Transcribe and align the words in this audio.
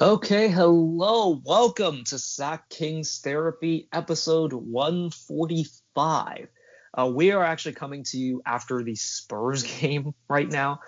Okay, 0.00 0.48
hello. 0.48 1.38
Welcome 1.44 2.04
to 2.04 2.18
Sack 2.18 2.70
Kings 2.70 3.20
Therapy, 3.22 3.88
episode 3.92 4.54
145. 4.54 6.48
Uh, 6.94 7.12
we 7.14 7.30
are 7.32 7.44
actually 7.44 7.74
coming 7.74 8.02
to 8.04 8.16
you 8.16 8.40
after 8.46 8.82
the 8.82 8.94
Spurs 8.94 9.62
game 9.80 10.14
right 10.30 10.48
now. 10.48 10.80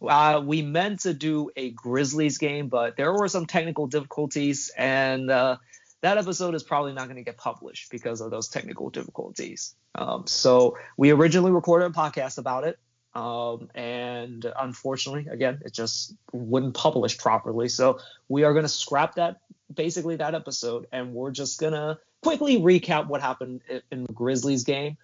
Uh, 0.00 0.40
we 0.44 0.62
meant 0.62 1.00
to 1.00 1.12
do 1.12 1.50
a 1.56 1.70
Grizzlies 1.70 2.38
game, 2.38 2.68
but 2.68 2.96
there 2.96 3.12
were 3.12 3.26
some 3.26 3.46
technical 3.46 3.88
difficulties, 3.88 4.70
and 4.78 5.28
uh, 5.28 5.56
that 6.02 6.18
episode 6.18 6.54
is 6.54 6.62
probably 6.62 6.92
not 6.92 7.06
going 7.06 7.16
to 7.16 7.24
get 7.24 7.36
published 7.36 7.90
because 7.90 8.20
of 8.20 8.30
those 8.30 8.46
technical 8.46 8.90
difficulties. 8.90 9.74
Um, 9.96 10.28
so 10.28 10.78
we 10.96 11.10
originally 11.10 11.50
recorded 11.50 11.86
a 11.86 11.94
podcast 11.94 12.38
about 12.38 12.62
it, 12.62 12.78
um, 13.14 13.68
and 13.74 14.50
unfortunately, 14.58 15.26
again, 15.30 15.60
it 15.64 15.72
just 15.72 16.14
wouldn't 16.32 16.74
publish 16.74 17.18
properly. 17.18 17.68
So 17.68 17.98
we 18.28 18.44
are 18.44 18.52
going 18.52 18.64
to 18.64 18.68
scrap 18.68 19.16
that, 19.16 19.40
basically 19.72 20.16
that 20.16 20.34
episode, 20.34 20.86
and 20.92 21.12
we're 21.12 21.30
just 21.30 21.60
going 21.60 21.74
to 21.74 21.98
quickly 22.22 22.58
recap 22.60 23.08
what 23.08 23.20
happened 23.20 23.60
in 23.90 24.04
the 24.04 24.12
Grizzlies 24.12 24.64
game, 24.64 24.96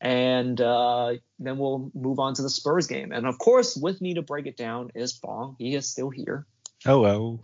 and 0.00 0.60
uh, 0.60 1.14
then 1.38 1.56
we'll 1.56 1.90
move 1.94 2.18
on 2.18 2.34
to 2.34 2.42
the 2.42 2.50
Spurs 2.50 2.86
game. 2.86 3.12
And 3.12 3.26
of 3.26 3.38
course, 3.38 3.76
with 3.76 4.00
me 4.00 4.14
to 4.14 4.22
break 4.22 4.46
it 4.46 4.56
down 4.56 4.90
is 4.94 5.12
Bong. 5.14 5.56
He 5.58 5.74
is 5.74 5.88
still 5.88 6.10
here. 6.10 6.46
Hello. 6.84 7.40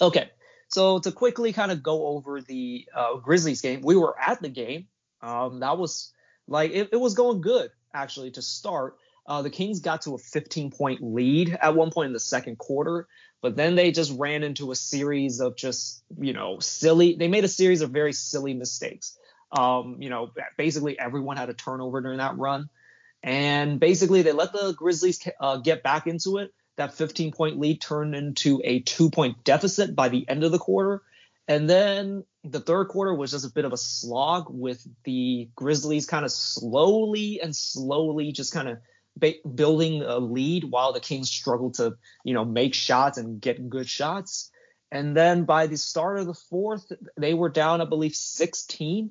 Okay, 0.00 0.30
so 0.68 0.98
to 0.98 1.12
quickly 1.12 1.52
kind 1.52 1.70
of 1.70 1.82
go 1.82 2.08
over 2.08 2.40
the 2.40 2.86
uh, 2.94 3.16
Grizzlies 3.16 3.60
game, 3.60 3.82
we 3.82 3.96
were 3.96 4.16
at 4.18 4.42
the 4.42 4.48
game. 4.48 4.88
Um, 5.22 5.60
that 5.60 5.78
was 5.78 6.12
like 6.48 6.72
it, 6.72 6.90
it 6.92 6.96
was 6.96 7.14
going 7.14 7.40
good 7.40 7.70
actually 7.94 8.32
to 8.32 8.42
start. 8.42 8.96
Uh, 9.26 9.42
the 9.42 9.50
Kings 9.50 9.80
got 9.80 10.02
to 10.02 10.14
a 10.14 10.18
15 10.18 10.70
point 10.70 11.02
lead 11.02 11.56
at 11.60 11.74
one 11.74 11.90
point 11.90 12.06
in 12.06 12.12
the 12.12 12.20
second 12.20 12.58
quarter, 12.58 13.08
but 13.42 13.56
then 13.56 13.74
they 13.74 13.90
just 13.90 14.16
ran 14.16 14.42
into 14.42 14.70
a 14.70 14.76
series 14.76 15.40
of 15.40 15.56
just, 15.56 16.02
you 16.18 16.32
know, 16.32 16.58
silly. 16.60 17.16
They 17.16 17.28
made 17.28 17.44
a 17.44 17.48
series 17.48 17.82
of 17.82 17.90
very 17.90 18.12
silly 18.12 18.54
mistakes. 18.54 19.18
Um, 19.50 19.96
you 20.00 20.10
know, 20.10 20.30
basically 20.56 20.98
everyone 20.98 21.36
had 21.36 21.50
a 21.50 21.54
turnover 21.54 22.00
during 22.00 22.18
that 22.18 22.36
run. 22.36 22.68
And 23.22 23.80
basically 23.80 24.22
they 24.22 24.32
let 24.32 24.52
the 24.52 24.74
Grizzlies 24.76 25.26
uh, 25.40 25.56
get 25.56 25.82
back 25.82 26.06
into 26.06 26.38
it. 26.38 26.52
That 26.76 26.94
15 26.94 27.32
point 27.32 27.58
lead 27.58 27.80
turned 27.80 28.14
into 28.14 28.60
a 28.62 28.80
two 28.80 29.10
point 29.10 29.42
deficit 29.44 29.96
by 29.96 30.08
the 30.08 30.28
end 30.28 30.44
of 30.44 30.52
the 30.52 30.58
quarter. 30.58 31.02
And 31.48 31.70
then 31.70 32.24
the 32.44 32.60
third 32.60 32.88
quarter 32.88 33.14
was 33.14 33.30
just 33.30 33.46
a 33.46 33.52
bit 33.52 33.64
of 33.64 33.72
a 33.72 33.76
slog 33.76 34.46
with 34.48 34.86
the 35.04 35.48
Grizzlies 35.54 36.06
kind 36.06 36.24
of 36.24 36.30
slowly 36.30 37.40
and 37.40 37.54
slowly 37.54 38.32
just 38.32 38.52
kind 38.52 38.68
of 38.68 38.78
ba- 39.16 39.48
building 39.54 40.02
a 40.02 40.18
lead 40.18 40.64
while 40.64 40.92
the 40.92 41.00
Kings 41.00 41.30
struggled 41.30 41.74
to, 41.74 41.96
you 42.24 42.34
know, 42.34 42.44
make 42.44 42.74
shots 42.74 43.18
and 43.18 43.40
get 43.40 43.68
good 43.68 43.88
shots. 43.88 44.50
And 44.92 45.16
then 45.16 45.44
by 45.44 45.66
the 45.66 45.76
start 45.76 46.18
of 46.18 46.26
the 46.26 46.34
fourth, 46.34 46.92
they 47.16 47.34
were 47.34 47.48
down, 47.48 47.80
I 47.80 47.84
believe, 47.84 48.14
16. 48.14 49.10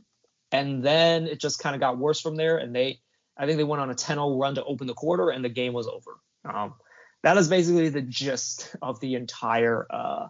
And 0.52 0.84
then 0.84 1.28
it 1.28 1.40
just 1.40 1.60
kind 1.60 1.76
of 1.76 1.82
got 1.82 1.98
worse 1.98 2.22
from 2.22 2.36
there. 2.36 2.58
And 2.58 2.74
they, 2.74 3.02
I 3.38 3.46
think 3.46 3.58
they 3.58 3.64
went 3.64 3.82
on 3.82 3.90
a 3.90 3.96
10 3.96 4.16
0 4.16 4.38
run 4.38 4.56
to 4.56 4.64
open 4.64 4.88
the 4.88 4.94
quarter 4.94 5.30
and 5.30 5.44
the 5.44 5.50
game 5.50 5.74
was 5.74 5.88
over. 5.88 6.20
Um, 6.46 6.76
that 7.24 7.38
is 7.38 7.50
basically 7.50 7.90
the 7.90 8.02
gist 8.02 8.76
of 8.82 9.00
the 9.00 9.16
entire 9.16 9.86
uh, 9.90 10.28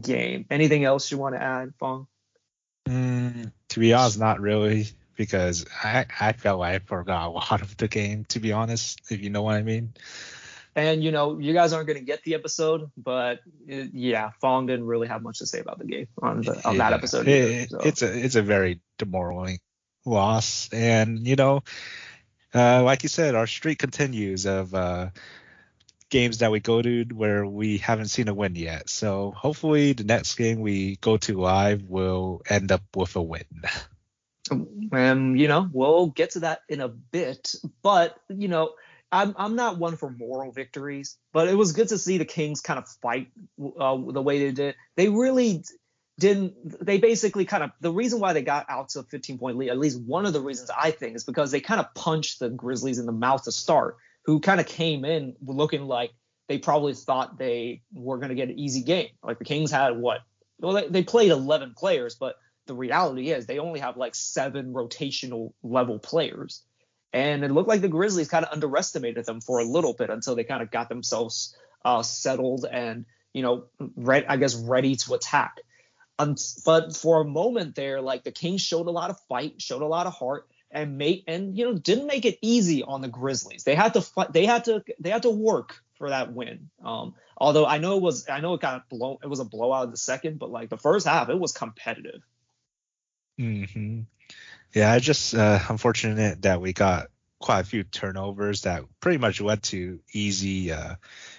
game. 0.00 0.46
Anything 0.50 0.84
else 0.84 1.10
you 1.10 1.18
want 1.18 1.34
to 1.34 1.42
add, 1.42 1.74
Fong? 1.78 2.06
Mm, 2.88 3.52
to 3.70 3.80
be 3.80 3.92
honest, 3.92 4.18
not 4.18 4.40
really, 4.40 4.86
because 5.16 5.66
I 5.82 6.06
I 6.20 6.32
felt 6.32 6.60
like 6.60 6.74
I 6.74 6.78
forgot 6.84 7.28
a 7.28 7.30
lot 7.30 7.62
of 7.62 7.76
the 7.76 7.88
game. 7.88 8.24
To 8.26 8.40
be 8.40 8.52
honest, 8.52 9.00
if 9.10 9.20
you 9.20 9.30
know 9.30 9.42
what 9.42 9.56
I 9.56 9.62
mean. 9.62 9.94
And 10.74 11.02
you 11.02 11.10
know, 11.10 11.38
you 11.38 11.54
guys 11.54 11.72
aren't 11.72 11.86
going 11.86 11.98
to 11.98 12.04
get 12.04 12.22
the 12.22 12.34
episode, 12.34 12.90
but 12.98 13.40
it, 13.66 13.90
yeah, 13.94 14.30
Fong 14.42 14.66
didn't 14.66 14.84
really 14.84 15.08
have 15.08 15.22
much 15.22 15.38
to 15.38 15.46
say 15.46 15.60
about 15.60 15.78
the 15.78 15.86
game 15.86 16.08
on 16.20 16.42
the 16.42 16.60
on 16.68 16.74
yeah, 16.74 16.90
that 16.90 16.92
episode. 16.92 17.26
Either, 17.26 17.66
so. 17.68 17.78
It's 17.78 18.02
a 18.02 18.24
it's 18.24 18.34
a 18.34 18.42
very 18.42 18.80
demoralizing 18.98 19.60
loss, 20.04 20.68
and 20.72 21.26
you 21.26 21.36
know, 21.36 21.62
uh, 22.54 22.82
like 22.82 23.02
you 23.04 23.08
said, 23.08 23.34
our 23.34 23.46
streak 23.46 23.78
continues 23.78 24.46
of. 24.46 24.74
Uh, 24.74 25.10
games 26.08 26.38
that 26.38 26.52
we 26.52 26.60
go 26.60 26.80
to 26.80 27.04
where 27.12 27.44
we 27.44 27.78
haven't 27.78 28.06
seen 28.06 28.28
a 28.28 28.34
win 28.34 28.54
yet. 28.54 28.88
So 28.88 29.32
hopefully 29.32 29.92
the 29.92 30.04
next 30.04 30.36
game 30.36 30.60
we 30.60 30.96
go 30.96 31.16
to 31.16 31.40
live 31.40 31.82
will 31.82 32.42
end 32.48 32.70
up 32.70 32.82
with 32.94 33.16
a 33.16 33.22
win. 33.22 33.42
And 34.50 35.38
you 35.38 35.48
know, 35.48 35.68
we'll 35.72 36.08
get 36.08 36.32
to 36.32 36.40
that 36.40 36.60
in 36.68 36.80
a 36.80 36.88
bit, 36.88 37.54
but 37.82 38.18
you 38.28 38.48
know, 38.48 38.72
I'm 39.12 39.34
I'm 39.36 39.56
not 39.56 39.78
one 39.78 39.96
for 39.96 40.10
moral 40.10 40.52
victories, 40.52 41.16
but 41.32 41.48
it 41.48 41.54
was 41.54 41.72
good 41.72 41.88
to 41.88 41.98
see 41.98 42.18
the 42.18 42.24
Kings 42.24 42.60
kind 42.60 42.78
of 42.78 42.88
fight 42.88 43.28
uh, 43.78 43.96
the 43.96 44.22
way 44.22 44.38
they 44.38 44.52
did. 44.52 44.74
They 44.96 45.08
really 45.08 45.64
didn't. 46.18 46.84
They 46.84 46.98
basically 46.98 47.44
kind 47.44 47.62
of 47.62 47.70
the 47.80 47.92
reason 47.92 48.20
why 48.20 48.32
they 48.32 48.42
got 48.42 48.66
out 48.68 48.90
to 48.90 49.00
a 49.00 49.02
15 49.04 49.38
point 49.38 49.56
lead. 49.56 49.70
At 49.70 49.78
least 49.78 50.00
one 50.00 50.26
of 50.26 50.32
the 50.32 50.40
reasons 50.40 50.70
I 50.70 50.90
think 50.90 51.16
is 51.16 51.24
because 51.24 51.50
they 51.50 51.60
kind 51.60 51.80
of 51.80 51.92
punched 51.94 52.40
the 52.40 52.50
Grizzlies 52.50 52.98
in 52.98 53.06
the 53.06 53.12
mouth 53.12 53.44
to 53.44 53.52
start 53.52 53.96
who 54.24 54.40
kind 54.40 54.60
of 54.60 54.66
came 54.66 55.04
in 55.04 55.36
looking 55.44 55.82
like 55.82 56.10
they 56.48 56.58
probably 56.58 56.94
thought 56.94 57.38
they 57.38 57.82
were 57.94 58.18
going 58.18 58.28
to 58.30 58.34
get 58.34 58.48
an 58.48 58.58
easy 58.58 58.82
game. 58.82 59.08
Like 59.22 59.38
the 59.38 59.44
Kings 59.44 59.70
had 59.70 59.96
what? 59.96 60.20
Well, 60.58 60.72
they, 60.72 60.88
they 60.88 61.02
played 61.02 61.30
11 61.30 61.74
players, 61.76 62.14
but 62.14 62.36
the 62.66 62.74
reality 62.74 63.30
is 63.30 63.46
they 63.46 63.58
only 63.58 63.80
have 63.80 63.96
like 63.96 64.14
seven 64.14 64.72
rotational 64.72 65.52
level 65.62 65.98
players. 65.98 66.62
And 67.12 67.44
it 67.44 67.50
looked 67.50 67.68
like 67.68 67.80
the 67.80 67.88
Grizzlies 67.88 68.28
kind 68.28 68.44
of 68.44 68.52
underestimated 68.52 69.24
them 69.24 69.40
for 69.40 69.58
a 69.58 69.64
little 69.64 69.94
bit 69.94 70.10
until 70.10 70.34
they 70.34 70.44
kind 70.44 70.62
of 70.62 70.70
got 70.70 70.88
themselves 70.88 71.56
uh, 71.84 72.02
settled 72.02 72.66
and, 72.70 73.06
you 73.32 73.42
know, 73.42 73.64
re- 73.96 74.26
I 74.26 74.36
guess 74.36 74.54
ready 74.54 74.96
to 74.96 75.14
attack. 75.14 75.60
Um, 76.18 76.36
but 76.64 76.96
for 76.96 77.20
a 77.20 77.24
moment 77.24 77.74
there, 77.74 78.00
like 78.00 78.24
the 78.24 78.32
Kings 78.32 78.62
showed 78.62 78.86
a 78.86 78.90
lot 78.90 79.10
of 79.10 79.18
fight, 79.28 79.60
showed 79.60 79.82
a 79.82 79.86
lot 79.86 80.06
of 80.06 80.14
heart, 80.14 80.48
and 80.70 80.98
made 80.98 81.24
and 81.26 81.56
you 81.56 81.64
know 81.64 81.74
didn't 81.74 82.06
make 82.06 82.24
it 82.24 82.38
easy 82.42 82.82
on 82.82 83.00
the 83.00 83.08
Grizzlies. 83.08 83.64
They 83.64 83.74
had 83.74 83.94
to 83.94 84.02
fight, 84.02 84.32
they 84.32 84.46
had 84.46 84.64
to 84.64 84.82
they 84.98 85.10
had 85.10 85.22
to 85.22 85.30
work 85.30 85.82
for 85.98 86.10
that 86.10 86.32
win. 86.32 86.70
Um, 86.84 87.14
although 87.36 87.66
I 87.66 87.78
know 87.78 87.96
it 87.96 88.02
was 88.02 88.28
I 88.28 88.40
know 88.40 88.54
it 88.54 88.60
got 88.60 88.88
blown 88.88 89.18
it 89.22 89.28
was 89.28 89.40
a 89.40 89.44
blowout 89.44 89.84
in 89.84 89.90
the 89.90 89.96
second, 89.96 90.38
but 90.38 90.50
like 90.50 90.68
the 90.68 90.76
first 90.76 91.06
half 91.06 91.28
it 91.28 91.38
was 91.38 91.52
competitive. 91.52 92.22
Hmm 93.38 94.00
Yeah, 94.74 94.92
I 94.92 94.98
just 94.98 95.34
uh, 95.34 95.58
unfortunate 95.68 96.42
that 96.42 96.60
we 96.60 96.72
got 96.72 97.08
quite 97.38 97.60
a 97.60 97.64
few 97.64 97.84
turnovers 97.84 98.62
that 98.62 98.84
pretty 99.00 99.18
much 99.18 99.40
led 99.40 99.62
to 99.64 100.00
easy 100.12 100.72
uh, 100.72 100.96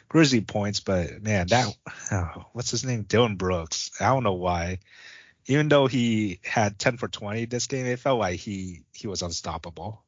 Grizzly 0.07 0.41
points. 0.41 0.79
But 0.79 1.21
man, 1.21 1.47
that 1.47 1.75
oh, 2.11 2.45
what's 2.53 2.71
his 2.71 2.85
name, 2.85 3.03
Dillon 3.03 3.35
Brooks. 3.35 3.91
I 3.99 4.07
don't 4.07 4.23
know 4.23 4.33
why 4.33 4.79
even 5.47 5.69
though 5.69 5.87
he 5.87 6.39
had 6.43 6.77
10 6.77 6.97
for 6.97 7.07
20 7.07 7.45
this 7.45 7.67
game, 7.67 7.85
it 7.85 7.99
felt 7.99 8.19
like 8.19 8.39
he 8.39 8.83
he 8.93 9.07
was 9.07 9.21
unstoppable. 9.21 10.03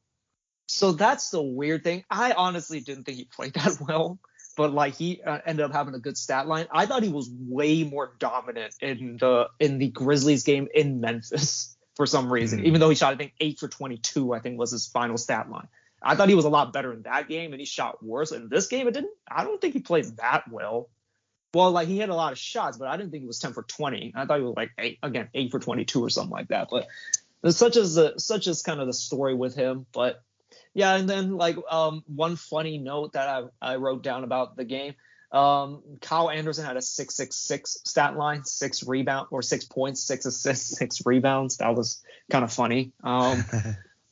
So 0.68 0.92
that's 0.92 1.30
the 1.30 1.42
weird 1.42 1.82
thing. 1.82 2.04
I 2.08 2.32
honestly 2.32 2.80
didn't 2.80 3.04
think 3.04 3.18
he 3.18 3.24
played 3.24 3.54
that 3.54 3.80
well, 3.88 4.18
but 4.56 4.72
like 4.72 4.94
he 4.94 5.20
uh, 5.22 5.38
ended 5.44 5.64
up 5.64 5.72
having 5.72 5.94
a 5.94 5.98
good 5.98 6.16
stat 6.16 6.46
line. 6.46 6.66
I 6.70 6.86
thought 6.86 7.02
he 7.02 7.08
was 7.08 7.30
way 7.30 7.82
more 7.84 8.14
dominant 8.18 8.74
in 8.80 9.16
the 9.18 9.48
in 9.58 9.78
the 9.78 9.88
Grizzlies 9.88 10.44
game 10.44 10.68
in 10.72 11.00
Memphis 11.00 11.76
for 12.00 12.06
some 12.06 12.32
reason. 12.32 12.60
Mm. 12.60 12.64
Even 12.64 12.80
though 12.80 12.88
he 12.88 12.94
shot 12.94 13.12
I 13.12 13.16
think 13.18 13.34
8 13.38 13.58
for 13.58 13.68
22, 13.68 14.32
I 14.32 14.38
think 14.38 14.58
was 14.58 14.70
his 14.70 14.86
final 14.86 15.18
stat 15.18 15.50
line. 15.50 15.68
I 16.02 16.14
thought 16.14 16.30
he 16.30 16.34
was 16.34 16.46
a 16.46 16.48
lot 16.48 16.72
better 16.72 16.94
in 16.94 17.02
that 17.02 17.28
game 17.28 17.52
and 17.52 17.60
he 17.60 17.66
shot 17.66 18.02
worse. 18.02 18.32
In 18.32 18.48
this 18.48 18.68
game 18.68 18.88
it 18.88 18.94
didn't 18.94 19.12
I 19.30 19.44
don't 19.44 19.60
think 19.60 19.74
he 19.74 19.80
played 19.80 20.06
that 20.16 20.44
well. 20.50 20.88
Well, 21.52 21.72
like 21.72 21.88
he 21.88 21.98
had 21.98 22.08
a 22.08 22.14
lot 22.14 22.32
of 22.32 22.38
shots, 22.38 22.78
but 22.78 22.88
I 22.88 22.96
didn't 22.96 23.10
think 23.10 23.24
it 23.24 23.26
was 23.26 23.38
10 23.38 23.52
for 23.52 23.64
20. 23.64 24.14
I 24.16 24.24
thought 24.24 24.38
he 24.38 24.44
was 24.44 24.54
like 24.56 24.70
eight 24.78 24.98
again, 25.02 25.28
eight 25.34 25.50
for 25.50 25.58
22 25.58 26.02
or 26.02 26.08
something 26.08 26.30
like 26.30 26.48
that. 26.48 26.68
But 26.70 26.86
such 27.54 27.76
as 27.76 27.96
the 27.96 28.14
such 28.16 28.46
as 28.46 28.62
kind 28.62 28.80
of 28.80 28.86
the 28.86 28.94
story 28.94 29.34
with 29.34 29.54
him. 29.54 29.84
But 29.92 30.22
yeah, 30.72 30.96
and 30.96 31.06
then 31.06 31.36
like 31.36 31.58
um, 31.70 32.02
one 32.06 32.36
funny 32.36 32.78
note 32.78 33.12
that 33.12 33.28
I, 33.28 33.72
I 33.72 33.76
wrote 33.76 34.02
down 34.02 34.24
about 34.24 34.56
the 34.56 34.64
game. 34.64 34.94
Um, 35.32 35.82
Kyle 36.00 36.28
Anderson 36.28 36.64
had 36.64 36.76
a 36.76 36.82
six 36.82 37.14
six 37.14 37.36
six 37.36 37.78
stat 37.84 38.16
line, 38.16 38.44
six 38.44 38.86
rebound 38.86 39.28
or 39.30 39.42
six 39.42 39.64
points, 39.64 40.02
six 40.02 40.26
assists, 40.26 40.76
six 40.78 41.02
rebounds. 41.04 41.58
That 41.58 41.74
was 41.74 42.02
kind 42.30 42.44
of 42.44 42.52
funny. 42.52 42.92
Um, 43.02 43.44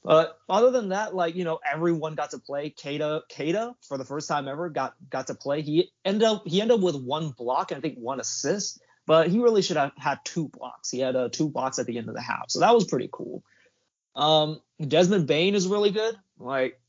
But 0.08 0.38
other 0.48 0.70
than 0.70 0.88
that, 0.88 1.14
like 1.14 1.34
you 1.34 1.44
know, 1.44 1.58
everyone 1.70 2.14
got 2.14 2.30
to 2.30 2.38
play. 2.38 2.70
Queta, 2.70 3.22
Queta 3.34 3.74
for 3.86 3.98
the 3.98 4.06
first 4.06 4.26
time 4.26 4.48
ever 4.48 4.70
got 4.70 4.94
got 5.10 5.26
to 5.26 5.34
play. 5.34 5.60
He 5.60 5.90
ended 6.02 6.22
up 6.22 6.44
he 6.46 6.62
ended 6.62 6.78
up 6.78 6.82
with 6.82 6.96
one 6.96 7.30
block 7.30 7.70
and 7.70 7.78
I 7.78 7.82
think 7.82 7.98
one 7.98 8.18
assist, 8.18 8.80
but 9.06 9.28
he 9.28 9.38
really 9.38 9.60
should 9.60 9.76
have 9.76 9.92
had 9.98 10.20
two 10.24 10.48
blocks. 10.48 10.90
He 10.90 11.00
had 11.00 11.14
uh, 11.14 11.28
two 11.30 11.50
blocks 11.50 11.78
at 11.78 11.84
the 11.84 11.98
end 11.98 12.08
of 12.08 12.14
the 12.14 12.22
half, 12.22 12.46
so 12.48 12.60
that 12.60 12.74
was 12.74 12.86
pretty 12.86 13.10
cool. 13.12 13.42
Um, 14.14 14.62
Desmond 14.80 15.26
Bane 15.26 15.54
is 15.54 15.68
really 15.68 15.90
good. 15.90 16.16
Like 16.38 16.80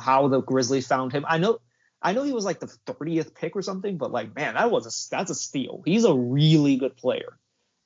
how 0.00 0.26
the 0.26 0.40
Grizzlies 0.40 0.88
found 0.88 1.12
him. 1.12 1.24
I 1.28 1.38
know 1.38 1.60
I 2.00 2.12
know 2.12 2.22
he 2.22 2.32
was 2.32 2.44
like 2.44 2.60
the 2.60 2.66
30th 2.86 3.34
pick 3.34 3.56
or 3.56 3.62
something, 3.62 3.96
but 3.98 4.12
like 4.12 4.34
man, 4.34 4.54
that 4.54 4.70
was 4.70 4.86
a 4.86 5.14
that's 5.14 5.30
a 5.30 5.34
steal. 5.34 5.82
He's 5.84 6.04
a 6.04 6.14
really 6.14 6.76
good 6.76 6.96
player. 6.96 7.38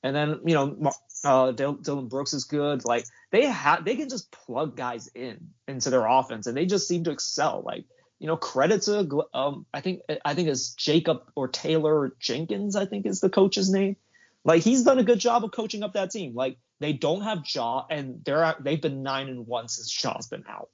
And 0.03 0.15
then 0.15 0.41
you 0.45 0.55
know 0.55 0.93
uh, 1.25 1.53
Dillon 1.53 2.09
Brooks 2.09 2.33
is 2.33 2.45
good. 2.45 2.85
Like 2.85 3.07
they 3.31 3.47
have, 3.47 3.85
they 3.85 3.97
can 3.97 4.09
just 4.09 4.31
plug 4.33 4.77
guys 4.77 5.09
in 5.15 5.49
into 5.69 5.91
their 5.91 6.07
offense, 6.07 6.47
and 6.47 6.57
they 6.57 6.67
just 6.67 6.89
seem 6.89 7.05
to 7.05 7.11
excel. 7.11 7.63
Like 7.65 7.85
you 8.19 8.27
know, 8.27 8.37
credit 8.37 8.83
to 8.83 9.25
um, 9.35 9.67
I 9.73 9.81
think 9.81 10.03
I 10.25 10.35
think 10.35 10.49
it's 10.49 10.75
Jacob 10.75 11.23
or 11.35 11.49
Taylor 11.49 12.15
Jenkins, 12.19 12.77
I 12.77 12.87
think 12.87 13.07
is 13.07 13.21
the 13.21 13.31
coach's 13.31 13.71
name. 13.71 13.97
Like 14.45 14.63
he's 14.63 14.85
done 14.85 14.99
a 14.99 15.05
good 15.05 15.21
job 15.21 15.45
of 15.45 15.53
coaching 15.53 15.83
up 15.83 15.95
that 15.95 16.11
team. 16.11 16.35
Like 16.35 16.59
they 16.81 16.93
don't 16.93 17.23
have 17.23 17.45
Ja, 17.47 17.85
and 17.89 18.25
they're 18.25 18.55
they've 18.61 18.81
been 18.81 19.03
nine 19.03 19.29
and 19.29 19.47
one 19.47 19.69
since 19.69 19.91
Ja's 19.91 20.27
been 20.29 20.45
out. 20.49 20.71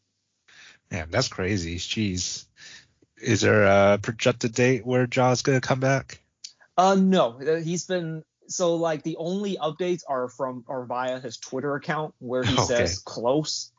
Yeah, 0.90 1.04
that's 1.08 1.28
crazy. 1.28 1.76
Jeez. 1.76 2.46
Is 3.20 3.40
there 3.40 3.64
a 3.64 3.98
projected 3.98 4.54
date 4.54 4.86
where 4.86 5.06
Ja's 5.06 5.42
gonna 5.42 5.60
come 5.60 5.80
back? 5.80 6.20
Uh, 6.76 6.94
no, 6.94 7.38
he's 7.38 7.86
been 7.86 8.22
so 8.48 8.76
like 8.76 9.02
the 9.02 9.16
only 9.16 9.56
updates 9.56 10.02
are 10.08 10.28
from 10.28 10.64
or 10.66 10.86
via 10.86 11.20
his 11.20 11.36
Twitter 11.36 11.74
account 11.74 12.14
where 12.18 12.42
he 12.42 12.54
okay. 12.54 12.64
says 12.64 12.98
close, 12.98 13.72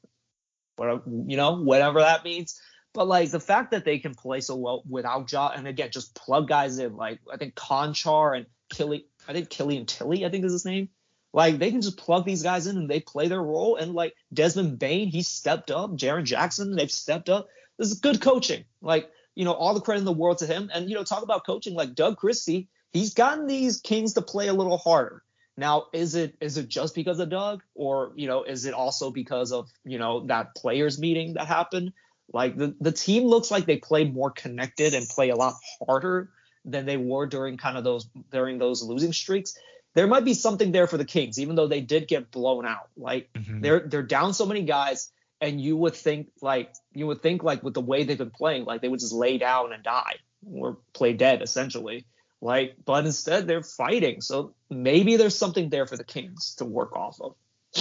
whatever 0.76 1.02
you 1.06 1.38
know, 1.38 1.54
whatever 1.54 2.00
that 2.02 2.24
means. 2.24 2.60
But 2.94 3.08
like 3.08 3.32
the 3.32 3.40
fact 3.40 3.72
that 3.72 3.86
they 3.86 4.00
can 4.00 4.16
play 4.16 4.42
so 4.42 4.56
well 4.56 4.84
without 4.88 5.32
Ja, 5.32 5.52
and 5.56 5.68
again 5.68 5.90
just 5.92 6.16
plug 6.16 6.48
guys 6.48 6.80
in 6.80 6.96
like 6.96 7.20
I 7.32 7.38
think 7.38 7.56
Konchar 7.56 8.38
and 8.38 8.46
Killy, 8.70 9.06
I 9.28 9.34
think 9.34 9.50
Killian 9.50 9.86
Tillie, 9.86 10.26
I 10.26 10.30
think 10.30 10.46
is 10.46 10.52
his 10.52 10.66
name. 10.66 10.90
Like 11.32 11.60
they 11.60 11.72
can 11.72 11.82
just 11.82 11.98
plug 11.98 12.26
these 12.26 12.44
guys 12.44 12.68
in 12.68 12.78
and 12.78 12.90
they 12.90 13.00
play 13.00 13.28
their 13.28 13.42
role. 13.42 13.76
And 13.76 13.94
like 13.94 14.16
Desmond 14.34 14.80
Bane, 14.80 15.10
he 15.10 15.22
stepped 15.22 15.70
up. 15.70 15.92
Jaren 15.92 16.24
Jackson, 16.24 16.76
they've 16.76 16.92
stepped 16.92 17.30
up. 17.30 17.48
This 17.78 17.92
is 17.92 18.00
good 18.00 18.20
coaching. 18.20 18.66
Like 18.82 19.10
you 19.36 19.46
know, 19.46 19.54
all 19.54 19.74
the 19.74 19.82
credit 19.82 20.00
in 20.00 20.06
the 20.06 20.12
world 20.12 20.40
to 20.40 20.48
him. 20.48 20.70
And 20.74 20.90
you 20.90 20.96
know, 20.96 21.04
talk 21.04 21.24
about 21.24 21.46
coaching 21.46 21.74
like 21.74 21.96
Doug 21.96 22.18
Christie. 22.18 22.68
He's 22.92 23.14
gotten 23.14 23.48
these 23.48 23.80
Kings 23.80 24.14
to 24.14 24.22
play 24.22 24.48
a 24.48 24.54
little 24.54 24.78
harder. 24.78 25.24
Now, 25.58 25.88
is 25.94 26.16
it 26.16 26.36
is 26.40 26.58
it 26.58 26.70
just 26.70 26.96
because 26.96 27.20
of 27.20 27.30
Doug, 27.30 27.64
or 27.76 28.14
you 28.16 28.28
know, 28.28 28.44
is 28.44 28.66
it 28.66 28.74
also 28.74 29.12
because 29.12 29.52
of 29.52 29.70
you 29.84 30.00
know 30.00 30.26
that 30.28 30.56
players 30.56 31.00
meeting 31.00 31.34
that 31.34 31.48
happened? 31.48 31.94
Like 32.32 32.56
the 32.56 32.76
the 32.80 32.92
team 32.92 33.24
looks 33.24 33.52
like 33.52 33.66
they 33.66 33.78
play 33.78 34.06
more 34.06 34.32
connected 34.32 34.94
and 34.94 35.08
play 35.08 35.30
a 35.30 35.36
lot 35.36 35.56
harder 35.86 36.30
than 36.66 36.86
they 36.86 36.98
were 36.98 37.26
during 37.26 37.58
kind 37.58 37.78
of 37.78 37.84
those 37.84 38.08
during 38.32 38.58
those 38.58 38.84
losing 38.84 39.14
streaks 39.14 39.58
there 39.96 40.08
might 40.08 40.26
be 40.26 40.34
something 40.34 40.72
there 40.72 40.88
for 40.88 40.98
the 40.98 41.06
Kings, 41.06 41.40
even 41.40 41.56
though 41.56 41.68
they 41.68 41.82
did 41.82 42.08
get 42.08 42.32
blown 42.32 42.66
out. 42.66 42.90
Like 42.96 43.30
mm-hmm. 43.34 43.62
they're 43.62 43.80
they're 43.80 44.04
down 44.04 44.34
so 44.34 44.46
many 44.46 44.64
guys, 44.64 45.12
and 45.42 45.60
you 45.62 45.78
would 45.78 45.96
think 45.96 46.30
like 46.42 46.74
you 46.94 47.08
would 47.08 47.22
think 47.22 47.44
like 47.44 47.64
with 47.64 47.74
the 47.74 47.82
way 47.82 48.04
they've 48.04 48.18
been 48.18 48.32
playing, 48.32 48.66
like 48.66 48.82
they 48.82 48.88
would 48.88 49.00
just 49.00 49.14
lay 49.14 49.38
down 49.38 49.74
and 49.74 49.84
die 49.84 50.16
or 50.46 50.78
play 50.94 51.14
dead 51.14 51.42
essentially. 51.42 52.06
Like, 52.42 52.76
but 52.86 53.06
instead 53.06 53.48
they're 53.48 53.64
fighting. 53.64 54.22
So 54.22 54.54
maybe 54.70 55.18
there's 55.18 55.38
something 55.38 55.70
there 55.70 55.86
for 55.86 55.98
the 55.98 56.06
Kings 56.06 56.56
to 56.56 56.66
work 56.66 56.96
off 56.96 57.20
of. 57.22 57.36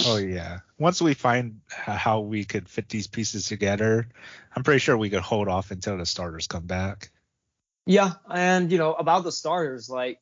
Oh 0.05 0.17
yeah. 0.17 0.59
Once 0.77 1.01
we 1.01 1.13
find 1.13 1.61
how 1.69 2.19
we 2.19 2.45
could 2.45 2.69
fit 2.69 2.89
these 2.89 3.07
pieces 3.07 3.47
together, 3.47 4.07
I'm 4.55 4.63
pretty 4.63 4.79
sure 4.79 4.97
we 4.97 5.09
could 5.09 5.21
hold 5.21 5.47
off 5.47 5.71
until 5.71 5.97
the 5.97 6.05
starters 6.05 6.47
come 6.47 6.65
back. 6.65 7.11
Yeah, 7.85 8.13
and 8.29 8.71
you 8.71 8.77
know 8.77 8.93
about 8.93 9.23
the 9.23 9.31
starters, 9.31 9.89
like 9.89 10.19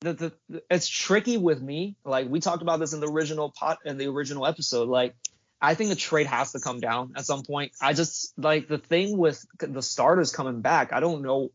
the, 0.00 0.32
the, 0.48 0.62
it's 0.70 0.88
tricky 0.88 1.36
with 1.36 1.60
me. 1.60 1.96
Like 2.04 2.28
we 2.28 2.38
talked 2.38 2.62
about 2.62 2.78
this 2.78 2.92
in 2.92 3.00
the 3.00 3.08
original 3.08 3.50
pot 3.50 3.78
in 3.84 3.98
the 3.98 4.06
original 4.06 4.46
episode. 4.46 4.88
Like 4.88 5.16
I 5.60 5.74
think 5.74 5.90
the 5.90 5.96
trade 5.96 6.26
has 6.26 6.52
to 6.52 6.60
come 6.60 6.80
down 6.80 7.12
at 7.16 7.26
some 7.26 7.42
point. 7.42 7.72
I 7.80 7.92
just 7.92 8.38
like 8.38 8.68
the 8.68 8.78
thing 8.78 9.18
with 9.18 9.44
the 9.58 9.82
starters 9.82 10.32
coming 10.32 10.60
back. 10.60 10.92
I 10.92 11.00
don't 11.00 11.22
know. 11.22 11.50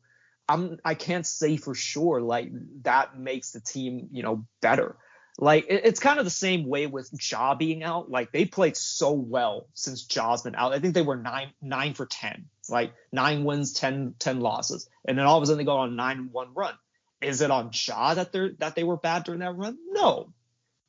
I'm 0.48 0.78
I 0.84 0.94
can't 0.94 1.26
say 1.26 1.56
for 1.58 1.74
sure 1.74 2.22
like 2.22 2.52
that 2.84 3.18
makes 3.18 3.52
the 3.52 3.62
team 3.62 4.10
you 4.12 4.24
know 4.24 4.46
better. 4.62 4.98
Like 5.40 5.66
it, 5.70 5.82
it's 5.86 6.00
kind 6.00 6.20
of 6.20 6.26
the 6.26 6.32
same 6.32 6.68
way 6.68 6.86
with 6.86 7.10
Ja 7.32 7.56
being 7.56 7.84
out. 7.84 8.12
Like 8.12 8.32
they 8.32 8.46
played 8.46 8.76
so 8.76 9.12
well 9.14 9.68
since 9.74 10.04
Ja's 10.04 10.42
been 10.42 10.56
out. 10.56 10.74
I 10.74 10.80
think 10.80 10.94
they 10.94 11.02
were 11.02 11.16
nine 11.16 11.54
nine 11.62 11.94
for 11.94 12.06
ten, 12.06 12.48
like 12.70 12.94
nine 13.12 13.46
wins, 13.46 13.74
10, 13.74 14.16
10 14.20 14.42
losses, 14.42 14.90
and 15.08 15.18
then 15.18 15.26
all 15.26 15.38
of 15.38 15.44
a 15.44 15.46
sudden 15.46 15.60
they 15.60 15.64
go 15.64 15.78
on 15.78 15.96
nine 15.96 16.30
one 16.32 16.54
run 16.54 16.76
is 17.24 17.42
it 17.42 17.52
on 17.52 17.72
Ja 17.74 18.14
that 18.14 18.32
they're 18.32 18.52
that 18.60 18.76
they 18.76 18.84
were 18.84 18.98
bad 18.98 19.24
during 19.24 19.40
that 19.40 19.56
run? 19.56 19.78
No. 19.90 20.34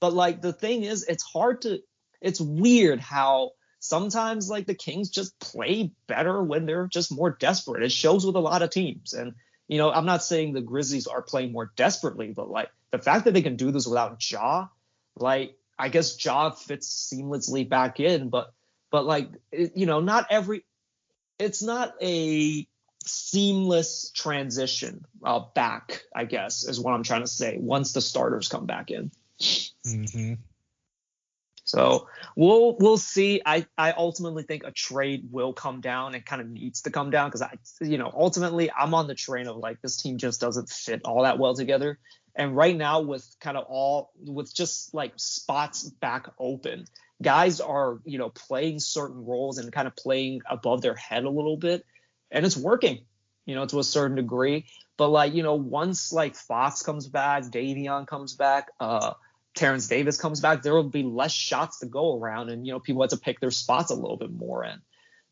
But 0.01 0.13
like 0.13 0.43
the 0.43 0.53
thing 0.53 0.85
is, 0.85 1.05
it's 1.05 1.23
hard 1.23 1.63
to 1.63 1.81
it's 2.25 2.41
weird 2.41 3.01
how 3.01 3.53
sometimes 3.79 4.49
like 4.49 4.67
the 4.67 4.75
Kings 4.75 5.11
just 5.11 5.39
play 5.39 5.93
better 6.07 6.43
when 6.43 6.65
they're 6.65 6.87
just 6.87 7.13
more 7.13 7.31
desperate. 7.31 7.83
It 7.83 7.93
shows 7.93 8.25
with 8.25 8.35
a 8.35 8.41
lot 8.41 8.63
of 8.63 8.71
teams. 8.71 9.13
And 9.13 9.35
you 9.69 9.79
know, 9.79 9.93
I'm 9.93 10.07
not 10.07 10.25
saying 10.25 10.55
the 10.55 10.63
Grizzlies 10.63 11.07
are 11.07 11.23
playing 11.23 11.53
more 11.53 11.71
desperately, 11.77 12.33
but 12.33 12.51
like 12.51 12.71
the 12.91 12.99
fact 12.99 13.27
that 13.27 13.35
they 13.35 13.43
can 13.43 13.57
do 13.57 13.71
this 13.71 13.87
without 13.87 14.19
Ja, 14.31 14.69
like 15.17 15.57
I 15.79 15.91
guess 15.91 16.23
Ja 16.23 16.51
fits 16.51 17.13
seamlessly 17.13 17.69
back 17.69 18.01
in, 18.01 18.31
but 18.31 18.53
but 18.91 19.05
like 19.05 19.29
it, 19.53 19.77
you 19.77 19.87
know, 19.87 20.01
not 20.01 20.27
every 20.31 20.65
it's 21.39 21.63
not 21.63 21.95
a 22.01 22.67
seamless 23.05 24.11
transition 24.15 25.05
uh, 25.23 25.41
back, 25.55 26.03
I 26.15 26.25
guess, 26.25 26.67
is 26.67 26.81
what 26.81 26.95
I'm 26.95 27.03
trying 27.03 27.21
to 27.21 27.27
say. 27.27 27.59
Once 27.61 27.93
the 27.93 28.01
starters 28.01 28.49
come 28.49 28.65
back 28.65 28.91
in. 28.91 29.11
Mm-hmm. 29.41 30.35
So 31.75 32.09
we'll 32.37 32.77
we'll 32.79 32.99
see. 32.99 33.43
I 33.45 33.67
I 33.77 33.93
ultimately 33.93 34.45
think 34.45 34.63
a 34.65 34.71
trade 34.71 35.29
will 35.33 35.53
come 35.53 35.81
down 35.81 36.15
and 36.15 36.25
kind 36.25 36.41
of 36.41 36.49
needs 36.49 36.83
to 36.83 36.91
come 36.91 37.11
down 37.11 37.29
because 37.29 37.43
I 37.43 37.59
you 37.81 37.99
know 37.99 38.11
ultimately 38.15 38.71
I'm 38.71 38.95
on 38.95 39.09
the 39.09 39.15
train 39.15 39.49
of 39.49 39.57
like 39.57 39.83
this 39.83 39.97
team 39.97 40.19
just 40.19 40.41
doesn't 40.41 40.69
fit 40.69 41.03
all 41.05 41.25
that 41.25 41.39
well 41.39 41.55
together. 41.55 41.99
And 42.37 42.57
right 42.57 42.77
now 42.77 43.01
with 43.01 43.27
kind 43.41 43.57
of 43.57 43.65
all 43.69 44.13
with 44.25 44.55
just 44.55 44.95
like 44.95 45.13
spots 45.17 45.89
back 45.89 46.29
open, 46.39 46.87
guys 47.21 47.61
are 47.61 47.99
you 48.05 48.19
know 48.19 48.31
playing 48.31 48.79
certain 48.79 49.25
roles 49.25 49.59
and 49.59 49.73
kind 49.73 49.89
of 49.89 49.97
playing 49.97 50.43
above 50.49 50.81
their 50.81 50.95
head 50.95 51.25
a 51.25 51.31
little 51.31 51.57
bit 51.57 51.85
and 52.35 52.45
it's 52.45 52.57
working, 52.57 53.05
you 53.47 53.55
know, 53.55 53.65
to 53.67 53.79
a 53.79 53.85
certain 53.85 54.17
degree. 54.17 54.67
But 54.97 55.09
like, 55.09 55.35
you 55.35 55.43
know, 55.43 55.55
once 55.55 56.13
like 56.13 56.37
Fox 56.37 56.83
comes 56.83 57.09
back, 57.09 57.45
Davion 57.45 58.07
comes 58.07 58.35
back, 58.35 58.71
uh, 58.79 59.15
Terrence 59.55 59.87
Davis 59.87 60.21
comes 60.21 60.41
back, 60.41 60.63
there 60.63 60.75
will 60.75 60.91
be 60.91 61.03
less 61.03 61.33
shots 61.33 61.79
to 61.79 61.87
go 61.87 62.19
around, 62.19 62.51
and 62.51 62.67
you 62.67 62.73
know, 62.73 62.81
people 62.81 63.03
have 63.03 63.11
to 63.11 63.17
pick 63.17 63.41
their 63.41 63.51
spots 63.51 63.91
a 63.91 63.95
little 63.95 64.17
bit 64.17 64.33
more. 64.33 64.65
And 64.65 64.81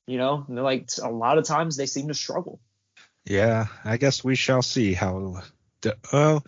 you 0.06 0.18
know, 0.18 0.44
like 0.48 0.90
a 1.02 1.10
lot 1.10 1.38
of 1.38 1.44
times 1.44 1.76
they 1.76 1.86
seem 1.86 2.08
to 2.08 2.14
struggle. 2.14 2.60
Yeah, 3.24 3.66
I 3.84 3.96
guess 3.96 4.24
we 4.24 4.34
shall 4.34 4.62
see 4.62 4.94
how. 4.94 5.42
The, 5.80 5.96
well, 6.12 6.44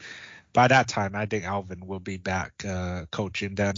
by 0.52 0.68
that 0.68 0.86
time, 0.88 1.16
I 1.16 1.26
think 1.26 1.44
Alvin 1.44 1.86
will 1.86 2.00
be 2.00 2.16
back 2.16 2.64
uh, 2.64 3.06
coaching 3.10 3.54
then. 3.54 3.74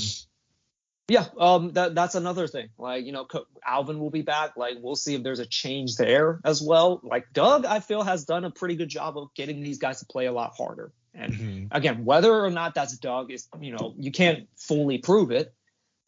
Yeah, 1.08 1.26
um, 1.38 1.72
that 1.72 1.94
that's 1.94 2.16
another 2.16 2.48
thing. 2.48 2.68
Like 2.78 3.06
you 3.06 3.12
know, 3.12 3.28
Alvin 3.64 4.00
will 4.00 4.10
be 4.10 4.22
back. 4.22 4.56
Like 4.56 4.78
we'll 4.80 4.96
see 4.96 5.14
if 5.14 5.22
there's 5.22 5.38
a 5.38 5.46
change 5.46 5.96
there 5.96 6.40
as 6.44 6.60
well. 6.60 7.00
Like 7.04 7.32
Doug, 7.32 7.64
I 7.64 7.78
feel 7.78 8.02
has 8.02 8.24
done 8.24 8.44
a 8.44 8.50
pretty 8.50 8.74
good 8.74 8.88
job 8.88 9.16
of 9.16 9.32
getting 9.34 9.62
these 9.62 9.78
guys 9.78 10.00
to 10.00 10.06
play 10.06 10.26
a 10.26 10.32
lot 10.32 10.54
harder. 10.56 10.92
And 11.14 11.32
mm-hmm. 11.32 11.66
again, 11.70 12.04
whether 12.04 12.44
or 12.44 12.50
not 12.50 12.74
that's 12.74 12.96
Doug 12.98 13.30
is, 13.30 13.48
you 13.60 13.72
know, 13.72 13.94
you 13.96 14.10
can't 14.10 14.48
fully 14.56 14.98
prove 14.98 15.30
it. 15.30 15.54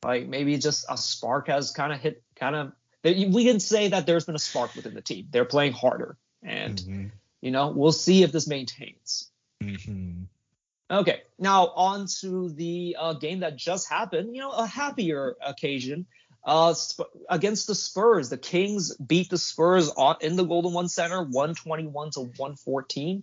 Like 0.03 0.27
maybe 0.27 0.59
just 0.59 0.85
a 0.89 0.97
spark 0.97 1.47
has 1.47 1.71
kind 1.71 1.93
of 1.93 2.01
hit, 2.01 2.23
kind 2.37 2.57
of. 2.57 2.73
We 3.05 3.45
can 3.45 3.61
say 3.61 3.89
that 3.89 4.07
there's 4.07 4.27
been 4.27 4.35
a 4.35 4.41
spark 4.41 4.75
within 4.75 4.95
the 4.95 5.01
team. 5.01 5.29
They're 5.31 5.45
playing 5.45 5.73
harder, 5.73 6.17
and 6.43 6.77
mm-hmm. 6.77 7.07
you 7.41 7.51
know, 7.53 7.69
we'll 7.71 7.93
see 7.93 8.25
if 8.25 8.33
this 8.33 8.49
maintains. 8.49 9.31
Mm-hmm. 9.63 10.25
Okay, 10.91 11.23
now 11.39 11.69
on 11.69 12.07
to 12.21 12.51
the 12.51 12.97
uh, 12.99 13.13
game 13.15 13.41
that 13.41 13.57
just 13.57 13.91
happened. 13.91 14.35
You 14.35 14.41
know, 14.41 14.51
a 14.51 14.67
happier 14.67 15.37
occasion 15.45 16.07
uh, 16.45 16.73
Sp- 16.73 17.13
against 17.29 17.67
the 17.67 17.75
Spurs. 17.75 18.31
The 18.31 18.39
Kings 18.39 18.97
beat 18.97 19.29
the 19.29 19.39
Spurs 19.39 19.91
on, 19.91 20.17
in 20.23 20.37
the 20.37 20.45
Golden 20.45 20.73
One 20.73 20.89
Center, 20.89 21.23
121 21.23 22.11
to 22.13 22.21
114. 22.21 23.23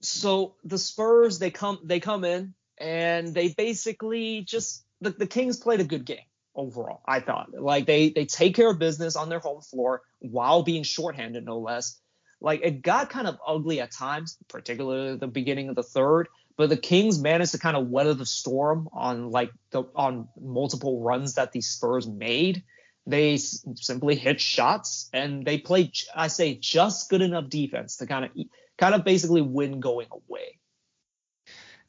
So 0.00 0.54
the 0.64 0.78
Spurs 0.78 1.38
they 1.38 1.50
come 1.50 1.78
they 1.84 2.00
come 2.00 2.24
in 2.24 2.54
and 2.78 3.34
they 3.34 3.48
basically 3.48 4.42
just 4.42 4.84
the, 5.02 5.10
the 5.10 5.26
Kings 5.26 5.58
played 5.58 5.80
a 5.80 5.84
good 5.84 6.06
game 6.06 6.24
overall. 6.54 7.02
I 7.06 7.20
thought 7.20 7.52
like 7.52 7.84
they 7.84 8.08
they 8.08 8.24
take 8.24 8.56
care 8.56 8.70
of 8.70 8.78
business 8.78 9.16
on 9.16 9.28
their 9.28 9.40
home 9.40 9.60
floor 9.60 10.00
while 10.20 10.62
being 10.62 10.82
shorthanded 10.82 11.44
no 11.44 11.58
less. 11.58 12.00
Like 12.40 12.62
it 12.62 12.80
got 12.80 13.10
kind 13.10 13.26
of 13.26 13.36
ugly 13.46 13.82
at 13.82 13.92
times, 13.92 14.38
particularly 14.48 15.18
the 15.18 15.26
beginning 15.26 15.68
of 15.68 15.76
the 15.76 15.82
third 15.82 16.28
but 16.60 16.68
the 16.68 16.76
Kings 16.76 17.18
managed 17.18 17.52
to 17.52 17.58
kind 17.58 17.74
of 17.74 17.88
weather 17.88 18.12
the 18.12 18.26
storm 18.26 18.90
on 18.92 19.30
like 19.30 19.50
the 19.70 19.84
on 19.96 20.28
multiple 20.38 21.00
runs 21.00 21.36
that 21.36 21.52
the 21.52 21.62
Spurs 21.62 22.06
made. 22.06 22.64
They 23.06 23.36
s- 23.36 23.64
simply 23.76 24.14
hit 24.14 24.42
shots 24.42 25.08
and 25.14 25.42
they 25.42 25.56
played, 25.56 25.96
I 26.14 26.28
say, 26.28 26.56
just 26.56 27.08
good 27.08 27.22
enough 27.22 27.48
defense 27.48 27.96
to 27.96 28.06
kind 28.06 28.26
of 28.26 28.30
kind 28.76 28.94
of 28.94 29.06
basically 29.06 29.40
win 29.40 29.80
going 29.80 30.08
away. 30.12 30.58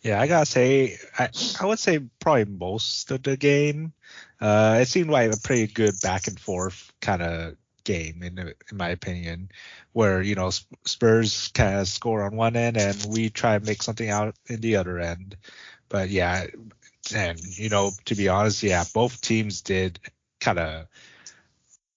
Yeah, 0.04 0.22
I 0.22 0.28
gotta 0.28 0.46
say, 0.46 0.96
I, 1.20 1.28
I 1.60 1.66
would 1.66 1.78
say 1.78 2.00
probably 2.22 2.46
most 2.46 3.12
of 3.12 3.24
the 3.24 3.36
game. 3.36 3.92
Uh, 4.40 4.80
it 4.82 4.88
seemed 4.88 5.10
like 5.10 5.34
a 5.34 5.38
pretty 5.38 5.68
good 5.68 5.96
back 6.02 6.28
and 6.28 6.40
forth 6.40 6.94
kind 7.02 7.22
of 7.22 7.58
game 7.84 8.24
in 8.24 8.38
in 8.40 8.78
my 8.78 8.90
opinion, 8.90 9.50
where 9.94 10.22
you 10.22 10.36
know 10.36 10.52
Spurs 10.86 11.50
kind 11.50 11.80
of 11.80 11.88
score 11.88 12.24
on 12.24 12.36
one 12.36 12.56
end 12.56 12.78
and 12.78 13.06
we 13.10 13.30
try 13.30 13.56
and 13.56 13.66
make 13.66 13.84
something 13.84 14.10
out 14.10 14.36
in 14.48 14.62
the 14.62 14.76
other 14.78 15.00
end. 15.00 15.38
But 15.90 16.10
yeah, 16.10 16.48
and 17.14 17.40
you 17.58 17.70
know 17.70 17.92
to 18.06 18.16
be 18.16 18.28
honest, 18.30 18.64
yeah, 18.64 18.84
both 18.94 19.22
teams 19.22 19.62
did 19.62 20.00
kind 20.40 20.60
of 20.60 20.88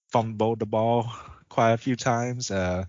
fumble 0.09 0.55
the 0.55 0.65
ball 0.65 1.11
quite 1.49 1.73
a 1.73 1.77
few 1.77 1.95
times. 1.95 2.51
Uh, 2.51 2.85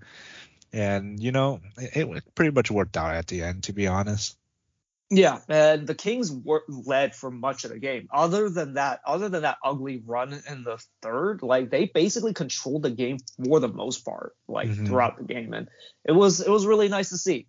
and 0.73 1.21
you 1.21 1.33
know, 1.33 1.61
it, 1.79 2.09
it 2.09 2.35
pretty 2.35 2.53
much 2.53 2.71
worked 2.71 2.97
out 2.97 3.15
at 3.15 3.26
the 3.26 3.43
end, 3.43 3.65
to 3.65 3.73
be 3.73 3.87
honest. 3.87 4.37
Yeah, 5.09 5.39
and 5.49 5.87
the 5.87 5.95
Kings 5.95 6.33
were 6.33 6.65
led 6.69 7.15
for 7.15 7.31
much 7.31 7.65
of 7.65 7.71
the 7.71 7.79
game. 7.79 8.09
Other 8.13 8.51
than 8.51 8.75
that, 8.75 9.01
other 9.07 9.29
than 9.29 9.43
that 9.43 9.59
ugly 9.63 10.03
run 10.05 10.33
in 10.49 10.65
the 10.65 10.83
third, 11.01 11.43
like 11.43 11.71
they 11.71 11.87
basically 11.87 12.35
controlled 12.35 12.83
the 12.83 12.91
game 12.91 13.19
for 13.45 13.61
the 13.61 13.69
most 13.69 14.05
part, 14.05 14.35
like 14.49 14.69
mm-hmm. 14.69 14.87
throughout 14.87 15.17
the 15.17 15.25
game, 15.25 15.55
and 15.55 15.69
it 16.05 16.13
was 16.13 16.41
it 16.41 16.51
was 16.51 16.67
really 16.67 16.89
nice 16.89 17.11
to 17.11 17.19
see. 17.19 17.47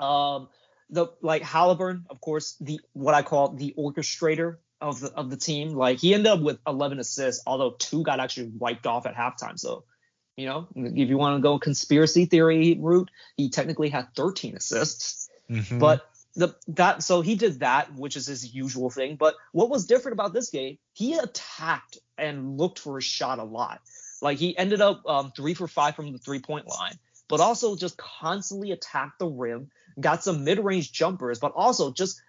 Um, 0.00 0.48
the 0.88 1.06
like 1.22 1.42
Haliburton, 1.42 2.04
of 2.10 2.20
course, 2.20 2.56
the 2.60 2.80
what 2.92 3.14
I 3.14 3.22
call 3.22 3.54
the 3.54 3.74
orchestrator 3.78 4.56
of 4.80 5.00
the 5.00 5.12
of 5.12 5.30
the 5.30 5.36
team. 5.36 5.74
Like 5.74 5.98
he 5.98 6.14
ended 6.14 6.26
up 6.26 6.40
with 6.40 6.58
11 6.66 6.98
assists, 6.98 7.42
although 7.46 7.72
two 7.78 8.02
got 8.02 8.20
actually 8.20 8.50
wiped 8.58 8.86
off 8.86 9.06
at 9.06 9.14
halftime. 9.14 9.58
So, 9.58 9.84
you 10.36 10.46
know, 10.46 10.68
if 10.74 11.08
you 11.08 11.16
want 11.16 11.36
to 11.38 11.42
go 11.42 11.58
conspiracy 11.58 12.24
theory 12.24 12.76
route, 12.80 13.10
he 13.36 13.50
technically 13.50 13.90
had 13.90 14.08
13 14.16 14.56
assists. 14.56 15.28
Mm-hmm. 15.50 15.78
But 15.78 16.06
the 16.34 16.54
that 16.68 17.02
so 17.02 17.20
he 17.20 17.34
did 17.34 17.60
that, 17.60 17.94
which 17.94 18.16
is 18.16 18.26
his 18.26 18.54
usual 18.54 18.90
thing. 18.90 19.16
But 19.16 19.34
what 19.52 19.70
was 19.70 19.86
different 19.86 20.14
about 20.14 20.32
this 20.32 20.50
game, 20.50 20.78
he 20.92 21.14
attacked 21.14 21.98
and 22.16 22.56
looked 22.58 22.78
for 22.78 22.98
a 22.98 23.02
shot 23.02 23.38
a 23.38 23.44
lot. 23.44 23.80
Like 24.22 24.38
he 24.38 24.56
ended 24.56 24.80
up 24.80 25.02
um, 25.06 25.32
three 25.34 25.54
for 25.54 25.66
five 25.66 25.96
from 25.96 26.12
the 26.12 26.18
three 26.18 26.40
point 26.40 26.68
line, 26.68 26.98
but 27.28 27.40
also 27.40 27.76
just 27.76 27.96
constantly 27.96 28.70
attacked 28.70 29.18
the 29.18 29.26
rim, 29.26 29.70
got 29.98 30.22
some 30.22 30.44
mid 30.44 30.58
range 30.58 30.92
jumpers, 30.92 31.38
but 31.38 31.52
also 31.54 31.90
just 31.90 32.22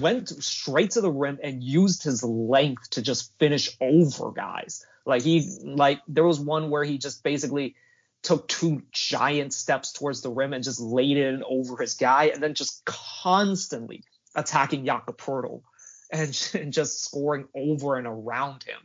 went 0.00 0.28
straight 0.28 0.92
to 0.92 1.00
the 1.00 1.12
rim 1.12 1.38
and 1.42 1.62
used 1.62 2.02
his 2.02 2.22
length 2.24 2.90
to 2.90 3.02
just 3.02 3.36
finish 3.38 3.76
over 3.80 4.32
guys. 4.32 4.84
Like 5.06 5.22
he 5.22 5.58
like 5.62 6.00
there 6.08 6.24
was 6.24 6.40
one 6.40 6.70
where 6.70 6.84
he 6.84 6.98
just 6.98 7.22
basically 7.22 7.76
took 8.24 8.48
two 8.48 8.82
giant 8.90 9.52
steps 9.52 9.92
towards 9.92 10.22
the 10.22 10.30
rim 10.30 10.52
and 10.52 10.64
just 10.64 10.80
laid 10.80 11.16
it 11.16 11.34
in 11.34 11.44
over 11.44 11.80
his 11.80 11.94
guy, 11.94 12.24
and 12.34 12.42
then 12.42 12.54
just 12.54 12.84
constantly 12.84 14.02
attacking 14.34 14.84
Jakob 14.84 15.18
Poeltl 15.18 15.62
and, 16.10 16.50
and 16.54 16.72
just 16.72 17.04
scoring 17.04 17.46
over 17.54 17.96
and 17.96 18.06
around 18.06 18.64
him. 18.64 18.80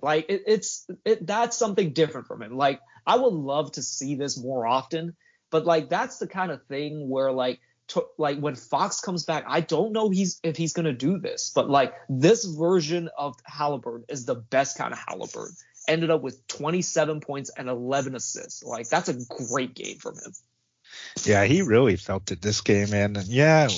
Like 0.00 0.26
it, 0.28 0.42
it's 0.46 0.86
it, 1.04 1.26
that's 1.26 1.56
something 1.56 1.92
different 1.92 2.26
from 2.26 2.42
him. 2.42 2.56
Like 2.56 2.80
I 3.06 3.16
would 3.16 3.32
love 3.32 3.72
to 3.72 3.82
see 3.82 4.16
this 4.16 4.36
more 4.36 4.66
often, 4.66 5.16
but 5.50 5.64
like 5.64 5.88
that's 5.88 6.18
the 6.18 6.26
kind 6.26 6.50
of 6.50 6.64
thing 6.66 7.08
where 7.08 7.32
like 7.32 7.60
to, 7.88 8.04
like 8.18 8.38
when 8.38 8.56
Fox 8.56 9.00
comes 9.00 9.24
back, 9.24 9.44
I 9.46 9.60
don't 9.60 9.92
know 9.92 10.10
he's 10.10 10.40
if 10.42 10.56
he's 10.56 10.72
gonna 10.72 10.92
do 10.92 11.18
this, 11.18 11.52
but 11.54 11.70
like 11.70 11.94
this 12.08 12.44
version 12.44 13.10
of 13.16 13.36
Haliburton 13.44 14.04
is 14.08 14.26
the 14.26 14.34
best 14.34 14.76
kind 14.76 14.92
of 14.92 14.98
Haliburton 14.98 15.56
ended 15.88 16.10
up 16.10 16.22
with 16.22 16.46
27 16.48 17.20
points 17.20 17.50
and 17.56 17.68
11 17.68 18.14
assists. 18.14 18.62
Like 18.62 18.88
that's 18.88 19.08
a 19.08 19.18
great 19.48 19.74
game 19.74 19.98
from 19.98 20.14
him. 20.14 20.32
Yeah, 21.24 21.44
he 21.44 21.62
really 21.62 21.96
felt 21.96 22.30
it 22.30 22.42
this 22.42 22.60
game, 22.60 22.92
and 22.92 23.16
yeah, 23.24 23.68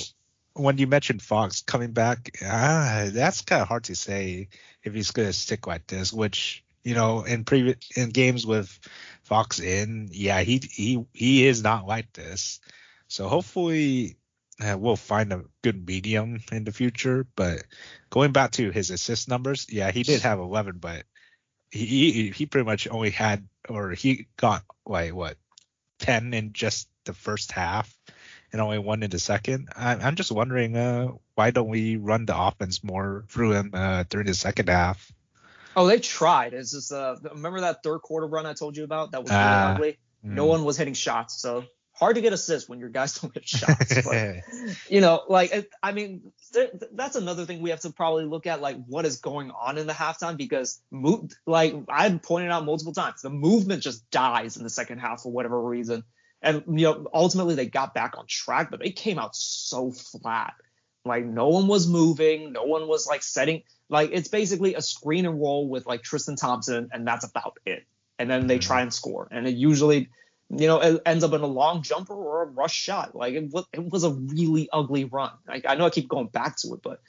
when 0.53 0.77
you 0.77 0.87
mentioned 0.87 1.21
Fox 1.21 1.61
coming 1.61 1.91
back, 1.91 2.37
ah, 2.43 3.05
that's 3.07 3.41
kind 3.41 3.61
of 3.61 3.67
hard 3.67 3.85
to 3.85 3.95
say 3.95 4.49
if 4.83 4.93
he's 4.93 5.11
gonna 5.11 5.33
stick 5.33 5.65
like 5.65 5.87
this. 5.87 6.11
Which 6.11 6.63
you 6.83 6.93
know, 6.93 7.23
in 7.23 7.43
previous 7.45 7.77
in 7.95 8.09
games 8.09 8.45
with 8.45 8.79
Fox 9.23 9.59
in, 9.59 10.09
yeah, 10.11 10.41
he 10.41 10.61
he 10.69 11.05
he 11.13 11.47
is 11.47 11.63
not 11.63 11.87
like 11.87 12.11
this. 12.13 12.59
So 13.07 13.27
hopefully 13.27 14.17
uh, 14.63 14.77
we'll 14.77 14.95
find 14.95 15.33
a 15.33 15.43
good 15.61 15.85
medium 15.87 16.41
in 16.51 16.63
the 16.63 16.71
future. 16.71 17.25
But 17.35 17.63
going 18.09 18.31
back 18.31 18.51
to 18.51 18.71
his 18.71 18.91
assist 18.91 19.27
numbers, 19.27 19.67
yeah, 19.69 19.91
he 19.91 20.03
did 20.03 20.21
have 20.21 20.39
11, 20.39 20.77
but 20.79 21.03
he 21.71 22.31
he 22.31 22.45
pretty 22.45 22.65
much 22.65 22.87
only 22.89 23.09
had 23.09 23.47
or 23.69 23.91
he 23.91 24.27
got 24.37 24.63
like 24.85 25.13
what 25.13 25.37
10 25.99 26.33
in 26.33 26.53
just 26.53 26.87
the 27.05 27.13
first 27.13 27.51
half 27.51 27.93
and 28.51 28.61
only 28.61 28.79
one 28.79 29.03
in 29.03 29.09
the 29.09 29.19
second. 29.19 29.69
I, 29.75 29.95
I'm 29.95 30.15
just 30.15 30.31
wondering 30.31 30.75
uh, 30.77 31.09
why 31.35 31.51
don't 31.51 31.69
we 31.69 31.97
run 31.97 32.25
the 32.25 32.37
offense 32.37 32.83
more 32.83 33.25
through 33.29 33.53
him 33.53 33.71
uh, 33.73 34.03
during 34.09 34.27
the 34.27 34.33
second 34.33 34.69
half? 34.69 35.11
Oh, 35.75 35.87
they 35.87 35.99
tried. 35.99 36.53
It's 36.53 36.71
just 36.71 36.91
uh, 36.91 37.17
remember 37.33 37.61
that 37.61 37.83
third 37.83 37.99
quarter 37.99 38.27
run 38.27 38.45
I 38.45 38.53
told 38.53 38.77
you 38.77 38.83
about 38.83 39.11
that 39.11 39.21
was 39.23 39.31
really 39.31 39.43
uh, 39.43 39.73
ugly. 39.73 39.97
No 40.23 40.45
mm. 40.45 40.49
one 40.49 40.63
was 40.63 40.77
hitting 40.77 40.93
shots, 40.93 41.39
so 41.39 41.65
hard 41.97 42.15
to 42.15 42.21
get 42.21 42.33
assists 42.33 42.69
when 42.69 42.79
your 42.79 42.89
guys 42.89 43.13
don't 43.19 43.33
get 43.33 43.47
shots. 43.47 44.01
But, 44.03 44.43
you 44.89 45.01
know, 45.01 45.23
like 45.27 45.69
I 45.81 45.91
mean, 45.91 46.31
that's 46.91 47.15
another 47.15 47.45
thing 47.45 47.61
we 47.61 47.71
have 47.71 47.81
to 47.81 47.89
probably 47.89 48.25
look 48.25 48.47
at, 48.47 48.61
like 48.61 48.77
what 48.85 49.05
is 49.05 49.17
going 49.17 49.51
on 49.51 49.77
in 49.77 49.87
the 49.87 49.93
halftime 49.93 50.37
because 50.37 50.81
move, 50.91 51.31
like 51.45 51.75
I've 51.89 52.21
pointed 52.21 52.51
out 52.51 52.65
multiple 52.65 52.93
times, 52.93 53.21
the 53.21 53.29
movement 53.29 53.81
just 53.81 54.09
dies 54.11 54.57
in 54.57 54.63
the 54.63 54.69
second 54.69 54.99
half 54.99 55.21
for 55.21 55.31
whatever 55.31 55.61
reason. 55.61 56.03
And 56.41 56.63
you 56.67 56.85
know, 56.85 57.07
ultimately 57.13 57.55
they 57.55 57.65
got 57.65 57.93
back 57.93 58.17
on 58.17 58.27
track, 58.27 58.69
but 58.69 58.79
they 58.79 58.91
came 58.91 59.17
out 59.17 59.35
so 59.35 59.91
flat. 59.91 60.53
Like 61.03 61.25
no 61.25 61.49
one 61.49 61.67
was 61.67 61.87
moving, 61.87 62.51
no 62.51 62.63
one 62.63 62.87
was 62.87 63.07
like 63.07 63.23
setting. 63.23 63.63
Like 63.89 64.09
it's 64.11 64.27
basically 64.27 64.75
a 64.75 64.81
screen 64.81 65.25
and 65.25 65.39
roll 65.39 65.67
with 65.69 65.85
like 65.85 66.01
Tristan 66.01 66.35
Thompson, 66.35 66.89
and 66.91 67.07
that's 67.07 67.25
about 67.25 67.57
it. 67.65 67.85
And 68.17 68.29
then 68.29 68.47
they 68.47 68.55
mm-hmm. 68.55 68.67
try 68.67 68.81
and 68.81 68.93
score, 68.93 69.27
and 69.29 69.47
it 69.47 69.55
usually 69.55 70.09
you 70.49 70.67
know, 70.67 70.79
it 70.79 71.01
ends 71.05 71.23
up 71.23 71.33
in 71.33 71.41
a 71.41 71.47
long 71.47 71.81
jumper 71.81 72.13
or 72.13 72.43
a 72.43 72.45
rush 72.45 72.73
shot. 72.73 73.15
Like 73.15 73.33
it 73.33 73.51
was, 73.51 73.65
it 73.73 73.91
was 73.91 74.03
a 74.03 74.11
really 74.11 74.69
ugly 74.71 75.05
run. 75.05 75.31
I, 75.47 75.61
I 75.67 75.75
know 75.75 75.85
I 75.85 75.89
keep 75.89 76.07
going 76.07 76.27
back 76.27 76.57
to 76.57 76.73
it, 76.73 76.81
but 76.83 77.01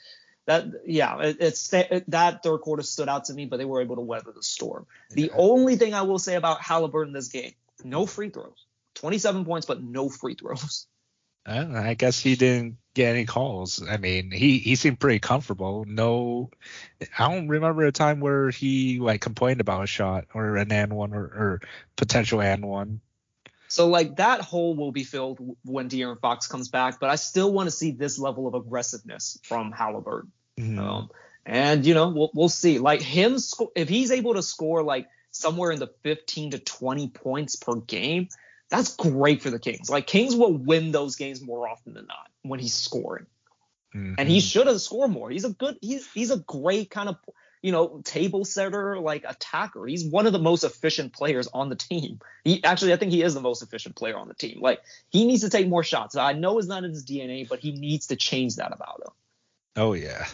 that, 0.45 0.65
yeah, 0.85 1.19
it, 1.19 1.37
it's 1.39 1.71
it, 1.73 2.09
that 2.09 2.41
third 2.41 2.59
quarter 2.59 2.83
stood 2.83 3.09
out 3.09 3.25
to 3.25 3.33
me, 3.33 3.45
but 3.45 3.57
they 3.57 3.65
were 3.65 3.81
able 3.81 3.97
to 3.97 4.01
weather 4.01 4.31
the 4.35 4.43
storm. 4.43 4.87
The 5.11 5.23
yeah. 5.23 5.37
only 5.37 5.75
thing 5.75 5.93
I 5.93 6.01
will 6.01 6.19
say 6.19 6.35
about 6.35 6.59
Haliburton 6.59 7.13
this 7.13 7.27
game, 7.27 7.53
no 7.83 8.05
free 8.05 8.29
throws, 8.29 8.65
27 8.95 9.45
points, 9.45 9.67
but 9.67 9.83
no 9.83 10.09
free 10.09 10.35
throws. 10.35 10.87
I 11.49 11.93
guess 11.93 12.19
he 12.19 12.35
didn't 12.35 12.77
get 12.93 13.15
any 13.15 13.25
calls. 13.25 13.81
I 13.87 13.95
mean, 13.95 14.31
he 14.31 14.57
he 14.57 14.75
seemed 14.75 14.99
pretty 14.99 15.19
comfortable. 15.19 15.85
No, 15.87 16.49
I 17.17 17.29
don't 17.29 17.47
remember 17.47 17.85
a 17.85 17.91
time 17.93 18.19
where 18.19 18.49
he 18.49 18.99
like 18.99 19.21
complained 19.21 19.61
about 19.61 19.85
a 19.85 19.87
shot 19.87 20.25
or 20.33 20.57
an 20.57 20.73
and 20.73 20.91
one 20.91 21.13
or, 21.13 21.23
or 21.23 21.61
potential 21.95 22.41
and 22.41 22.65
one. 22.65 22.99
So 23.67 23.87
like 23.87 24.17
that 24.17 24.41
hole 24.41 24.75
will 24.75 24.91
be 24.91 25.03
filled 25.03 25.39
when 25.63 25.89
De'Aaron 25.89 26.19
Fox 26.19 26.47
comes 26.47 26.69
back, 26.69 26.99
but 26.99 27.09
I 27.09 27.15
still 27.15 27.51
want 27.51 27.67
to 27.67 27.71
see 27.71 27.91
this 27.91 28.17
level 28.17 28.47
of 28.47 28.53
aggressiveness 28.53 29.39
from 29.43 29.73
Haliburton. 29.73 30.29
Mm-hmm. 30.57 30.79
Um, 30.79 31.09
and 31.45 31.85
you 31.85 31.93
know 31.93 32.09
we'll, 32.09 32.31
we'll 32.33 32.49
see. 32.49 32.79
Like 32.79 33.01
him, 33.01 33.39
sc- 33.39 33.71
if 33.75 33.89
he's 33.89 34.11
able 34.11 34.33
to 34.35 34.43
score 34.43 34.83
like 34.83 35.07
somewhere 35.31 35.71
in 35.71 35.79
the 35.79 35.91
15 36.03 36.51
to 36.51 36.59
20 36.59 37.09
points 37.09 37.55
per 37.55 37.75
game, 37.75 38.29
that's 38.69 38.95
great 38.95 39.41
for 39.41 39.49
the 39.49 39.59
Kings. 39.59 39.89
Like 39.89 40.07
Kings 40.07 40.35
will 40.35 40.53
win 40.53 40.91
those 40.91 41.15
games 41.15 41.41
more 41.41 41.67
often 41.67 41.93
than 41.93 42.07
not 42.07 42.29
when 42.43 42.59
he's 42.59 42.73
scoring. 42.73 43.27
Mm-hmm. 43.95 44.15
And 44.17 44.29
he 44.29 44.39
should 44.39 44.67
have 44.67 44.81
scored 44.81 45.11
more. 45.11 45.29
He's 45.29 45.45
a 45.45 45.49
good. 45.49 45.77
He's 45.81 46.11
he's 46.11 46.31
a 46.31 46.37
great 46.37 46.89
kind 46.89 47.09
of 47.09 47.17
you 47.61 47.71
know, 47.71 48.01
table 48.03 48.45
setter, 48.45 48.99
like 48.99 49.23
attacker. 49.27 49.85
He's 49.85 50.05
one 50.05 50.27
of 50.27 50.33
the 50.33 50.39
most 50.39 50.63
efficient 50.63 51.13
players 51.13 51.47
on 51.53 51.69
the 51.69 51.75
team. 51.75 52.19
He 52.43 52.63
actually, 52.63 52.93
I 52.93 52.97
think 52.97 53.11
he 53.11 53.23
is 53.23 53.33
the 53.33 53.41
most 53.41 53.61
efficient 53.61 53.95
player 53.95 54.17
on 54.17 54.27
the 54.27 54.33
team. 54.33 54.59
Like 54.61 54.81
he 55.09 55.25
needs 55.25 55.41
to 55.41 55.49
take 55.49 55.67
more 55.67 55.83
shots. 55.83 56.15
I 56.15 56.33
know 56.33 56.57
it's 56.59 56.67
not 56.67 56.83
in 56.83 56.91
his 56.91 57.05
DNA, 57.05 57.47
but 57.47 57.59
he 57.59 57.71
needs 57.71 58.07
to 58.07 58.15
change 58.15 58.57
that 58.57 58.73
about 58.73 59.01
him. 59.01 59.13
Oh 59.75 59.93
yeah. 59.93 60.25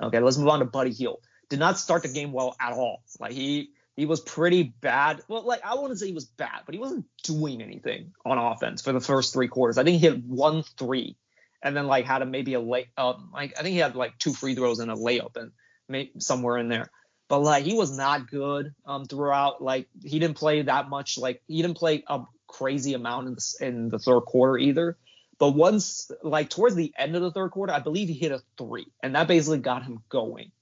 Okay, 0.00 0.20
let's 0.20 0.38
move 0.38 0.48
on 0.48 0.60
to 0.60 0.64
Buddy 0.64 0.92
Hield. 0.92 1.20
Did 1.48 1.58
not 1.58 1.78
start 1.78 2.02
the 2.02 2.08
game 2.08 2.32
well 2.32 2.56
at 2.60 2.72
all. 2.72 3.02
Like 3.20 3.32
he 3.32 3.70
he 3.94 4.06
was 4.06 4.20
pretty 4.20 4.62
bad. 4.62 5.20
Well, 5.28 5.42
like 5.42 5.60
I 5.64 5.74
wouldn't 5.74 6.00
say 6.00 6.06
he 6.06 6.14
was 6.14 6.24
bad, 6.24 6.62
but 6.64 6.74
he 6.74 6.80
wasn't 6.80 7.04
doing 7.22 7.62
anything 7.62 8.12
on 8.24 8.38
offense 8.38 8.80
for 8.80 8.92
the 8.92 9.00
first 9.00 9.32
three 9.32 9.48
quarters. 9.48 9.76
I 9.76 9.84
think 9.84 10.00
he 10.00 10.06
hit 10.06 10.24
one 10.24 10.62
three, 10.78 11.16
and 11.62 11.76
then 11.76 11.86
like 11.86 12.06
had 12.06 12.22
a 12.22 12.26
maybe 12.26 12.54
a 12.54 12.60
late. 12.60 12.88
Um, 12.96 13.30
like 13.34 13.58
I 13.58 13.62
think 13.62 13.74
he 13.74 13.78
had 13.78 13.94
like 13.94 14.18
two 14.18 14.32
free 14.32 14.54
throws 14.54 14.78
and 14.78 14.90
a 14.90 14.94
layup, 14.94 15.36
and 15.36 15.52
somewhere 16.18 16.58
in 16.58 16.68
there. 16.68 16.90
But 17.28 17.40
like 17.40 17.64
he 17.64 17.74
was 17.74 17.96
not 17.96 18.30
good 18.30 18.74
um, 18.84 19.06
throughout. 19.06 19.62
Like 19.62 19.88
he 20.04 20.18
didn't 20.18 20.36
play 20.36 20.62
that 20.62 20.88
much. 20.88 21.16
Like 21.16 21.42
he 21.46 21.62
didn't 21.62 21.78
play 21.78 22.04
a 22.06 22.20
crazy 22.46 22.94
amount 22.94 23.28
in 23.28 23.34
the, 23.34 23.66
in 23.66 23.88
the 23.88 23.98
third 23.98 24.22
quarter 24.22 24.58
either. 24.58 24.98
But 25.38 25.52
once 25.52 26.10
like 26.22 26.50
towards 26.50 26.74
the 26.74 26.92
end 26.96 27.16
of 27.16 27.22
the 27.22 27.32
third 27.32 27.50
quarter, 27.50 27.72
I 27.72 27.80
believe 27.80 28.08
he 28.08 28.14
hit 28.14 28.32
a 28.32 28.42
three, 28.58 28.86
and 29.02 29.14
that 29.14 29.28
basically 29.28 29.58
got 29.58 29.82
him 29.82 30.02
going. 30.08 30.52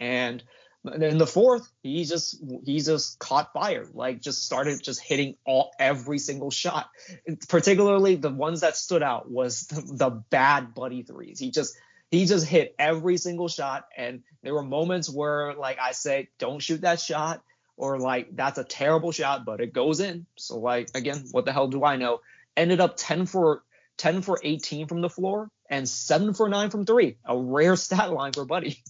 And 0.00 0.42
in 0.92 1.18
the 1.18 1.26
fourth, 1.26 1.68
he 1.82 2.04
just 2.04 2.42
he 2.64 2.80
just 2.80 3.18
caught 3.18 3.52
fire, 3.52 3.86
like 3.94 4.20
just 4.20 4.44
started 4.44 4.82
just 4.82 5.00
hitting 5.00 5.36
all 5.44 5.72
every 5.78 6.18
single 6.18 6.50
shot. 6.50 6.88
Particularly 7.48 8.16
the 8.16 8.30
ones 8.30 8.62
that 8.62 8.76
stood 8.76 9.02
out 9.02 9.30
was 9.30 9.66
the, 9.68 9.80
the 9.80 10.10
bad 10.10 10.74
buddy 10.74 11.02
threes. 11.02 11.38
He 11.38 11.50
just 11.50 11.76
he 12.14 12.26
just 12.26 12.46
hit 12.46 12.74
every 12.78 13.16
single 13.16 13.48
shot. 13.48 13.86
And 13.96 14.22
there 14.42 14.54
were 14.54 14.62
moments 14.62 15.10
where, 15.10 15.54
like, 15.54 15.78
I 15.80 15.92
say, 15.92 16.28
don't 16.38 16.60
shoot 16.60 16.82
that 16.82 17.00
shot, 17.00 17.42
or 17.76 17.98
like, 17.98 18.34
that's 18.36 18.58
a 18.58 18.64
terrible 18.64 19.12
shot, 19.12 19.44
but 19.44 19.60
it 19.60 19.72
goes 19.72 20.00
in. 20.00 20.26
So, 20.36 20.58
like, 20.58 20.88
again, 20.94 21.24
what 21.32 21.44
the 21.44 21.52
hell 21.52 21.68
do 21.68 21.84
I 21.84 21.96
know? 21.96 22.20
Ended 22.56 22.80
up 22.80 22.96
10 22.96 23.26
for 23.26 23.62
10 23.96 24.22
for 24.22 24.38
18 24.42 24.86
from 24.86 25.00
the 25.00 25.08
floor 25.08 25.50
and 25.68 25.88
7 25.88 26.34
for 26.34 26.48
9 26.48 26.70
from 26.70 26.86
three. 26.86 27.16
A 27.24 27.36
rare 27.36 27.76
stat 27.84 28.12
line 28.12 28.32
for 28.32 28.44
Buddy. 28.44 28.82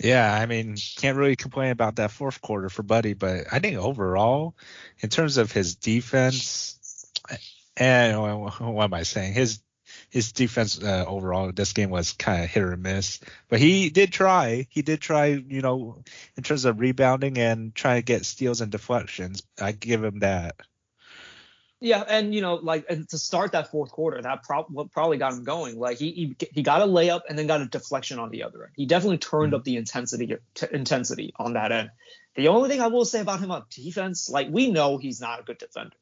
Yeah, 0.00 0.32
I 0.32 0.46
mean, 0.46 0.76
can't 0.96 1.16
really 1.16 1.36
complain 1.36 1.70
about 1.70 1.96
that 1.96 2.10
fourth 2.10 2.40
quarter 2.40 2.68
for 2.68 2.82
Buddy, 2.82 3.14
but 3.14 3.44
I 3.52 3.60
think 3.60 3.78
overall, 3.78 4.56
in 4.98 5.08
terms 5.08 5.36
of 5.36 5.52
his 5.52 5.76
defense, 5.76 7.06
and 7.76 8.18
what 8.20 8.84
am 8.84 8.94
I 8.94 9.04
saying? 9.04 9.34
His 9.34 9.60
his 10.14 10.30
defense 10.30 10.80
uh, 10.80 11.04
overall 11.08 11.50
this 11.50 11.72
game 11.72 11.90
was 11.90 12.12
kind 12.12 12.44
of 12.44 12.48
hit 12.48 12.62
or 12.62 12.76
miss, 12.76 13.18
but 13.48 13.58
he 13.58 13.90
did 13.90 14.12
try. 14.12 14.68
He 14.70 14.80
did 14.80 15.00
try, 15.00 15.26
you 15.26 15.60
know, 15.60 16.04
in 16.36 16.44
terms 16.44 16.66
of 16.66 16.78
rebounding 16.78 17.36
and 17.36 17.74
trying 17.74 18.00
to 18.00 18.04
get 18.04 18.24
steals 18.24 18.60
and 18.60 18.70
deflections. 18.70 19.42
I 19.60 19.72
give 19.72 20.04
him 20.04 20.20
that. 20.20 20.54
Yeah, 21.80 22.04
and 22.08 22.32
you 22.32 22.42
know, 22.42 22.54
like 22.54 22.86
and 22.88 23.08
to 23.08 23.18
start 23.18 23.52
that 23.52 23.72
fourth 23.72 23.90
quarter, 23.90 24.22
that 24.22 24.44
pro- 24.44 24.86
probably 24.92 25.18
got 25.18 25.32
him 25.32 25.42
going. 25.42 25.80
Like 25.80 25.98
he, 25.98 26.12
he 26.12 26.36
he 26.52 26.62
got 26.62 26.80
a 26.80 26.86
layup 26.86 27.22
and 27.28 27.36
then 27.36 27.48
got 27.48 27.60
a 27.60 27.66
deflection 27.66 28.20
on 28.20 28.30
the 28.30 28.44
other 28.44 28.62
end. 28.62 28.72
He 28.76 28.86
definitely 28.86 29.18
turned 29.18 29.48
mm-hmm. 29.48 29.56
up 29.56 29.64
the 29.64 29.76
intensity 29.78 30.36
t- 30.54 30.66
intensity 30.70 31.34
on 31.40 31.54
that 31.54 31.72
end. 31.72 31.90
The 32.36 32.48
only 32.48 32.68
thing 32.68 32.80
I 32.80 32.86
will 32.86 33.04
say 33.04 33.18
about 33.18 33.40
him 33.40 33.50
on 33.50 33.64
defense, 33.68 34.30
like 34.30 34.46
we 34.48 34.70
know 34.70 34.96
he's 34.96 35.20
not 35.20 35.40
a 35.40 35.42
good 35.42 35.58
defender, 35.58 35.96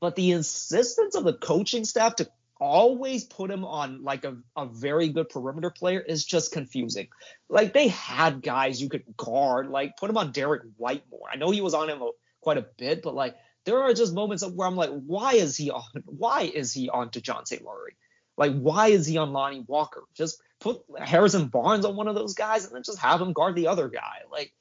but 0.00 0.16
the 0.16 0.30
insistence 0.30 1.14
of 1.14 1.24
the 1.24 1.34
coaching 1.34 1.84
staff 1.84 2.16
to 2.16 2.30
always 2.60 3.24
put 3.24 3.50
him 3.50 3.64
on 3.64 4.02
like 4.02 4.24
a, 4.24 4.36
a 4.56 4.66
very 4.66 5.08
good 5.08 5.28
perimeter 5.28 5.70
player 5.70 6.00
is 6.00 6.24
just 6.24 6.52
confusing. 6.52 7.08
Like 7.48 7.72
they 7.72 7.88
had 7.88 8.42
guys 8.42 8.80
you 8.80 8.88
could 8.88 9.04
guard, 9.16 9.68
like 9.68 9.96
put 9.96 10.10
him 10.10 10.16
on 10.16 10.32
Derrick 10.32 10.62
White 10.76 11.04
more. 11.10 11.28
I 11.32 11.36
know 11.36 11.50
he 11.50 11.60
was 11.60 11.74
on 11.74 11.90
him 11.90 12.02
a, 12.02 12.10
quite 12.40 12.58
a 12.58 12.66
bit, 12.76 13.02
but 13.02 13.14
like 13.14 13.36
there 13.64 13.82
are 13.82 13.94
just 13.94 14.14
moments 14.14 14.46
where 14.46 14.68
I'm 14.68 14.76
like, 14.76 14.90
why 14.90 15.34
is 15.34 15.56
he 15.56 15.70
on? 15.70 15.84
Why 16.04 16.42
is 16.42 16.72
he 16.72 16.88
on 16.90 17.10
to 17.10 17.20
Dejounte 17.20 17.62
Murray? 17.64 17.96
Like, 18.36 18.52
why 18.52 18.88
is 18.88 19.06
he 19.06 19.16
on 19.16 19.32
Lonnie 19.32 19.64
Walker? 19.66 20.02
Just 20.14 20.42
put 20.60 20.82
Harrison 20.98 21.46
Barnes 21.46 21.84
on 21.84 21.96
one 21.96 22.08
of 22.08 22.14
those 22.14 22.34
guys 22.34 22.64
and 22.64 22.74
then 22.74 22.82
just 22.82 22.98
have 22.98 23.20
him 23.20 23.32
guard 23.32 23.54
the 23.54 23.68
other 23.68 23.88
guy. 23.88 24.22
Like, 24.30 24.52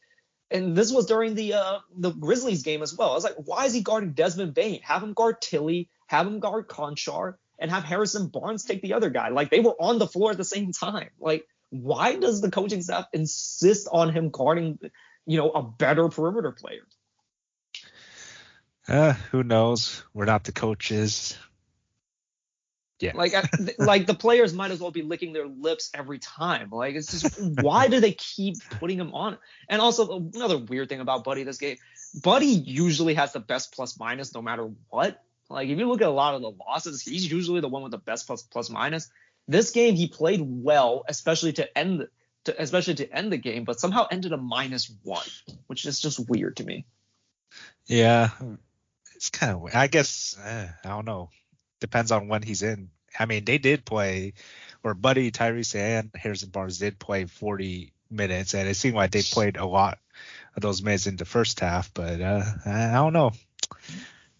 and 0.51 0.75
this 0.75 0.91
was 0.91 1.07
during 1.07 1.33
the 1.33 1.53
uh, 1.53 1.79
the 1.97 2.11
Grizzlies 2.11 2.63
game 2.63 2.81
as 2.81 2.95
well. 2.95 3.11
I 3.11 3.15
was 3.15 3.23
like, 3.23 3.35
why 3.35 3.65
is 3.65 3.73
he 3.73 3.81
guarding 3.81 4.13
Desmond 4.13 4.53
Bane? 4.53 4.81
Have 4.83 5.01
him 5.03 5.13
guard 5.13 5.41
Tillie. 5.41 5.89
have 6.07 6.27
him 6.27 6.39
guard 6.39 6.67
Konchar, 6.67 7.35
and 7.63 7.71
have 7.71 7.85
Harrison 7.85 8.27
Barnes 8.27 8.65
take 8.65 8.81
the 8.81 8.93
other 8.93 9.09
guy. 9.09 9.29
Like 9.29 9.49
they 9.49 9.61
were 9.61 9.75
on 9.79 9.97
the 9.97 10.05
floor 10.05 10.31
at 10.31 10.37
the 10.37 10.43
same 10.43 10.73
time. 10.73 11.09
Like, 11.17 11.47
why 11.69 12.17
does 12.17 12.41
the 12.41 12.51
coaching 12.51 12.81
staff 12.83 13.07
insist 13.13 13.87
on 13.89 14.13
him 14.13 14.29
guarding, 14.29 14.77
you 15.25 15.37
know, 15.37 15.49
a 15.49 15.63
better 15.63 16.09
perimeter 16.09 16.51
player? 16.51 16.85
Uh, 18.85 19.13
who 19.31 19.43
knows? 19.43 20.03
We're 20.13 20.25
not 20.25 20.43
the 20.43 20.51
coaches. 20.51 21.37
Yeah. 22.99 23.13
Like, 23.15 23.33
like 23.79 24.07
the 24.07 24.13
players 24.13 24.53
might 24.53 24.71
as 24.71 24.81
well 24.81 24.91
be 24.91 25.01
licking 25.01 25.31
their 25.31 25.47
lips 25.47 25.89
every 25.93 26.19
time. 26.19 26.69
Like, 26.69 26.95
it's 26.95 27.21
just 27.21 27.41
why 27.61 27.87
do 27.87 28.01
they 28.01 28.11
keep 28.11 28.55
putting 28.71 28.99
him 28.99 29.13
on? 29.13 29.37
And 29.69 29.81
also 29.81 30.29
another 30.35 30.57
weird 30.57 30.89
thing 30.89 30.99
about 30.99 31.23
Buddy 31.23 31.43
this 31.43 31.57
game, 31.57 31.77
Buddy 32.21 32.47
usually 32.47 33.13
has 33.13 33.31
the 33.31 33.39
best 33.39 33.73
plus 33.73 33.97
minus 33.97 34.33
no 34.35 34.41
matter 34.41 34.69
what. 34.89 35.23
Like, 35.49 35.69
if 35.69 35.77
you 35.77 35.87
look 35.87 36.01
at 36.01 36.07
a 36.07 36.11
lot 36.11 36.35
of 36.35 36.41
the 36.41 36.51
losses, 36.51 37.01
he's 37.01 37.29
usually 37.29 37.61
the 37.61 37.67
one 37.67 37.83
with 37.83 37.91
the 37.91 37.97
best 37.97 38.27
plus 38.27 38.41
plus 38.41 38.69
minus. 38.69 39.09
This 39.47 39.71
game 39.71 39.95
he 39.95 40.07
played 40.07 40.41
well, 40.41 41.03
especially 41.07 41.53
to 41.53 41.77
end, 41.77 42.07
to, 42.45 42.61
especially 42.61 42.95
to 42.95 43.11
end 43.13 43.31
the 43.31 43.37
game, 43.37 43.65
but 43.65 43.79
somehow 43.79 44.07
ended 44.09 44.31
a 44.31 44.37
minus 44.37 44.91
one, 45.03 45.27
which 45.67 45.85
is 45.85 45.99
just 45.99 46.29
weird 46.29 46.57
to 46.57 46.63
me. 46.63 46.85
Yeah, 47.85 48.29
it's 49.15 49.29
kind 49.29 49.53
of. 49.53 49.75
I 49.75 49.87
guess 49.87 50.37
eh, 50.43 50.67
I 50.83 50.87
don't 50.87 51.05
know. 51.05 51.29
Depends 51.81 52.11
on 52.11 52.29
when 52.29 52.41
he's 52.41 52.63
in. 52.63 52.89
I 53.19 53.25
mean, 53.25 53.43
they 53.45 53.57
did 53.57 53.85
play, 53.85 54.33
or 54.83 54.93
Buddy, 54.93 55.31
Tyrese, 55.31 55.75
and 55.75 56.09
Harrison 56.15 56.49
Barnes 56.49 56.79
did 56.79 56.97
play 56.97 57.25
40 57.25 57.91
minutes, 58.09 58.55
and 58.55 58.67
it 58.67 58.75
seemed 58.75 58.95
like 58.95 59.11
they 59.11 59.21
played 59.21 59.57
a 59.57 59.65
lot 59.65 59.99
of 60.55 60.61
those 60.61 60.81
minutes 60.81 61.05
in 61.05 61.17
the 61.17 61.25
first 61.25 61.59
half. 61.59 61.93
But 61.93 62.21
uh, 62.21 62.43
I 62.65 62.93
don't 62.93 63.13
know 63.13 63.33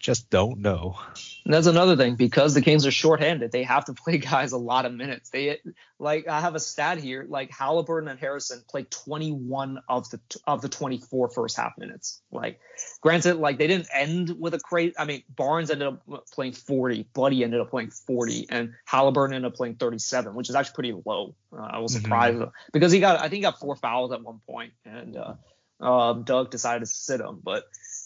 just 0.03 0.29
don't 0.29 0.59
know. 0.59 0.99
And 1.45 1.53
that's 1.53 1.65
another 1.65 1.95
thing 1.95 2.15
because 2.15 2.53
the 2.53 2.61
Kings 2.61 2.85
are 2.85 2.91
shorthanded. 2.91 3.51
They 3.53 3.63
have 3.63 3.85
to 3.85 3.93
play 4.05 4.17
guys 4.17 4.51
a 4.51 4.57
lot 4.57 4.85
of 4.85 4.93
minutes. 4.93 5.29
They 5.29 5.59
like 5.97 6.27
I 6.27 6.41
have 6.41 6.55
a 6.55 6.59
stat 6.59 6.97
here. 6.99 7.25
Like 7.27 7.49
Haliburton 7.49 8.11
and 8.11 8.19
Harrison 8.19 8.61
played 8.69 8.91
21 8.91 9.79
of 9.87 10.09
the 10.09 10.19
of 10.45 10.61
the 10.61 10.67
24 10.67 11.29
first 11.29 11.55
half 11.55 11.77
minutes. 11.77 12.21
Like 12.31 12.59
granted, 13.01 13.37
like 13.37 13.57
they 13.57 13.67
didn't 13.67 13.87
end 13.93 14.35
with 14.39 14.53
a 14.53 14.59
crazy. 14.59 14.93
I 14.99 15.05
mean, 15.05 15.23
Barnes 15.33 15.71
ended 15.71 15.87
up 15.87 16.27
playing 16.33 16.53
40, 16.53 17.07
Buddy 17.13 17.43
ended 17.43 17.61
up 17.61 17.69
playing 17.69 17.91
40, 17.91 18.47
and 18.49 18.73
Haliburton 18.87 19.33
ended 19.33 19.45
up 19.45 19.55
playing 19.55 19.75
37, 19.75 20.35
which 20.35 20.49
is 20.49 20.55
actually 20.55 20.75
pretty 20.75 21.01
low. 21.05 21.33
Uh, 21.51 21.61
I 21.61 21.79
was 21.79 21.93
mm-hmm. 21.93 22.03
surprised 22.03 22.37
mm-hmm. 22.39 22.49
because 22.73 22.91
he 22.91 22.99
got 22.99 23.19
I 23.19 23.23
think 23.23 23.35
he 23.35 23.41
got 23.41 23.59
four 23.59 23.77
fouls 23.77 24.11
at 24.11 24.21
one 24.21 24.41
point, 24.45 24.73
and 24.83 25.15
uh, 25.15 25.35
um, 25.79 26.23
Doug 26.23 26.51
decided 26.51 26.81
to 26.81 26.85
sit 26.85 27.21
him, 27.21 27.39
but 27.41 27.63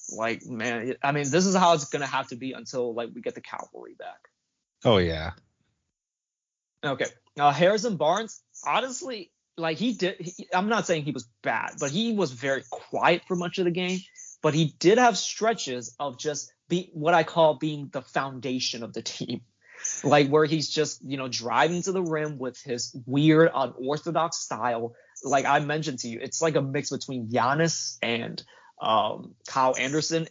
like, 0.09 0.45
man, 0.45 0.95
I 1.03 1.11
mean, 1.11 1.29
this 1.29 1.45
is 1.45 1.55
how 1.55 1.73
it's 1.73 1.85
gonna 1.85 2.05
have 2.05 2.27
to 2.29 2.35
be 2.35 2.53
until 2.53 2.93
like 2.93 3.09
we 3.13 3.21
get 3.21 3.35
the 3.35 3.41
cavalry 3.41 3.95
back. 3.97 4.19
Oh 4.85 4.97
yeah. 4.97 5.31
Okay. 6.83 7.07
Uh, 7.39 7.51
Harrison 7.51 7.97
Barnes, 7.97 8.41
honestly, 8.65 9.31
like 9.57 9.77
he 9.77 9.93
did. 9.93 10.15
He, 10.19 10.47
I'm 10.53 10.69
not 10.69 10.87
saying 10.87 11.03
he 11.03 11.11
was 11.11 11.27
bad, 11.43 11.73
but 11.79 11.91
he 11.91 12.13
was 12.13 12.31
very 12.31 12.63
quiet 12.69 13.23
for 13.27 13.35
much 13.35 13.57
of 13.57 13.65
the 13.65 13.71
game. 13.71 13.99
But 14.41 14.53
he 14.53 14.75
did 14.79 14.97
have 14.97 15.17
stretches 15.17 15.95
of 15.99 16.19
just 16.19 16.51
be 16.69 16.89
what 16.93 17.13
I 17.13 17.23
call 17.23 17.55
being 17.55 17.89
the 17.91 18.01
foundation 18.01 18.83
of 18.83 18.93
the 18.93 19.01
team 19.01 19.41
like 20.03 20.29
where 20.29 20.45
he's 20.45 20.69
just 20.69 21.03
you 21.03 21.17
know 21.17 21.27
driving 21.27 21.81
to 21.81 21.91
the 21.91 22.01
rim 22.01 22.37
with 22.37 22.61
his 22.61 22.95
weird 23.05 23.49
unorthodox 23.53 24.37
style 24.37 24.95
like 25.23 25.45
i 25.45 25.59
mentioned 25.59 25.99
to 25.99 26.07
you 26.07 26.19
it's 26.21 26.41
like 26.41 26.55
a 26.55 26.61
mix 26.61 26.89
between 26.89 27.29
Giannis 27.29 27.97
and 28.01 28.43
um, 28.79 29.35
Kyle 29.47 29.75
Anderson, 29.77 30.27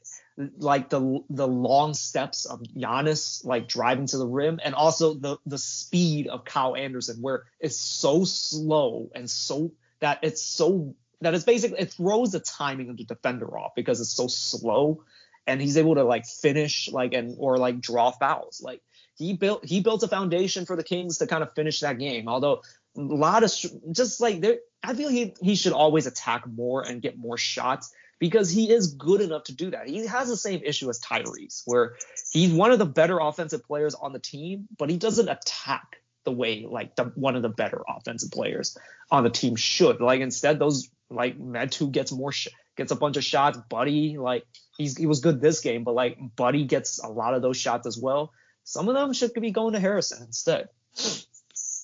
like 0.58 0.90
the 0.90 1.20
the 1.30 1.48
long 1.48 1.94
steps 1.94 2.44
of 2.44 2.60
Giannis 2.62 3.44
like 3.44 3.68
driving 3.68 4.06
to 4.06 4.18
the 4.18 4.26
rim, 4.26 4.60
and 4.62 4.74
also 4.74 5.14
the 5.14 5.38
the 5.46 5.58
speed 5.58 6.28
of 6.28 6.44
Kyle 6.44 6.76
Anderson, 6.76 7.18
where 7.20 7.44
it's 7.58 7.78
so 7.78 8.24
slow 8.24 9.10
and 9.14 9.30
so 9.30 9.72
that 10.00 10.20
it's 10.22 10.42
so 10.42 10.94
that 11.22 11.34
it's 11.34 11.44
basically 11.44 11.80
it 11.80 11.92
throws 11.92 12.32
the 12.32 12.40
timing 12.40 12.90
of 12.90 12.98
the 12.98 13.04
defender 13.04 13.58
off 13.58 13.74
because 13.74 14.00
it's 14.00 14.14
so 14.14 14.26
slow, 14.26 15.02
and 15.46 15.60
he's 15.60 15.76
able 15.76 15.94
to 15.94 16.04
like 16.04 16.26
finish 16.26 16.90
like 16.90 17.14
and 17.14 17.36
or 17.38 17.56
like 17.56 17.80
draw 17.80 18.10
fouls. 18.10 18.60
Like 18.62 18.82
he 19.16 19.32
built 19.32 19.64
he 19.64 19.80
built 19.80 20.02
a 20.02 20.08
foundation 20.08 20.66
for 20.66 20.76
the 20.76 20.84
Kings 20.84 21.18
to 21.18 21.26
kind 21.26 21.42
of 21.42 21.54
finish 21.54 21.80
that 21.80 21.98
game. 21.98 22.28
Although 22.28 22.62
a 22.96 23.00
lot 23.00 23.42
of 23.42 23.50
just 23.92 24.20
like 24.20 24.40
there, 24.42 24.58
I 24.82 24.94
feel 24.94 25.08
he 25.08 25.34
he 25.40 25.54
should 25.56 25.72
always 25.72 26.06
attack 26.06 26.46
more 26.46 26.82
and 26.82 27.00
get 27.00 27.16
more 27.16 27.38
shots 27.38 27.92
because 28.18 28.50
he 28.50 28.70
is 28.70 28.94
good 28.94 29.20
enough 29.20 29.44
to 29.44 29.54
do 29.54 29.70
that. 29.70 29.88
He 29.88 30.06
has 30.06 30.28
the 30.28 30.36
same 30.36 30.60
issue 30.64 30.88
as 30.88 31.00
Tyrese, 31.00 31.62
where 31.66 31.96
he's 32.32 32.52
one 32.52 32.72
of 32.72 32.78
the 32.78 32.86
better 32.86 33.18
offensive 33.18 33.64
players 33.64 33.94
on 33.94 34.12
the 34.12 34.18
team, 34.18 34.68
but 34.76 34.90
he 34.90 34.96
doesn't 34.96 35.28
attack 35.28 36.00
the 36.24 36.32
way 36.32 36.66
like 36.68 36.96
the, 36.96 37.04
one 37.14 37.36
of 37.36 37.42
the 37.42 37.48
better 37.48 37.82
offensive 37.88 38.30
players 38.30 38.76
on 39.10 39.24
the 39.24 39.30
team 39.30 39.56
should. 39.56 40.00
Like 40.00 40.20
instead, 40.20 40.58
those 40.58 40.90
like 41.10 41.38
Metu 41.38 41.90
gets 41.90 42.12
more 42.12 42.32
sh- 42.32 42.48
gets 42.76 42.92
a 42.92 42.96
bunch 42.96 43.16
of 43.16 43.24
shots. 43.24 43.58
Buddy 43.68 44.18
like 44.18 44.44
he's 44.76 44.96
he 44.96 45.06
was 45.06 45.20
good 45.20 45.40
this 45.40 45.60
game, 45.60 45.84
but 45.84 45.94
like 45.94 46.18
Buddy 46.36 46.64
gets 46.64 47.02
a 47.02 47.08
lot 47.08 47.34
of 47.34 47.42
those 47.42 47.56
shots 47.56 47.86
as 47.86 47.98
well. 47.98 48.32
Some 48.64 48.88
of 48.88 48.94
them 48.94 49.12
should 49.12 49.32
be 49.32 49.52
going 49.52 49.74
to 49.74 49.80
Harrison 49.80 50.24
instead. 50.24 50.68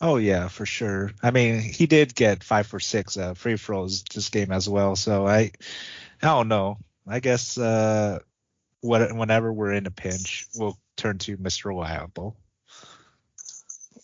Oh 0.00 0.16
yeah, 0.16 0.48
for 0.48 0.66
sure. 0.66 1.12
I 1.22 1.30
mean, 1.30 1.60
he 1.60 1.86
did 1.86 2.16
get 2.16 2.42
five 2.42 2.66
for 2.66 2.80
six 2.80 3.16
uh, 3.16 3.34
free 3.34 3.56
throws 3.56 4.02
this 4.02 4.30
game 4.30 4.50
as 4.50 4.68
well. 4.68 4.96
So 4.96 5.24
I, 5.28 5.52
I 6.22 6.28
don't 6.28 6.48
know. 6.48 6.78
I 7.06 7.20
guess 7.20 7.58
uh, 7.58 8.20
what, 8.80 9.14
whenever 9.14 9.52
we're 9.52 9.72
in 9.72 9.86
a 9.86 9.90
pinch, 9.90 10.46
we'll 10.54 10.78
turn 10.96 11.18
to 11.18 11.36
Mr. 11.36 11.66
Reliable. 11.66 12.36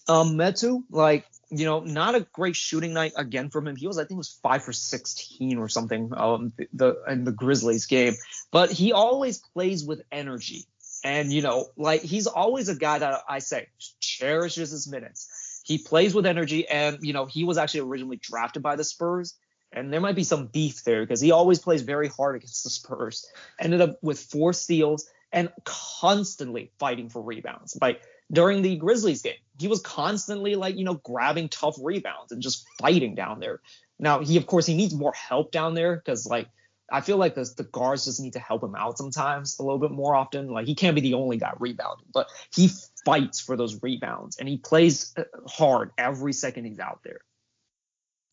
Um, 0.08 0.36
Metu, 0.36 0.82
like 0.90 1.26
you 1.50 1.64
know, 1.64 1.80
not 1.80 2.14
a 2.14 2.26
great 2.32 2.56
shooting 2.56 2.92
night 2.92 3.12
again 3.16 3.50
from 3.50 3.66
him. 3.66 3.76
He 3.76 3.86
was, 3.86 3.98
I 3.98 4.02
think, 4.02 4.12
it 4.12 4.16
was 4.16 4.38
five 4.42 4.64
for 4.64 4.72
sixteen 4.72 5.58
or 5.58 5.68
something. 5.68 6.10
Um, 6.14 6.52
the, 6.56 6.68
the 6.72 7.02
in 7.08 7.24
the 7.24 7.32
Grizzlies 7.32 7.86
game, 7.86 8.14
but 8.50 8.70
he 8.70 8.92
always 8.92 9.38
plays 9.38 9.84
with 9.84 10.02
energy, 10.10 10.64
and 11.04 11.32
you 11.32 11.42
know, 11.42 11.66
like 11.76 12.02
he's 12.02 12.26
always 12.26 12.68
a 12.68 12.74
guy 12.74 12.98
that 12.98 13.20
I 13.28 13.38
say 13.40 13.68
cherishes 14.00 14.70
his 14.70 14.88
minutes. 14.88 15.62
He 15.64 15.78
plays 15.78 16.14
with 16.14 16.26
energy, 16.26 16.66
and 16.66 16.98
you 17.02 17.12
know, 17.12 17.26
he 17.26 17.44
was 17.44 17.58
actually 17.58 17.80
originally 17.80 18.16
drafted 18.16 18.62
by 18.62 18.76
the 18.76 18.84
Spurs 18.84 19.34
and 19.72 19.92
there 19.92 20.00
might 20.00 20.16
be 20.16 20.24
some 20.24 20.46
beef 20.46 20.82
there 20.84 21.02
because 21.02 21.20
he 21.20 21.30
always 21.30 21.58
plays 21.58 21.82
very 21.82 22.08
hard 22.08 22.36
against 22.36 22.64
the 22.64 22.70
Spurs. 22.70 23.26
Ended 23.60 23.80
up 23.80 23.98
with 24.02 24.18
four 24.18 24.52
steals 24.52 25.08
and 25.32 25.50
constantly 25.64 26.72
fighting 26.78 27.08
for 27.08 27.22
rebounds. 27.22 27.76
Like 27.80 28.02
during 28.32 28.62
the 28.62 28.76
Grizzlies 28.76 29.22
game, 29.22 29.34
he 29.58 29.68
was 29.68 29.80
constantly 29.80 30.54
like, 30.54 30.76
you 30.76 30.84
know, 30.84 30.94
grabbing 30.94 31.48
tough 31.48 31.76
rebounds 31.80 32.32
and 32.32 32.42
just 32.42 32.66
fighting 32.78 33.14
down 33.14 33.40
there. 33.40 33.60
Now, 33.98 34.20
he 34.20 34.36
of 34.36 34.46
course 34.46 34.66
he 34.66 34.74
needs 34.74 34.94
more 34.94 35.12
help 35.12 35.52
down 35.52 35.74
there 35.74 35.96
because 35.96 36.26
like 36.26 36.48
I 36.90 37.02
feel 37.02 37.18
like 37.18 37.34
the, 37.34 37.48
the 37.56 37.64
guards 37.64 38.06
just 38.06 38.20
need 38.20 38.32
to 38.32 38.38
help 38.38 38.62
him 38.62 38.74
out 38.74 38.96
sometimes 38.96 39.58
a 39.58 39.62
little 39.62 39.78
bit 39.78 39.90
more 39.90 40.14
often. 40.14 40.48
Like 40.48 40.66
he 40.66 40.74
can't 40.74 40.94
be 40.94 41.02
the 41.02 41.14
only 41.14 41.36
guy 41.36 41.52
rebounding, 41.58 42.06
but 42.12 42.28
he 42.54 42.70
fights 43.04 43.40
for 43.40 43.56
those 43.56 43.82
rebounds 43.82 44.38
and 44.38 44.48
he 44.48 44.56
plays 44.56 45.12
uh, 45.16 45.24
hard 45.46 45.90
every 45.98 46.32
second 46.32 46.64
he's 46.64 46.78
out 46.78 47.00
there. 47.04 47.20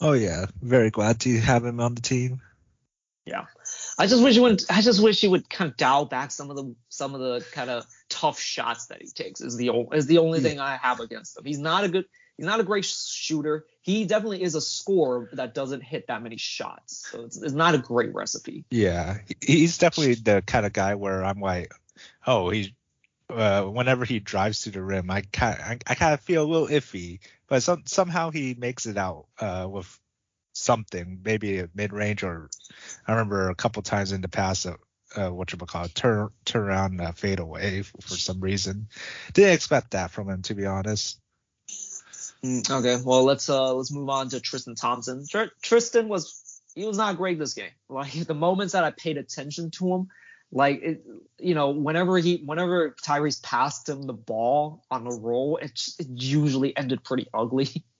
Oh 0.01 0.13
yeah, 0.13 0.45
very 0.61 0.89
glad 0.89 1.21
to 1.21 1.39
have 1.39 1.63
him 1.63 1.79
on 1.79 1.95
the 1.95 2.01
team. 2.01 2.41
Yeah, 3.25 3.45
I 3.97 4.07
just 4.07 4.23
wish 4.23 4.35
he 4.35 4.39
would. 4.39 4.63
I 4.69 4.81
just 4.81 5.01
wish 5.01 5.21
he 5.21 5.27
would 5.27 5.49
kind 5.49 5.71
of 5.71 5.77
dial 5.77 6.05
back 6.05 6.31
some 6.31 6.49
of 6.49 6.57
the 6.57 6.75
some 6.89 7.15
of 7.15 7.21
the 7.21 7.45
kind 7.53 7.69
of 7.69 7.85
tough 8.09 8.39
shots 8.39 8.87
that 8.87 9.01
he 9.01 9.07
takes. 9.07 9.41
Is 9.41 9.57
the 9.57 9.71
is 9.93 10.05
the 10.05 10.19
only 10.19 10.39
yeah. 10.39 10.49
thing 10.49 10.59
I 10.59 10.77
have 10.77 10.99
against 10.99 11.37
him. 11.37 11.45
He's 11.45 11.59
not 11.59 11.83
a 11.83 11.89
good. 11.89 12.05
He's 12.37 12.45
not 12.45 12.59
a 12.59 12.63
great 12.63 12.83
shooter. 12.83 13.65
He 13.81 14.05
definitely 14.05 14.43
is 14.43 14.55
a 14.55 14.61
scorer 14.61 15.29
that 15.33 15.53
doesn't 15.53 15.81
hit 15.81 16.07
that 16.07 16.21
many 16.21 16.35
shots. 16.35 17.07
So 17.09 17.23
it's, 17.23 17.41
it's 17.41 17.53
not 17.53 17.75
a 17.75 17.77
great 17.77 18.13
recipe. 18.13 18.65
Yeah, 18.69 19.19
he's 19.39 19.77
definitely 19.77 20.15
the 20.15 20.43
kind 20.45 20.65
of 20.65 20.73
guy 20.73 20.95
where 20.95 21.23
I'm 21.23 21.39
like, 21.39 21.73
oh, 22.27 22.49
he. 22.49 22.75
Uh, 23.29 23.63
whenever 23.63 24.05
he 24.05 24.19
drives 24.19 24.61
to 24.61 24.71
the 24.71 24.81
rim, 24.81 25.09
I 25.09 25.21
kind 25.21 25.59
I, 25.59 25.77
I 25.87 25.95
kind 25.95 26.13
of 26.13 26.21
feel 26.21 26.43
a 26.43 26.51
little 26.51 26.67
iffy, 26.67 27.19
but 27.47 27.63
some, 27.63 27.83
somehow 27.85 28.29
he 28.29 28.53
makes 28.53 28.85
it 28.85 28.97
out 28.97 29.25
uh, 29.39 29.67
with 29.69 29.99
something, 30.53 31.21
maybe 31.23 31.59
a 31.59 31.69
mid 31.73 31.91
range 31.91 32.23
or 32.23 32.49
I 33.07 33.11
remember 33.11 33.49
a 33.49 33.55
couple 33.55 33.81
times 33.81 34.11
in 34.11 34.21
the 34.21 34.27
past, 34.27 34.65
uh, 34.65 34.75
uh, 35.15 35.29
what 35.29 35.51
you 35.51 35.57
would 35.59 35.69
call 35.69 35.87
turn 35.87 36.29
turn 36.45 36.63
around 36.63 37.01
uh, 37.01 37.11
fade 37.13 37.39
away 37.39 37.81
for, 37.81 38.01
for 38.01 38.15
some 38.15 38.39
reason. 38.41 38.87
Didn't 39.33 39.53
expect 39.53 39.91
that 39.91 40.11
from 40.11 40.29
him, 40.29 40.41
to 40.43 40.55
be 40.55 40.65
honest. 40.65 41.19
Mm, 42.43 42.69
okay, 42.69 43.01
well 43.03 43.23
let's 43.23 43.49
uh 43.49 43.73
let's 43.73 43.91
move 43.91 44.09
on 44.09 44.29
to 44.29 44.39
Tristan 44.39 44.75
Thompson. 44.75 45.25
Tr- 45.27 45.53
Tristan 45.61 46.07
was 46.07 46.61
he 46.75 46.85
was 46.85 46.97
not 46.97 47.17
great 47.17 47.39
this 47.39 47.53
game. 47.53 47.71
Like 47.89 48.11
the 48.27 48.33
moments 48.33 48.73
that 48.73 48.83
I 48.83 48.91
paid 48.91 49.17
attention 49.17 49.71
to 49.71 49.93
him, 49.93 50.07
like 50.51 50.81
it, 50.83 51.05
you 51.39 51.55
know, 51.55 51.71
whenever 51.71 52.17
he 52.17 52.41
whenever 52.45 52.95
Tyrese 53.03 53.41
passed 53.41 53.89
him 53.89 54.03
the 54.03 54.13
ball 54.13 54.83
on 54.89 55.05
a 55.05 55.15
roll, 55.15 55.57
it, 55.57 55.79
it 55.99 56.07
usually 56.09 56.75
ended 56.75 57.03
pretty 57.03 57.27
ugly. 57.33 57.69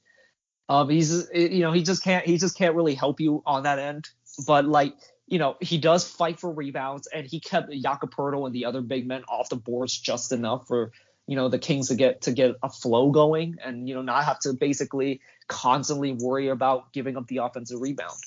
Um, 0.67 0.89
he's 0.89 1.29
you 1.31 1.59
know 1.59 1.71
he 1.71 1.83
just 1.83 2.03
can't 2.03 2.25
he 2.25 2.39
just 2.39 2.57
can't 2.57 2.73
really 2.73 2.95
help 2.95 3.19
you 3.19 3.43
on 3.45 3.61
that 3.63 3.77
end. 3.77 4.09
But 4.47 4.65
like 4.65 4.95
you 5.27 5.37
know 5.37 5.57
he 5.61 5.77
does 5.77 6.09
fight 6.09 6.39
for 6.39 6.51
rebounds 6.51 7.05
and 7.05 7.27
he 7.27 7.39
kept 7.39 7.71
Jakob 7.71 8.11
and 8.17 8.51
the 8.51 8.65
other 8.65 8.81
big 8.81 9.07
men 9.07 9.23
off 9.27 9.49
the 9.49 9.57
boards 9.57 9.95
just 9.95 10.31
enough 10.31 10.67
for 10.67 10.91
you 11.27 11.35
know 11.35 11.49
the 11.49 11.59
Kings 11.59 11.89
to 11.89 11.95
get 11.95 12.21
to 12.21 12.31
get 12.31 12.55
a 12.63 12.69
flow 12.71 13.11
going 13.11 13.57
and 13.63 13.87
you 13.87 13.93
know 13.93 14.01
not 14.01 14.25
have 14.25 14.39
to 14.39 14.53
basically 14.53 15.21
constantly 15.47 16.13
worry 16.13 16.47
about 16.47 16.91
giving 16.93 17.17
up 17.17 17.27
the 17.27 17.37
offensive 17.37 17.79
rebound. 17.79 18.17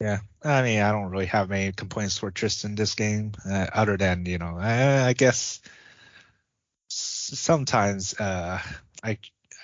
Yeah, 0.00 0.18
I 0.42 0.62
mean 0.62 0.80
I 0.80 0.92
don't 0.92 1.10
really 1.10 1.26
have 1.26 1.50
any 1.50 1.72
complaints 1.72 2.18
for 2.18 2.30
Tristan 2.30 2.74
this 2.74 2.94
game 2.94 3.32
uh, 3.48 3.66
other 3.72 3.96
than 3.96 4.26
you 4.26 4.38
know 4.38 4.56
I, 4.58 5.06
I 5.06 5.12
guess 5.14 5.60
sometimes 6.88 8.14
uh, 8.20 8.60
I 9.02 9.18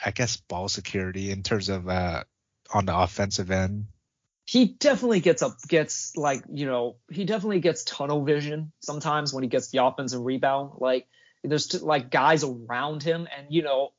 I 0.04 0.10
guess 0.10 0.36
ball 0.36 0.68
security 0.68 1.30
in 1.30 1.42
terms 1.42 1.68
of 1.68 1.88
uh, 1.88 2.24
on 2.72 2.86
the 2.86 2.96
offensive 2.96 3.50
end. 3.50 3.86
He 4.44 4.66
definitely 4.66 5.20
gets 5.20 5.40
up, 5.42 5.56
gets 5.68 6.16
like 6.16 6.42
you 6.52 6.66
know, 6.66 6.96
he 7.10 7.24
definitely 7.24 7.60
gets 7.60 7.84
tunnel 7.84 8.24
vision 8.24 8.72
sometimes 8.80 9.32
when 9.32 9.42
he 9.42 9.48
gets 9.48 9.68
the 9.68 9.84
offensive 9.84 10.20
rebound. 10.20 10.72
Like 10.78 11.06
there's 11.44 11.80
like 11.82 12.10
guys 12.10 12.42
around 12.44 13.02
him, 13.02 13.28
and 13.36 13.46
you 13.50 13.62
know, 13.62 13.92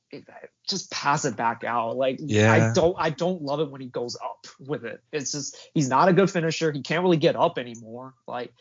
just 0.67 0.91
pass 0.91 1.25
it 1.25 1.35
back 1.35 1.63
out. 1.63 1.97
Like 1.97 2.19
yeah. 2.19 2.51
I 2.51 2.73
don't, 2.73 2.95
I 2.97 3.09
don't 3.09 3.41
love 3.41 3.59
it 3.59 3.69
when 3.71 3.81
he 3.81 3.87
goes 3.87 4.15
up 4.15 4.47
with 4.59 4.85
it. 4.85 5.01
It's 5.11 5.31
just 5.31 5.57
he's 5.73 5.89
not 5.89 6.09
a 6.09 6.13
good 6.13 6.29
finisher. 6.29 6.71
He 6.71 6.81
can't 6.81 7.03
really 7.03 7.17
get 7.17 7.35
up 7.35 7.57
anymore. 7.57 8.13
Like 8.27 8.53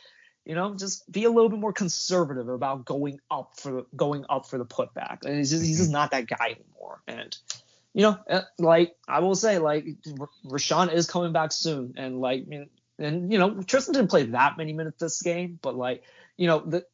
you 0.44 0.54
know, 0.54 0.74
just 0.74 1.10
be 1.10 1.24
a 1.24 1.30
little 1.30 1.48
bit 1.48 1.58
more 1.58 1.72
conservative 1.72 2.48
about 2.48 2.84
going 2.84 3.20
up 3.30 3.52
for 3.58 3.84
going 3.94 4.24
up 4.28 4.48
for 4.48 4.58
the 4.58 4.64
putback. 4.64 5.24
And 5.24 5.36
he's 5.36 5.50
just 5.50 5.64
he's 5.64 5.78
just 5.78 5.90
mm-hmm. 5.90 5.92
not 5.92 6.10
that 6.10 6.26
guy 6.26 6.56
anymore. 6.56 7.02
And 7.06 7.36
you 7.94 8.02
know, 8.02 8.18
uh, 8.28 8.42
like 8.58 8.96
I 9.06 9.20
will 9.20 9.34
say, 9.34 9.58
like 9.58 9.84
Richaun 10.46 10.92
is 10.92 11.08
coming 11.08 11.32
back 11.32 11.52
soon, 11.52 11.94
and 11.96 12.20
like 12.20 12.46
and 12.98 13.32
you 13.32 13.38
know, 13.38 13.62
Tristan 13.62 13.94
didn't 13.94 14.10
play 14.10 14.24
that 14.26 14.56
many 14.56 14.72
minutes 14.72 14.98
this 14.98 15.22
game, 15.22 15.58
but 15.62 15.76
like 15.76 16.02
you 16.36 16.46
know, 16.46 16.60
the 16.60 16.84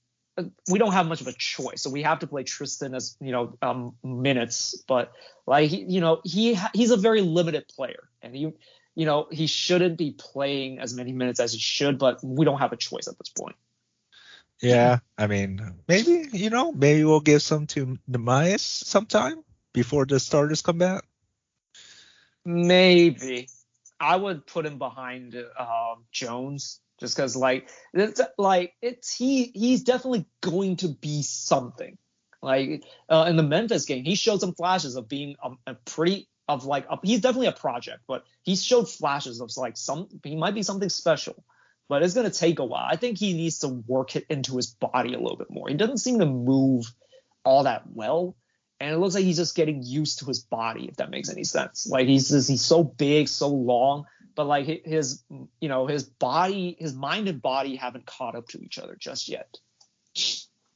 we 0.70 0.78
don't 0.78 0.92
have 0.92 1.06
much 1.06 1.20
of 1.20 1.26
a 1.26 1.32
choice, 1.32 1.82
so 1.82 1.90
we 1.90 2.02
have 2.02 2.20
to 2.20 2.26
play 2.26 2.44
Tristan 2.44 2.94
as 2.94 3.16
you 3.20 3.32
know 3.32 3.56
um, 3.62 3.94
minutes. 4.02 4.82
But 4.86 5.12
like 5.46 5.70
he, 5.70 5.84
you 5.84 6.00
know, 6.00 6.20
he 6.24 6.58
he's 6.74 6.90
a 6.90 6.96
very 6.96 7.20
limited 7.20 7.68
player, 7.68 8.08
and 8.22 8.34
he 8.34 8.52
you 8.98 9.06
know, 9.06 9.28
he 9.30 9.46
shouldn't 9.46 9.96
be 9.96 10.10
playing 10.10 10.80
as 10.80 10.92
many 10.92 11.12
minutes 11.12 11.38
as 11.38 11.52
he 11.52 11.60
should, 11.60 12.00
but 12.00 12.18
we 12.20 12.44
don't 12.44 12.58
have 12.58 12.72
a 12.72 12.76
choice 12.76 13.06
at 13.06 13.16
this 13.16 13.28
point. 13.28 13.54
Yeah, 14.60 14.98
I 15.16 15.28
mean, 15.28 15.60
maybe 15.86 16.26
you 16.32 16.50
know, 16.50 16.72
maybe 16.72 17.04
we'll 17.04 17.20
give 17.20 17.40
some 17.40 17.68
to 17.68 17.96
Neemias 18.10 18.58
sometime 18.58 19.44
before 19.72 20.04
the 20.04 20.18
starters 20.18 20.62
come 20.62 20.78
back. 20.78 21.04
Maybe 22.44 23.48
I 24.00 24.16
would 24.16 24.46
put 24.46 24.66
him 24.66 24.78
behind 24.78 25.36
uh, 25.36 25.94
Jones 26.10 26.80
just 26.98 27.16
because, 27.16 27.36
like, 27.36 27.68
it's 27.94 28.20
like 28.36 28.74
it's 28.82 29.14
he 29.14 29.52
he's 29.54 29.84
definitely 29.84 30.26
going 30.40 30.76
to 30.76 30.88
be 30.88 31.22
something. 31.22 31.96
Like 32.42 32.84
uh, 33.08 33.26
in 33.28 33.36
the 33.36 33.42
Memphis 33.42 33.84
game, 33.84 34.04
he 34.04 34.14
showed 34.14 34.40
some 34.40 34.54
flashes 34.54 34.96
of 34.96 35.08
being 35.08 35.36
a, 35.42 35.50
a 35.66 35.74
pretty 35.74 36.28
of 36.48 36.64
like 36.64 36.86
a, 36.88 36.98
he's 37.02 37.20
definitely 37.20 37.48
a 37.48 37.52
project, 37.52 38.00
but 38.06 38.24
he 38.42 38.56
showed 38.56 38.88
flashes 38.88 39.40
of 39.40 39.50
like 39.56 39.76
some 39.76 40.08
he 40.22 40.36
might 40.36 40.54
be 40.54 40.62
something 40.62 40.88
special, 40.88 41.44
but 41.88 42.02
it's 42.02 42.14
gonna 42.14 42.30
take 42.30 42.58
a 42.58 42.64
while. 42.64 42.86
I 42.88 42.96
think 42.96 43.18
he 43.18 43.34
needs 43.34 43.60
to 43.60 43.68
work 43.68 44.16
it 44.16 44.26
into 44.30 44.56
his 44.56 44.68
body 44.68 45.14
a 45.14 45.18
little 45.18 45.36
bit 45.36 45.50
more. 45.50 45.68
He 45.68 45.74
doesn't 45.74 45.98
seem 45.98 46.20
to 46.20 46.26
move 46.26 46.92
all 47.44 47.64
that 47.64 47.82
well, 47.92 48.36
and 48.80 48.94
it 48.94 48.98
looks 48.98 49.14
like 49.14 49.24
he's 49.24 49.36
just 49.36 49.56
getting 49.56 49.82
used 49.82 50.20
to 50.20 50.26
his 50.26 50.40
body, 50.40 50.86
if 50.88 50.96
that 50.96 51.10
makes 51.10 51.28
any 51.28 51.44
sense. 51.44 51.86
Like 51.86 52.06
he's 52.06 52.30
just, 52.30 52.48
he's 52.48 52.64
so 52.64 52.84
big, 52.84 53.28
so 53.28 53.48
long, 53.48 54.06
but 54.38 54.46
like 54.46 54.66
his 54.84 55.24
you 55.58 55.68
know 55.68 55.88
his 55.88 56.04
body, 56.04 56.76
his 56.78 56.94
mind 56.94 57.26
and 57.26 57.42
body 57.42 57.74
haven't 57.74 58.06
caught 58.06 58.36
up 58.36 58.46
to 58.46 58.60
each 58.62 58.78
other 58.78 58.96
just 58.96 59.28
yet. 59.28 59.58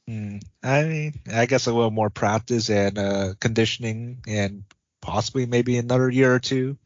Mm, 0.09 0.43
I 0.61 0.83
mean, 0.83 1.13
I 1.33 1.45
guess 1.45 1.65
a 1.65 1.73
little 1.73 1.89
more 1.89 2.09
practice 2.09 2.69
and 2.69 2.97
uh, 2.97 3.33
conditioning 3.39 4.17
and 4.27 4.65
possibly 4.99 5.45
maybe 5.45 5.77
another 5.77 6.09
year 6.09 6.35
or 6.35 6.39
two, 6.39 6.77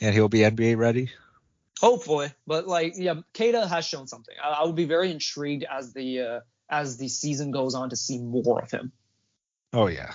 and 0.00 0.12
he'll 0.12 0.28
be 0.28 0.40
NBA 0.40 0.76
ready. 0.76 1.12
Hopefully, 1.80 2.32
but 2.48 2.66
like 2.66 2.94
yeah, 2.96 3.14
Queta 3.32 3.68
has 3.68 3.86
shown 3.86 4.08
something. 4.08 4.34
I, 4.42 4.48
I 4.48 4.64
would 4.66 4.74
be 4.74 4.86
very 4.86 5.12
intrigued 5.12 5.64
as 5.70 5.92
the 5.92 6.20
uh, 6.20 6.40
as 6.68 6.96
the 6.96 7.06
season 7.06 7.52
goes 7.52 7.76
on 7.76 7.90
to 7.90 7.96
see 7.96 8.18
more 8.18 8.60
of 8.60 8.72
him. 8.72 8.90
Oh 9.72 9.86
yeah. 9.86 10.14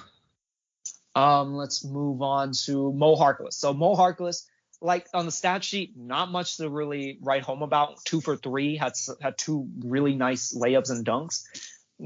Um, 1.15 1.55
let's 1.55 1.85
move 1.85 2.21
on 2.21 2.51
to 2.65 2.91
Mo 2.91 3.15
Harkless. 3.15 3.53
So 3.53 3.73
Mo 3.73 3.95
Harkless, 3.95 4.47
like 4.83 5.07
on 5.13 5.25
the 5.25 5.31
stat 5.31 5.63
sheet, 5.63 5.93
not 5.97 6.31
much 6.31 6.57
to 6.57 6.69
really 6.69 7.17
write 7.21 7.41
home 7.41 7.63
about. 7.63 8.03
Two 8.05 8.21
for 8.21 8.35
three, 8.35 8.75
had 8.77 8.93
had 9.21 9.37
two 9.37 9.67
really 9.79 10.15
nice 10.15 10.55
layups 10.55 10.91
and 10.91 11.05
dunks 11.05 11.43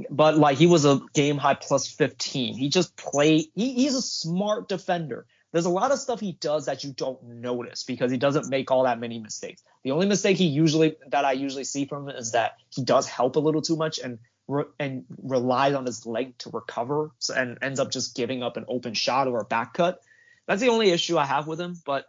but 0.09 0.37
like 0.37 0.57
he 0.57 0.67
was 0.67 0.85
a 0.85 1.01
game 1.13 1.37
high 1.37 1.55
plus 1.55 1.87
15. 1.87 2.55
He 2.55 2.69
just 2.69 2.95
played. 2.95 3.45
He, 3.55 3.73
he's 3.73 3.95
a 3.95 4.01
smart 4.01 4.67
defender. 4.67 5.25
There's 5.53 5.65
a 5.65 5.69
lot 5.69 5.91
of 5.91 5.99
stuff 5.99 6.19
he 6.19 6.33
does 6.33 6.65
that 6.65 6.83
you 6.83 6.91
don't 6.91 7.23
notice 7.23 7.83
because 7.83 8.11
he 8.11 8.17
doesn't 8.17 8.49
make 8.49 8.69
all 8.69 8.83
that 8.83 8.99
many 8.99 9.19
mistakes. 9.19 9.63
The 9.83 9.91
only 9.91 10.05
mistake 10.05 10.37
he 10.37 10.47
usually 10.47 10.97
that 11.07 11.25
I 11.25 11.31
usually 11.31 11.63
see 11.63 11.85
from 11.85 12.09
him 12.09 12.15
is 12.15 12.33
that 12.33 12.57
he 12.69 12.83
does 12.83 13.07
help 13.07 13.37
a 13.37 13.39
little 13.39 13.61
too 13.61 13.77
much 13.77 13.99
and 13.99 14.19
re, 14.47 14.65
and 14.77 15.05
relies 15.23 15.73
on 15.73 15.85
his 15.85 16.05
leg 16.05 16.37
to 16.39 16.49
recover 16.51 17.11
so, 17.19 17.33
and 17.33 17.57
ends 17.61 17.79
up 17.79 17.91
just 17.91 18.15
giving 18.15 18.43
up 18.43 18.57
an 18.57 18.65
open 18.67 18.93
shot 18.93 19.27
or 19.27 19.39
a 19.39 19.45
back 19.45 19.73
cut. 19.73 20.01
That's 20.47 20.61
the 20.61 20.69
only 20.69 20.91
issue 20.91 21.17
I 21.17 21.25
have 21.25 21.47
with 21.47 21.59
him. 21.59 21.75
But 21.85 22.05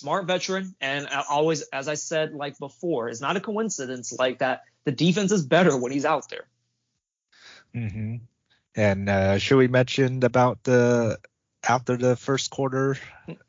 smart 0.00 0.26
veteran 0.26 0.74
and 0.80 1.06
always, 1.28 1.62
as 1.62 1.88
I 1.88 1.94
said 1.94 2.32
like 2.32 2.58
before, 2.58 3.08
it's 3.08 3.20
not 3.20 3.36
a 3.36 3.40
coincidence 3.40 4.12
like 4.18 4.38
that. 4.38 4.62
The 4.84 4.92
defense 4.92 5.30
is 5.30 5.44
better 5.44 5.76
when 5.76 5.92
he's 5.92 6.04
out 6.04 6.28
there. 6.30 6.46
Mm-hmm. 7.74 8.16
And 8.74 9.08
uh, 9.08 9.38
should 9.38 9.58
we 9.58 9.68
mention 9.68 10.24
about 10.24 10.62
the 10.64 11.18
after 11.68 11.96
the 11.96 12.16
first 12.16 12.50
quarter? 12.50 12.96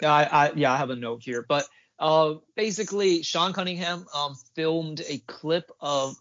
I, 0.03 0.25
I 0.25 0.51
yeah, 0.55 0.73
I 0.73 0.77
have 0.77 0.89
a 0.89 0.95
note 0.95 1.21
here, 1.23 1.45
but 1.47 1.67
uh, 1.99 2.35
basically, 2.55 3.23
Sean 3.23 3.53
Cunningham 3.53 4.07
um, 4.13 4.35
filmed 4.55 5.01
a 5.07 5.19
clip 5.19 5.71
of 5.79 6.15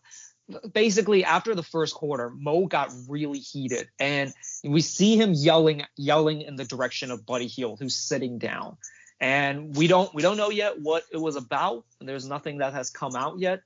basically 0.73 1.25
after 1.25 1.55
the 1.55 1.63
first 1.63 1.95
quarter, 1.95 2.31
Mo 2.31 2.67
got 2.67 2.93
really 3.09 3.39
heated, 3.39 3.89
and 3.99 4.33
we 4.63 4.83
see 4.83 5.17
him 5.17 5.33
yelling, 5.33 5.85
yelling 5.97 6.43
in 6.43 6.57
the 6.57 6.65
direction 6.65 7.11
of 7.11 7.25
Buddy 7.25 7.47
Hield, 7.47 7.81
who's 7.81 7.97
sitting 7.97 8.39
down. 8.39 8.77
And 9.21 9.77
we 9.77 9.87
don't 9.87 10.15
we 10.15 10.23
don't 10.23 10.37
know 10.37 10.51
yet 10.51 10.81
what 10.81 11.05
it 11.13 11.19
was 11.19 11.37
about. 11.37 11.85
There's 12.01 12.27
nothing 12.27 12.59
that 12.59 12.73
has 12.73 12.91
come 12.91 13.15
out 13.15 13.39
yet, 13.39 13.63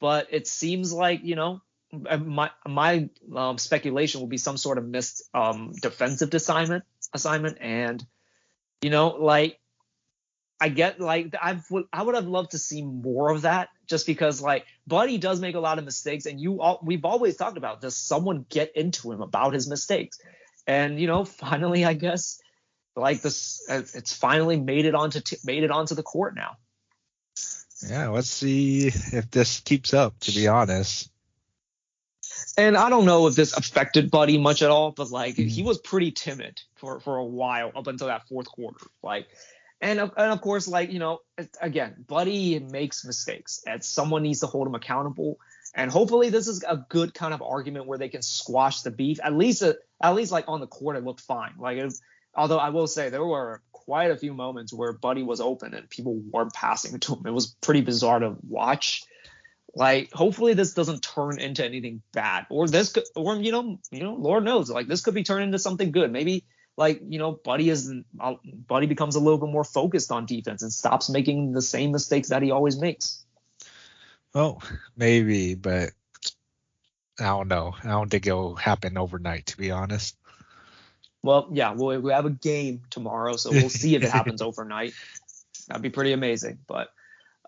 but 0.00 0.28
it 0.30 0.48
seems 0.48 0.92
like 0.92 1.20
you 1.22 1.36
know 1.36 1.62
uh, 2.08 2.16
my 2.18 2.50
my 2.66 3.08
um, 3.34 3.58
speculation 3.58 4.20
will 4.20 4.28
be 4.28 4.38
some 4.38 4.56
sort 4.56 4.78
of 4.78 4.86
missed 4.86 5.22
um, 5.32 5.72
defensive 5.80 6.34
assignment 6.34 6.84
assignment, 7.14 7.58
and 7.60 8.04
you 8.82 8.90
know, 8.90 9.08
like 9.08 9.60
I 10.60 10.68
get 10.68 11.00
like 11.00 11.34
I 11.40 11.60
would 11.70 11.84
I 11.92 12.02
would 12.02 12.14
have 12.14 12.26
loved 12.26 12.52
to 12.52 12.58
see 12.58 12.82
more 12.82 13.30
of 13.30 13.42
that, 13.42 13.68
just 13.86 14.06
because 14.06 14.40
like 14.40 14.66
Buddy 14.86 15.18
does 15.18 15.40
make 15.40 15.54
a 15.54 15.60
lot 15.60 15.78
of 15.78 15.84
mistakes, 15.84 16.26
and 16.26 16.40
you 16.40 16.60
all 16.60 16.80
we've 16.82 17.04
always 17.04 17.36
talked 17.36 17.56
about 17.56 17.80
does 17.80 17.96
someone 17.96 18.46
get 18.48 18.76
into 18.76 19.12
him 19.12 19.20
about 19.22 19.54
his 19.54 19.68
mistakes, 19.68 20.18
and 20.66 21.00
you 21.00 21.06
know, 21.06 21.24
finally 21.24 21.84
I 21.84 21.94
guess 21.94 22.40
like 22.96 23.22
this, 23.22 23.64
it's 23.68 24.14
finally 24.14 24.58
made 24.58 24.86
it 24.86 24.94
onto 24.94 25.20
t- 25.20 25.36
made 25.44 25.62
it 25.62 25.70
onto 25.70 25.94
the 25.94 26.02
court 26.02 26.34
now. 26.34 26.56
Yeah, 27.86 28.08
let's 28.08 28.30
see 28.30 28.86
if 28.86 29.30
this 29.30 29.60
keeps 29.60 29.92
up. 29.92 30.18
To 30.20 30.32
be 30.32 30.48
honest. 30.48 31.10
And 32.58 32.76
I 32.76 32.88
don't 32.88 33.04
know 33.04 33.26
if 33.26 33.34
this 33.34 33.54
affected 33.54 34.10
Buddy 34.10 34.38
much 34.38 34.62
at 34.62 34.70
all, 34.70 34.90
but 34.92 35.10
like 35.10 35.36
mm. 35.36 35.46
he 35.46 35.62
was 35.62 35.78
pretty 35.78 36.10
timid 36.10 36.62
for 36.76 37.00
for 37.00 37.16
a 37.16 37.24
while 37.24 37.70
up 37.76 37.86
until 37.86 38.06
that 38.06 38.26
fourth 38.28 38.46
quarter. 38.46 38.86
Like, 39.02 39.26
and 39.80 40.00
and 40.00 40.12
of 40.16 40.40
course, 40.40 40.66
like 40.66 40.90
you 40.90 40.98
know, 40.98 41.20
again, 41.60 42.04
Buddy 42.06 42.58
makes 42.58 43.04
mistakes, 43.04 43.62
and 43.66 43.84
someone 43.84 44.22
needs 44.22 44.40
to 44.40 44.46
hold 44.46 44.66
him 44.66 44.74
accountable. 44.74 45.38
And 45.74 45.90
hopefully, 45.90 46.30
this 46.30 46.48
is 46.48 46.64
a 46.66 46.78
good 46.88 47.12
kind 47.12 47.34
of 47.34 47.42
argument 47.42 47.86
where 47.86 47.98
they 47.98 48.08
can 48.08 48.22
squash 48.22 48.80
the 48.80 48.90
beef. 48.90 49.18
At 49.22 49.34
least, 49.34 49.62
uh, 49.62 49.74
at 50.02 50.14
least 50.14 50.32
like 50.32 50.46
on 50.48 50.60
the 50.60 50.66
court, 50.66 50.96
it 50.96 51.04
looked 51.04 51.20
fine. 51.20 51.52
Like, 51.58 51.76
it, 51.76 51.92
although 52.36 52.58
I 52.58 52.68
will 52.68 52.86
say 52.86 53.08
there 53.08 53.24
were 53.24 53.62
quite 53.72 54.10
a 54.10 54.16
few 54.16 54.34
moments 54.34 54.72
where 54.72 54.92
Buddy 54.92 55.22
was 55.22 55.40
open 55.40 55.74
and 55.74 55.88
people 55.88 56.14
weren't 56.30 56.52
passing 56.52 56.98
to 56.98 57.14
him. 57.14 57.22
It 57.26 57.32
was 57.32 57.56
pretty 57.60 57.80
bizarre 57.80 58.18
to 58.18 58.36
watch. 58.48 59.04
Like, 59.74 60.12
hopefully 60.12 60.54
this 60.54 60.74
doesn't 60.74 61.02
turn 61.02 61.38
into 61.38 61.64
anything 61.64 62.02
bad, 62.12 62.46
or 62.48 62.66
this 62.66 62.92
could, 62.92 63.04
or 63.14 63.36
you 63.36 63.52
know, 63.52 63.78
you 63.90 64.02
know, 64.02 64.14
Lord 64.14 64.44
knows, 64.44 64.70
like 64.70 64.86
this 64.86 65.02
could 65.02 65.14
be 65.14 65.22
turned 65.22 65.44
into 65.44 65.58
something 65.58 65.90
good. 65.90 66.10
Maybe 66.10 66.44
like 66.76 67.00
you 67.06 67.18
know, 67.18 67.32
Buddy 67.32 67.68
is 67.68 67.92
uh, 68.18 68.34
Buddy 68.44 68.86
becomes 68.86 69.16
a 69.16 69.20
little 69.20 69.38
bit 69.38 69.50
more 69.50 69.64
focused 69.64 70.12
on 70.12 70.24
defense 70.24 70.62
and 70.62 70.72
stops 70.72 71.10
making 71.10 71.52
the 71.52 71.62
same 71.62 71.92
mistakes 71.92 72.28
that 72.28 72.42
he 72.42 72.50
always 72.50 72.78
makes. 72.78 73.24
Well, 74.34 74.62
maybe, 74.96 75.54
but 75.54 75.90
I 77.18 77.24
don't 77.24 77.48
know. 77.48 77.74
I 77.82 77.88
don't 77.88 78.10
think 78.10 78.26
it'll 78.26 78.56
happen 78.56 78.98
overnight, 78.98 79.46
to 79.46 79.56
be 79.56 79.70
honest. 79.70 80.16
Well, 81.26 81.48
yeah, 81.52 81.72
we'll, 81.72 82.00
we 82.00 82.12
have 82.12 82.24
a 82.24 82.30
game 82.30 82.82
tomorrow, 82.90 83.36
so 83.36 83.50
we'll 83.50 83.68
see 83.68 83.94
if 83.94 84.02
it 84.02 84.10
happens 84.18 84.40
overnight. 84.40 84.94
That'd 85.68 85.82
be 85.82 85.90
pretty 85.90 86.12
amazing. 86.12 86.58
But 86.66 86.88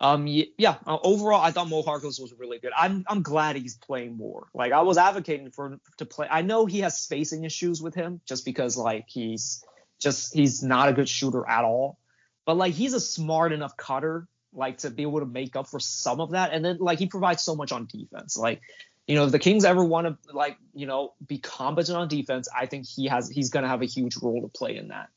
um, 0.01 0.27
yeah, 0.27 0.77
uh, 0.87 0.99
overall, 1.03 1.41
I 1.41 1.51
thought 1.51 1.69
Mo 1.69 1.83
Harkless 1.83 2.21
was 2.21 2.35
really 2.37 2.59
good. 2.59 2.73
I'm 2.77 3.05
I'm 3.09 3.23
glad 3.23 3.57
he's 3.57 3.77
playing 3.77 4.17
more. 4.17 4.49
Like 4.53 4.73
I 4.73 4.83
was 4.83 4.99
advocating 4.99 5.51
for 5.51 5.79
to 5.99 6.05
play. 6.05 6.29
I 6.31 6.43
know 6.43 6.67
he 6.67 6.81
has 6.81 6.99
spacing 6.99 7.45
issues 7.45 7.81
with 7.81 7.95
him, 7.95 8.21
just 8.27 8.45
because 8.45 8.77
like 8.77 9.07
he's 9.09 9.65
just 9.99 10.35
he's 10.35 10.63
not 10.63 10.89
a 10.89 10.93
good 10.93 11.09
shooter 11.09 11.49
at 11.49 11.65
all. 11.65 11.99
But 12.47 12.57
like 12.57 12.75
he's 12.75 12.95
a 12.95 13.01
smart 13.01 13.53
enough 13.53 13.77
cutter 13.77 14.27
like 14.53 14.79
to 14.79 14.91
be 14.91 15.03
able 15.03 15.21
to 15.21 15.27
make 15.27 15.57
up 15.57 15.69
for 15.69 15.81
some 15.81 16.21
of 16.21 16.31
that. 16.31 16.53
And 16.53 16.65
then 16.65 16.79
like 16.79 16.99
he 16.99 17.07
provides 17.07 17.43
so 17.43 17.55
much 17.55 17.73
on 17.73 17.87
defense. 17.87 18.37
Like, 18.37 18.61
you 19.09 19.17
know, 19.17 19.25
if 19.25 19.33
the 19.33 19.39
Kings 19.39 19.65
ever 19.65 19.83
want 19.83 20.07
to 20.07 20.37
like, 20.37 20.59
you 20.75 20.87
know, 20.87 21.15
be 21.27 21.39
competent 21.39 21.97
on 21.97 22.09
defense, 22.09 22.49
I 22.57 22.67
think 22.67 22.87
he 22.87 23.07
has 23.07 23.29
he's 23.29 23.51
gonna 23.51 23.69
have 23.69 23.83
a 23.83 23.87
huge 23.87 24.17
role 24.19 24.43
to 24.43 24.49
play 24.49 24.77
in 24.77 24.89
that. 24.89 25.09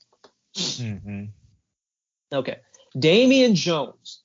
Mm-hmm. 0.55 1.25
Okay. 2.33 2.57
Damian 2.97 3.53
Jones. 3.53 4.21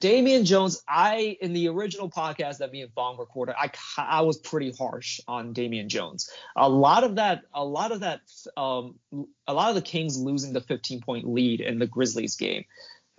Damian 0.00 0.46
Jones, 0.46 0.82
I 0.88 1.36
in 1.42 1.52
the 1.52 1.68
original 1.68 2.08
podcast 2.10 2.58
that 2.58 2.72
me 2.72 2.80
and 2.80 2.90
Fong 2.94 3.18
recorded, 3.18 3.54
I 3.58 3.70
I 3.98 4.22
was 4.22 4.38
pretty 4.38 4.72
harsh 4.72 5.20
on 5.28 5.52
Damian 5.52 5.90
Jones. 5.90 6.30
A 6.56 6.68
lot 6.68 7.04
of 7.04 7.16
that, 7.16 7.42
a 7.52 7.62
lot 7.62 7.92
of 7.92 8.00
that, 8.00 8.22
um, 8.56 8.98
a 9.46 9.52
lot 9.52 9.68
of 9.68 9.74
the 9.74 9.82
Kings 9.82 10.16
losing 10.16 10.54
the 10.54 10.62
15 10.62 11.02
point 11.02 11.28
lead 11.28 11.60
in 11.60 11.78
the 11.78 11.86
Grizzlies 11.86 12.36
game 12.36 12.64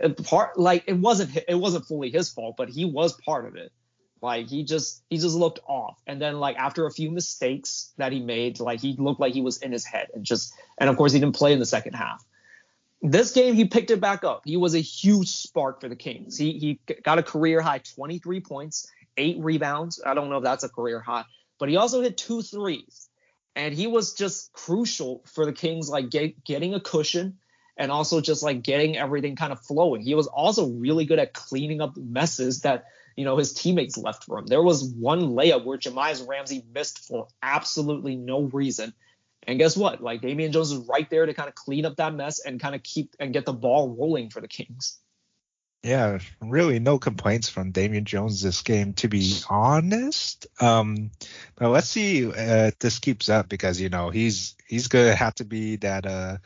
part 0.10 0.58
like 0.58 0.84
it 0.88 0.98
wasn't 0.98 1.38
it 1.48 1.56
wasn't 1.56 1.86
fully 1.86 2.10
his 2.10 2.30
fault, 2.30 2.56
but 2.58 2.70
he 2.70 2.86
was 2.86 3.14
part 3.14 3.46
of 3.46 3.56
it. 3.56 3.72
Like 4.22 4.48
he 4.48 4.64
just 4.64 5.02
he 5.10 5.18
just 5.18 5.36
looked 5.36 5.60
off, 5.68 6.00
and 6.06 6.22
then 6.22 6.40
like 6.40 6.56
after 6.58 6.86
a 6.86 6.92
few 6.92 7.10
mistakes 7.10 7.92
that 7.98 8.12
he 8.12 8.20
made, 8.20 8.60
like 8.60 8.80
he 8.80 8.96
looked 8.98 9.20
like 9.20 9.34
he 9.34 9.42
was 9.42 9.58
in 9.58 9.72
his 9.72 9.84
head, 9.84 10.10
and 10.14 10.24
just 10.24 10.54
and 10.78 10.90
of 10.90 10.98
course 10.98 11.12
he 11.12 11.20
didn't 11.20 11.36
play 11.36 11.54
in 11.54 11.60
the 11.60 11.66
second 11.66 11.94
half. 11.94 12.24
This 13.02 13.32
game 13.32 13.56
he 13.56 13.66
picked 13.66 13.90
it 13.90 14.00
back 14.00 14.24
up. 14.24 14.44
He 14.46 14.58
was 14.58 14.76
a 14.76 14.80
huge 14.80 15.30
spark 15.30 15.82
for 15.82 15.90
the 15.90 15.96
Kings. 15.96 16.38
He 16.38 16.52
he 16.60 16.80
got 17.02 17.18
a 17.18 17.24
career 17.24 17.62
high 17.62 17.80
23 17.80 18.42
points, 18.42 18.92
eight 19.18 19.38
rebounds. 19.40 20.00
I 20.06 20.14
don't 20.14 20.30
know 20.30 20.38
if 20.38 20.44
that's 20.44 20.64
a 20.64 20.70
career 20.70 21.00
high, 21.00 21.26
but 21.58 21.70
he 21.70 21.78
also 21.78 22.02
hit 22.02 22.16
two 22.16 22.44
threes, 22.44 23.10
and 23.56 23.74
he 23.74 23.88
was 23.88 24.14
just 24.14 24.54
crucial 24.54 25.24
for 25.26 25.46
the 25.46 25.54
Kings, 25.54 25.90
like 25.90 26.12
get, 26.12 26.44
getting 26.44 26.76
a 26.76 26.80
cushion 26.80 27.40
and 27.76 27.92
also 27.92 28.22
just 28.22 28.44
like 28.44 28.62
getting 28.62 28.98
everything 28.98 29.36
kind 29.36 29.52
of 29.52 29.60
flowing. 29.62 30.02
He 30.02 30.14
was 30.14 30.28
also 30.28 30.68
really 30.68 31.06
good 31.06 31.18
at 31.18 31.34
cleaning 31.34 31.82
up 31.82 31.98
messes 31.98 32.62
that 32.62 32.86
you 33.16 33.26
know 33.26 33.38
his 33.38 33.54
teammates 33.54 33.98
left 33.98 34.24
for 34.24 34.40
him. 34.40 34.48
There 34.48 34.64
was 34.64 34.84
one 34.84 35.30
layup 35.30 35.64
where 35.66 35.78
Jahmi'us 35.78 36.28
Ramsey 36.28 36.64
missed 36.74 37.08
for 37.08 37.28
absolutely 37.42 38.16
no 38.16 38.44
reason. 38.44 38.94
And 39.48 39.58
guess 39.58 39.76
what? 39.76 40.02
Like 40.02 40.22
Damian 40.22 40.52
Jones 40.52 40.72
is 40.72 40.88
right 40.88 41.10
there 41.10 41.26
to 41.26 41.34
kind 41.34 41.50
of 41.50 41.56
clean 41.56 41.86
up 41.86 41.96
that 41.98 42.14
mess 42.14 42.40
and 42.40 42.60
kind 42.60 42.76
of 42.76 42.84
keep 42.84 43.16
and 43.20 43.34
get 43.34 43.46
the 43.46 43.54
ball 43.54 43.96
rolling 43.98 44.30
for 44.30 44.40
the 44.40 44.48
Kings. 44.48 45.00
Yeah, 45.84 46.20
really 46.40 46.78
no 46.78 47.00
complaints 47.00 47.50
from 47.50 47.72
Damian 47.72 48.06
Jones 48.06 48.42
this 48.42 48.62
game, 48.62 48.94
to 48.94 49.08
be 49.08 49.40
honest. 49.50 50.46
Um, 50.62 51.10
but 51.56 51.70
let's 51.70 51.90
see 51.90 52.28
uh, 52.28 52.68
if 52.68 52.78
this 52.78 53.00
keeps 53.00 53.30
up 53.30 53.50
because 53.50 53.82
you 53.82 53.90
know 53.90 54.12
he's 54.12 54.56
he's 54.68 54.88
gonna 54.88 55.16
have 55.16 55.34
to 55.36 55.46
be 55.46 55.78
that 55.78 56.06
uh 56.06 56.38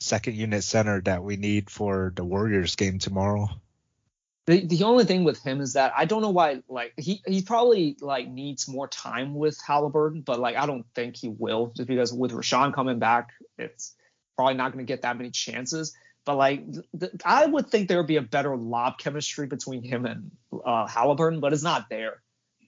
second 0.00 0.36
unit 0.36 0.64
center 0.64 1.00
that 1.02 1.24
we 1.24 1.36
need 1.36 1.70
for 1.70 2.12
the 2.14 2.24
Warriors 2.24 2.76
game 2.76 2.98
tomorrow. 2.98 3.48
The, 4.46 4.66
the 4.66 4.84
only 4.84 5.04
thing 5.04 5.24
with 5.24 5.42
him 5.42 5.62
is 5.62 5.72
that 5.72 5.94
I 5.96 6.04
don't 6.04 6.20
know 6.20 6.30
why 6.30 6.62
like 6.68 6.92
he 6.98 7.22
he 7.26 7.40
probably 7.40 7.96
like 8.00 8.28
needs 8.28 8.68
more 8.68 8.86
time 8.86 9.34
with 9.34 9.58
Haliburton, 9.66 10.22
but 10.22 10.38
like 10.38 10.56
I 10.56 10.66
don't 10.66 10.84
think 10.94 11.16
he 11.16 11.28
will 11.28 11.72
just 11.74 11.88
because 11.88 12.12
with 12.12 12.32
Richaun 12.32 12.74
coming 12.74 12.98
back, 12.98 13.30
it's 13.56 13.94
probably 14.36 14.54
not 14.54 14.72
going 14.72 14.84
to 14.84 14.90
get 14.90 15.02
that 15.02 15.16
many 15.16 15.30
chances. 15.30 15.96
But 16.26 16.36
like 16.36 16.62
th- 16.98 17.12
I 17.24 17.46
would 17.46 17.70
think 17.70 17.88
there 17.88 17.98
would 17.98 18.06
be 18.06 18.16
a 18.16 18.22
better 18.22 18.54
lob 18.54 18.98
chemistry 18.98 19.46
between 19.46 19.82
him 19.82 20.04
and 20.04 20.30
uh, 20.52 20.86
Haliburton, 20.86 21.40
but 21.40 21.54
it's 21.54 21.62
not 21.62 21.88
there. 21.88 22.22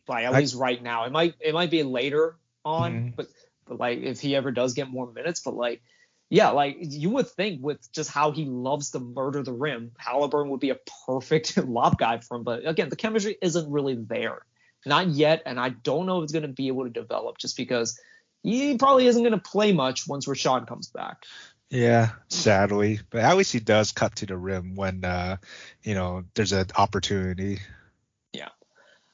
Like 0.08 0.24
at 0.24 0.34
I, 0.34 0.38
least 0.38 0.54
right 0.54 0.82
now, 0.82 1.04
it 1.04 1.12
might 1.12 1.34
it 1.40 1.52
might 1.52 1.70
be 1.70 1.82
later 1.82 2.36
on, 2.64 2.92
mm-hmm. 2.92 3.08
but 3.16 3.26
but 3.66 3.78
like 3.78 3.98
if 4.00 4.20
he 4.20 4.34
ever 4.34 4.50
does 4.50 4.72
get 4.72 4.88
more 4.88 5.12
minutes, 5.12 5.40
but 5.40 5.54
like 5.54 5.82
yeah, 6.28 6.50
like 6.50 6.76
you 6.80 7.10
would 7.10 7.28
think 7.28 7.62
with 7.62 7.90
just 7.92 8.10
how 8.10 8.32
he 8.32 8.44
loves 8.44 8.90
to 8.90 8.98
murder 8.98 9.42
the 9.42 9.52
rim, 9.52 9.92
Haliburton 10.00 10.48
would 10.48 10.60
be 10.60 10.70
a 10.70 10.78
perfect 11.06 11.56
lob 11.68 11.98
guy 11.98 12.18
for 12.18 12.36
him. 12.36 12.42
But 12.42 12.66
again, 12.66 12.88
the 12.88 12.96
chemistry 12.96 13.36
isn't 13.40 13.70
really 13.70 13.94
there. 13.94 14.42
Not 14.84 15.08
yet, 15.08 15.42
and 15.46 15.58
I 15.58 15.70
don't 15.70 16.06
know 16.06 16.18
if 16.18 16.24
it's 16.24 16.32
going 16.32 16.42
to 16.42 16.48
be 16.48 16.68
able 16.68 16.84
to 16.84 16.90
develop 16.90 17.38
just 17.38 17.56
because 17.56 17.98
he 18.42 18.76
probably 18.78 19.06
isn't 19.06 19.22
going 19.22 19.32
to 19.32 19.38
play 19.38 19.72
much 19.72 20.06
once 20.06 20.26
Richaun 20.26 20.66
comes 20.66 20.88
back. 20.88 21.24
Yeah, 21.70 22.10
sadly, 22.28 23.00
but 23.10 23.22
at 23.22 23.36
least 23.36 23.52
he 23.52 23.58
does 23.58 23.90
cut 23.90 24.16
to 24.16 24.26
the 24.26 24.36
rim 24.36 24.76
when 24.76 25.04
uh, 25.04 25.38
you 25.82 25.94
know 25.94 26.24
there's 26.34 26.52
an 26.52 26.66
opportunity. 26.76 27.58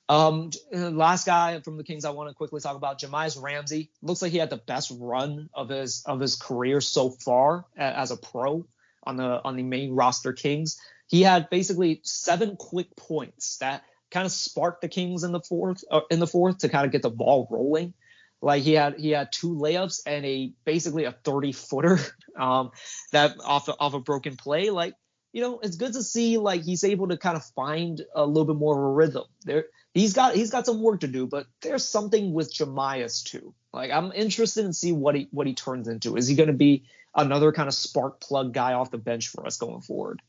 Um, 0.09 0.51
last 0.73 1.27
guy 1.27 1.61
from 1.61 1.77
the 1.77 1.85
Kings 1.85 2.05
I 2.05 2.11
want 2.11 2.29
to 2.29 2.35
quickly 2.35 2.61
talk 2.61 2.77
about, 2.77 3.01
Jahmi'us 3.01 3.41
Ramsey. 3.41 3.91
Looks 4.03 4.21
like 4.21 4.33
he 4.33 4.39
had 4.39 4.51
the 4.51 4.57
best 4.57 4.93
run 4.99 5.49
of 5.55 5.69
his 5.69 6.03
of 6.07 6.21
his 6.21 6.37
career 6.37 6.81
so 6.81 7.11
far 7.11 7.65
as 7.77 8.11
a 8.11 8.17
pro 8.17 8.67
on 9.05 9.17
the 9.17 9.43
on 9.45 9.57
the 9.57 9.63
main 9.63 9.95
roster 9.95 10.33
Kings. 10.33 10.81
He 11.07 11.23
had 11.23 11.51
basically 11.51 12.01
seven 12.05 12.57
quick 12.57 12.95
points 12.97 13.59
that 13.59 13.85
kind 14.11 14.27
of 14.27 14.33
sparked 14.33 14.83
the 14.83 14.89
Kings 14.89 15.25
in 15.25 15.33
the 15.33 15.41
fourth 15.41 15.85
uh, 15.91 16.01
in 16.11 16.21
the 16.21 16.27
fourth 16.27 16.59
to 16.59 16.69
kind 16.69 16.87
of 16.87 16.93
get 16.93 17.03
the 17.03 17.11
ball 17.11 17.49
rolling. 17.51 17.95
Like 18.41 18.63
he 18.63 18.73
had 18.73 18.99
he 18.99 19.11
had 19.11 19.31
two 19.31 19.55
layups 19.55 20.01
and 20.05 20.27
a 20.27 20.53
basically 20.65 21.05
a 21.05 21.13
30 21.13 21.53
footer 21.53 21.99
um, 22.39 22.73
that 23.13 23.37
off 23.45 23.69
off 23.69 23.95
a 23.95 24.01
broken 24.01 24.37
play. 24.37 24.71
Like 24.71 24.95
you 25.33 25.41
know, 25.41 25.61
it's 25.61 25.77
good 25.77 25.95
to 25.95 26.03
see 26.03 26.39
like 26.39 26.63
he's 26.63 26.85
able 26.85 27.09
to 27.09 27.17
kind 27.17 27.37
of 27.37 27.45
find 27.45 28.03
a 28.15 28.25
little 28.25 28.45
bit 28.45 28.57
more 28.57 28.79
of 28.79 28.85
a 28.85 28.95
rhythm. 28.95 29.25
There 29.45 29.65
he's 29.95 30.13
got 30.13 30.35
he's 30.35 30.51
got 30.51 30.67
some 30.67 30.83
work 30.83 31.01
to 31.01 31.09
do, 31.09 31.27
but 31.27 31.47
there's 31.63 31.87
something 31.87 32.33
with 32.33 32.53
Jahmi'us 32.53 33.25
too. 33.25 33.55
Like 33.73 33.91
I'm 33.91 34.13
interested 34.13 34.65
in 34.65 34.73
see 34.73 34.93
what 34.93 35.15
he 35.15 35.29
what 35.31 35.47
he 35.47 35.55
turns 35.55 35.89
into. 35.89 36.17
Is 36.17 36.29
he 36.29 36.35
going 36.35 36.49
to 36.49 36.53
be 36.53 36.85
another 37.15 37.53
kind 37.53 37.69
of 37.69 37.75
spark 37.75 38.21
plug 38.21 38.53
guy 38.53 38.75
off 38.75 38.91
the 38.91 38.99
bench 38.99 39.29
for 39.29 39.47
us 39.47 39.57
going 39.57 39.81
forward? 39.81 40.21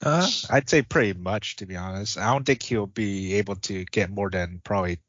Uh, 0.00 0.28
I'd 0.48 0.70
say 0.70 0.82
pretty 0.82 1.18
much 1.18 1.56
to 1.56 1.66
be 1.66 1.76
honest. 1.76 2.18
I 2.18 2.32
don't 2.32 2.44
think 2.44 2.62
he'll 2.62 2.86
be 2.86 3.34
able 3.34 3.56
to 3.56 3.84
get 3.84 4.10
more 4.10 4.30
than 4.30 4.60
probably 4.62 5.00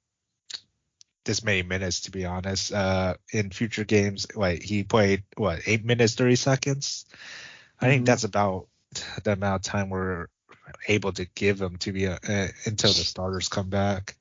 this 1.25 1.43
many 1.43 1.61
minutes 1.61 2.01
to 2.01 2.11
be 2.11 2.25
honest. 2.25 2.73
Uh, 2.73 3.15
in 3.31 3.51
future 3.51 3.83
games, 3.83 4.25
like 4.35 4.63
he 4.63 4.83
played 4.83 5.23
what 5.37 5.61
eight 5.67 5.85
minutes 5.85 6.15
thirty 6.15 6.35
seconds. 6.35 7.05
I 7.79 7.85
think 7.85 7.99
mm-hmm. 7.99 8.05
that's 8.05 8.23
about 8.23 8.67
the 9.23 9.33
amount 9.33 9.67
of 9.67 9.71
time 9.71 9.89
we're 9.89 10.27
able 10.87 11.11
to 11.13 11.25
give 11.35 11.61
him 11.61 11.77
to 11.77 11.91
be 11.91 12.05
a, 12.05 12.13
uh, 12.13 12.47
until 12.65 12.89
the 12.89 13.03
starters 13.03 13.49
come 13.49 13.69
back. 13.69 14.15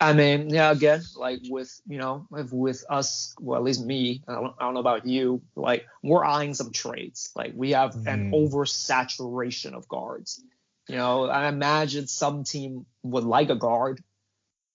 I 0.00 0.14
mean, 0.14 0.50
yeah, 0.50 0.72
again, 0.72 1.02
like 1.16 1.40
with 1.48 1.80
you 1.86 1.98
know, 1.98 2.26
with, 2.30 2.52
with 2.52 2.84
us, 2.88 3.34
well, 3.40 3.58
at 3.58 3.64
least 3.64 3.84
me, 3.84 4.22
I 4.26 4.34
don't, 4.34 4.54
I 4.58 4.64
don't, 4.64 4.74
know 4.74 4.80
about 4.80 5.06
you, 5.06 5.42
like 5.54 5.86
we're 6.02 6.24
eyeing 6.24 6.54
some 6.54 6.72
trades. 6.72 7.30
Like 7.36 7.52
we 7.54 7.70
have 7.72 7.92
mm. 7.94 8.12
an 8.12 8.32
oversaturation 8.32 9.74
of 9.74 9.88
guards. 9.88 10.42
You 10.88 10.96
know, 10.96 11.28
I 11.28 11.48
imagine 11.48 12.06
some 12.06 12.44
team 12.44 12.86
would 13.02 13.24
like 13.24 13.50
a 13.50 13.56
guard. 13.56 14.02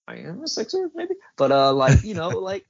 I 0.06 0.16
am 0.16 0.42
a 0.42 0.48
Sixer, 0.48 0.90
maybe, 0.94 1.14
but 1.36 1.52
uh, 1.52 1.72
like 1.72 2.04
you 2.04 2.14
know, 2.14 2.28
like 2.38 2.64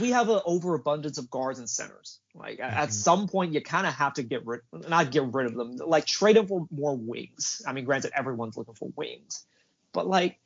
we 0.00 0.10
have 0.10 0.28
an 0.28 0.40
overabundance 0.44 1.18
of 1.18 1.30
guards 1.30 1.58
and 1.58 1.68
centers. 1.68 2.18
Like 2.34 2.58
mm-hmm. 2.58 2.76
at 2.76 2.92
some 2.92 3.28
point, 3.28 3.52
you 3.52 3.60
kind 3.60 3.86
of 3.86 3.94
have 3.94 4.14
to 4.14 4.22
get 4.22 4.46
rid, 4.46 4.60
not 4.88 5.10
get 5.10 5.32
rid 5.32 5.46
of 5.46 5.54
them, 5.54 5.76
like 5.76 6.06
trade 6.06 6.36
them 6.36 6.46
for 6.46 6.66
more 6.70 6.96
wings. 6.96 7.62
I 7.66 7.72
mean, 7.72 7.84
granted, 7.84 8.12
everyone's 8.14 8.56
looking 8.56 8.74
for 8.74 8.90
wings, 8.96 9.44
but 9.92 10.06
like, 10.06 10.38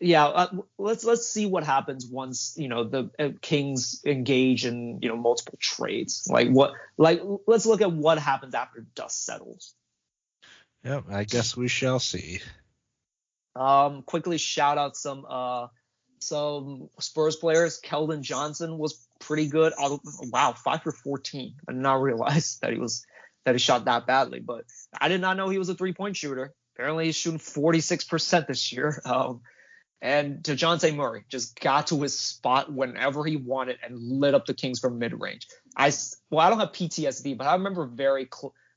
yeah, 0.00 0.26
uh, 0.26 0.56
let's 0.78 1.04
let's 1.04 1.28
see 1.28 1.46
what 1.46 1.62
happens 1.62 2.06
once 2.06 2.54
you 2.58 2.66
know 2.66 2.82
the 2.82 3.10
uh, 3.20 3.28
Kings 3.40 4.00
engage 4.04 4.66
in 4.66 4.98
you 5.00 5.08
know 5.08 5.16
multiple 5.16 5.58
trades. 5.60 6.26
Like 6.28 6.48
what, 6.48 6.72
like 6.96 7.22
let's 7.46 7.64
look 7.64 7.80
at 7.80 7.92
what 7.92 8.18
happens 8.18 8.54
after 8.54 8.84
dust 8.96 9.24
settles. 9.24 9.74
Yep, 10.84 11.04
I 11.08 11.24
guess 11.24 11.56
we 11.56 11.68
shall 11.68 12.00
see. 12.00 12.40
Um, 13.54 14.02
quickly 14.02 14.38
shout 14.38 14.76
out 14.76 14.96
some 14.96 15.24
uh 15.28 15.68
some 16.24 16.88
Spurs 16.98 17.36
players. 17.36 17.80
Keldon 17.80 18.22
Johnson 18.22 18.78
was 18.78 19.06
pretty 19.20 19.48
good. 19.48 19.72
Wow, 19.78 20.52
five 20.52 20.82
for 20.82 20.92
14. 20.92 21.54
I 21.68 21.72
did 21.72 21.80
not 21.80 22.02
realize 22.02 22.58
that 22.62 22.72
he 22.72 22.78
was 22.78 23.04
that 23.44 23.54
he 23.54 23.58
shot 23.58 23.84
that 23.84 24.06
badly, 24.06 24.40
but 24.40 24.64
I 24.98 25.08
did 25.08 25.20
not 25.20 25.36
know 25.36 25.48
he 25.48 25.58
was 25.58 25.68
a 25.68 25.74
three 25.74 25.92
point 25.92 26.16
shooter. 26.16 26.52
Apparently, 26.74 27.06
he's 27.06 27.16
shooting 27.16 27.38
46% 27.38 28.46
this 28.46 28.72
year. 28.72 29.00
Um, 29.06 29.42
and 30.02 30.42
Dejounte 30.42 30.94
Murray 30.94 31.24
just 31.30 31.58
got 31.58 31.86
to 31.86 32.02
his 32.02 32.18
spot 32.18 32.70
whenever 32.70 33.24
he 33.24 33.36
wanted 33.36 33.78
and 33.82 33.96
lit 33.98 34.34
up 34.34 34.44
the 34.44 34.52
Kings 34.52 34.78
from 34.78 34.98
mid 34.98 35.18
range. 35.18 35.46
I 35.74 35.90
well, 36.28 36.46
I 36.46 36.50
don't 36.50 36.60
have 36.60 36.72
PTSD, 36.72 37.38
but 37.38 37.46
I 37.46 37.54
remember 37.54 37.86
very 37.86 38.26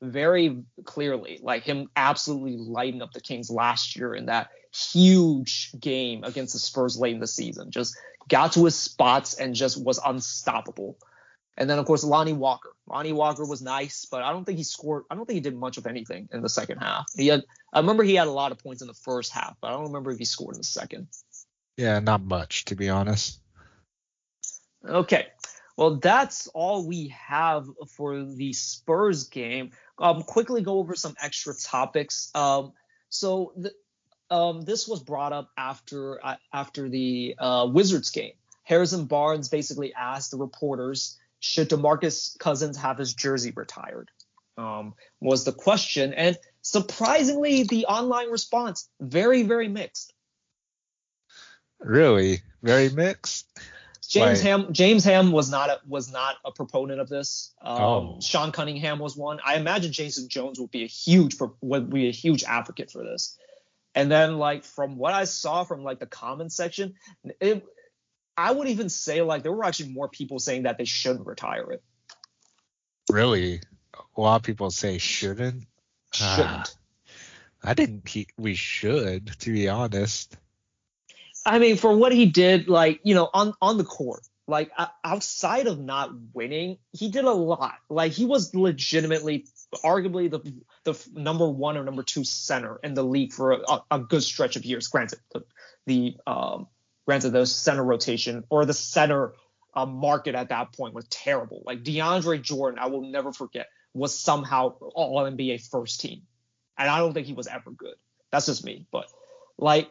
very 0.02 0.64
clearly 0.86 1.40
like 1.42 1.64
him 1.64 1.90
absolutely 1.96 2.58
lighting 2.58 3.02
up 3.02 3.12
the 3.14 3.22
Kings 3.22 3.50
last 3.50 3.96
year 3.96 4.14
in 4.14 4.28
that 4.28 4.50
huge 4.74 5.72
game 5.80 6.24
against 6.24 6.54
the 6.54 6.60
Spurs 6.60 6.98
late 6.98 7.14
in 7.14 7.20
the 7.20 7.28
season. 7.28 7.72
Just 7.72 7.98
got 8.30 8.54
to 8.54 8.66
his 8.66 8.76
spots 8.76 9.34
and 9.36 9.56
just 9.56 9.84
was 9.84 10.00
unstoppable. 10.04 10.98
And 11.58 11.70
then 11.70 11.80
of 11.80 11.86
course 11.86 12.04
Lonnie 12.04 12.34
Walker. 12.34 12.74
Lonnie 12.88 13.14
Walker 13.14 13.46
was 13.46 13.62
nice, 13.62 14.06
but 14.06 14.22
I 14.22 14.32
don't 14.32 14.46
think 14.46 14.58
he 14.58 14.64
scored. 14.64 15.04
I 15.10 15.16
don't 15.16 15.26
think 15.26 15.36
he 15.36 15.42
did 15.42 15.56
much 15.56 15.78
of 15.78 15.88
anything 15.88 16.30
in 16.32 16.42
the 16.42 16.50
second 16.50 16.78
half. 16.78 17.06
He 17.16 17.28
had. 17.28 17.44
I 17.74 17.80
remember 17.80 18.04
he 18.04 18.16
had 18.16 18.28
a 18.28 18.32
lot 18.32 18.52
of 18.52 18.60
points 18.60 18.82
in 18.82 18.88
the 18.88 18.94
first 18.94 19.34
half, 19.34 19.56
but 19.62 19.68
I 19.68 19.72
don't 19.72 19.88
remember 19.88 20.12
if 20.12 20.20
he 20.20 20.26
scored 20.26 20.56
in 20.56 20.62
the 20.62 20.66
second. 20.66 21.08
Yeah, 21.76 22.00
not 22.00 22.22
much 22.22 22.66
to 22.66 22.76
be 22.76 22.90
honest. 22.90 23.40
Okay. 24.88 25.28
Well, 25.78 25.98
that's 25.98 26.48
all 26.48 26.88
we 26.88 27.10
have 27.10 27.68
for 27.96 28.24
the 28.24 28.52
Spurs 28.54 29.26
game. 29.26 29.72
Um, 30.00 30.24
quickly 30.24 30.64
go 30.64 30.80
over 30.80 30.96
some 30.96 31.16
extra 31.22 31.54
topics. 31.54 32.32
Um, 32.34 32.74
so 33.10 33.54
um, 34.32 34.62
this 34.62 34.88
was 34.88 35.04
brought 35.04 35.34
up 35.34 35.52
after 35.56 36.24
uh, 36.26 36.36
after 36.52 36.90
the 36.90 37.36
uh, 37.38 37.70
Wizards 37.72 38.10
game. 38.10 38.34
Harrison 38.64 39.06
Barnes 39.06 39.50
basically 39.50 39.94
asked 39.94 40.32
the 40.32 40.38
reporters, 40.38 41.18
"Should 41.40 41.70
DeMarcus 41.70 42.38
Cousins 42.40 42.78
have 42.78 42.98
his 42.98 43.14
jersey 43.14 43.54
retired?" 43.56 44.10
Um, 44.58 44.96
was 45.22 45.46
the 45.46 45.52
question, 45.52 46.14
and 46.16 46.36
surprisingly, 46.64 47.64
the 47.64 47.86
online 47.86 48.32
response 48.32 48.90
very 49.00 49.44
very 49.44 49.68
mixed. 49.68 50.12
Really, 51.80 52.42
very 52.64 52.90
mixed. 52.90 53.48
James 54.08 54.42
Ham 54.42 54.72
James 54.72 55.04
Ham 55.04 55.32
was 55.32 55.50
not 55.50 55.70
a 55.70 55.80
was 55.86 56.12
not 56.12 56.36
a 56.46 56.52
proponent 56.52 57.02
of 57.02 57.10
this. 57.10 57.54
Um, 57.62 57.82
oh. 57.82 58.18
Sean 58.22 58.52
Cunningham 58.52 59.00
was 59.00 59.18
one. 59.18 59.40
I 59.46 59.56
imagine 59.56 59.92
Jason 59.92 60.30
Jones 60.30 60.60
would 60.60 60.72
be 60.72 60.84
a 60.84 60.88
huge 60.88 61.36
would 61.62 61.90
be 61.90 62.08
a 62.08 62.12
huge 62.12 62.44
advocate 62.44 62.90
for 62.90 63.04
this. 63.04 63.38
And 63.94 64.10
then 64.10 64.38
like 64.38 64.64
from 64.64 64.98
what 64.98 65.14
I 65.14 65.26
saw 65.26 65.64
from 65.64 65.84
like 65.84 66.00
the 66.00 66.06
comment 66.06 66.54
section, 66.54 66.96
it, 67.42 67.66
I 68.38 68.52
would 68.52 68.68
even 68.70 68.90
say 68.90 69.22
like 69.22 69.44
there 69.44 69.52
were 69.52 69.66
actually 69.66 69.90
more 69.90 70.08
people 70.08 70.40
saying 70.40 70.64
that 70.64 70.78
they 70.78 70.86
shouldn't 70.86 71.26
retire 71.26 71.72
it. 71.72 71.84
Really, 73.10 73.62
a 74.16 74.22
lot 74.22 74.38
of 74.38 74.44
people 74.44 74.70
say 74.70 75.00
shouldn't. 75.00 75.66
Shouldn't. 76.14 76.48
Uh, 76.50 76.64
I 77.64 77.74
didn't. 77.74 78.08
We 78.38 78.56
should, 78.56 79.28
to 79.40 79.52
be 79.52 79.68
honest. 79.68 80.38
I 81.48 81.60
mean, 81.60 81.78
for 81.78 81.96
what 81.96 82.12
he 82.12 82.26
did, 82.26 82.68
like 82.68 83.00
you 83.04 83.16
know, 83.16 83.30
on 83.34 83.54
on 83.62 83.78
the 83.78 83.86
court, 83.86 84.28
like 84.48 84.70
outside 85.04 85.68
of 85.68 85.80
not 85.80 86.12
winning, 86.34 86.78
he 86.92 87.10
did 87.10 87.24
a 87.24 87.32
lot. 87.32 87.76
Like 87.90 88.12
he 88.12 88.26
was 88.26 88.54
legitimately 88.54 89.46
arguably 89.76 90.30
the 90.30 90.42
the 90.84 91.10
number 91.14 91.48
one 91.50 91.78
or 91.78 91.86
number 91.86 92.04
two 92.04 92.26
center 92.26 92.80
in 92.84 92.94
the 92.96 93.04
league 93.04 93.32
for 93.32 93.54
a, 93.54 93.80
a 93.92 94.00
good 94.00 94.24
stretch 94.24 94.58
of 94.58 94.66
years. 94.66 94.90
Granted, 94.90 95.20
the, 95.34 95.44
the 95.86 96.18
um, 96.28 96.68
granted 97.06 97.32
the 97.32 97.46
center 97.46 97.84
rotation 97.84 98.44
or 98.50 98.66
the 98.66 98.74
center 98.74 99.34
uh, 99.74 99.86
market 99.86 100.36
at 100.36 100.50
that 100.50 100.74
point 100.74 100.94
was 100.94 101.08
terrible. 101.08 101.64
Like 101.66 101.84
DeAndre 101.84 102.42
Jordan, 102.42 102.78
I 102.78 102.88
will 102.88 103.10
never 103.10 103.32
forget, 103.32 103.68
was 103.94 104.18
somehow 104.20 104.76
all 104.96 105.24
NBA 105.24 105.70
first 105.70 106.02
team, 106.02 106.24
and 106.78 106.90
I 106.90 107.00
don't 107.00 107.14
think 107.14 107.26
he 107.26 107.34
was 107.34 107.48
ever 107.48 107.72
good. 107.72 107.96
That's 108.34 108.48
just 108.48 108.66
me, 108.66 108.86
but 108.92 109.06
like 109.58 109.90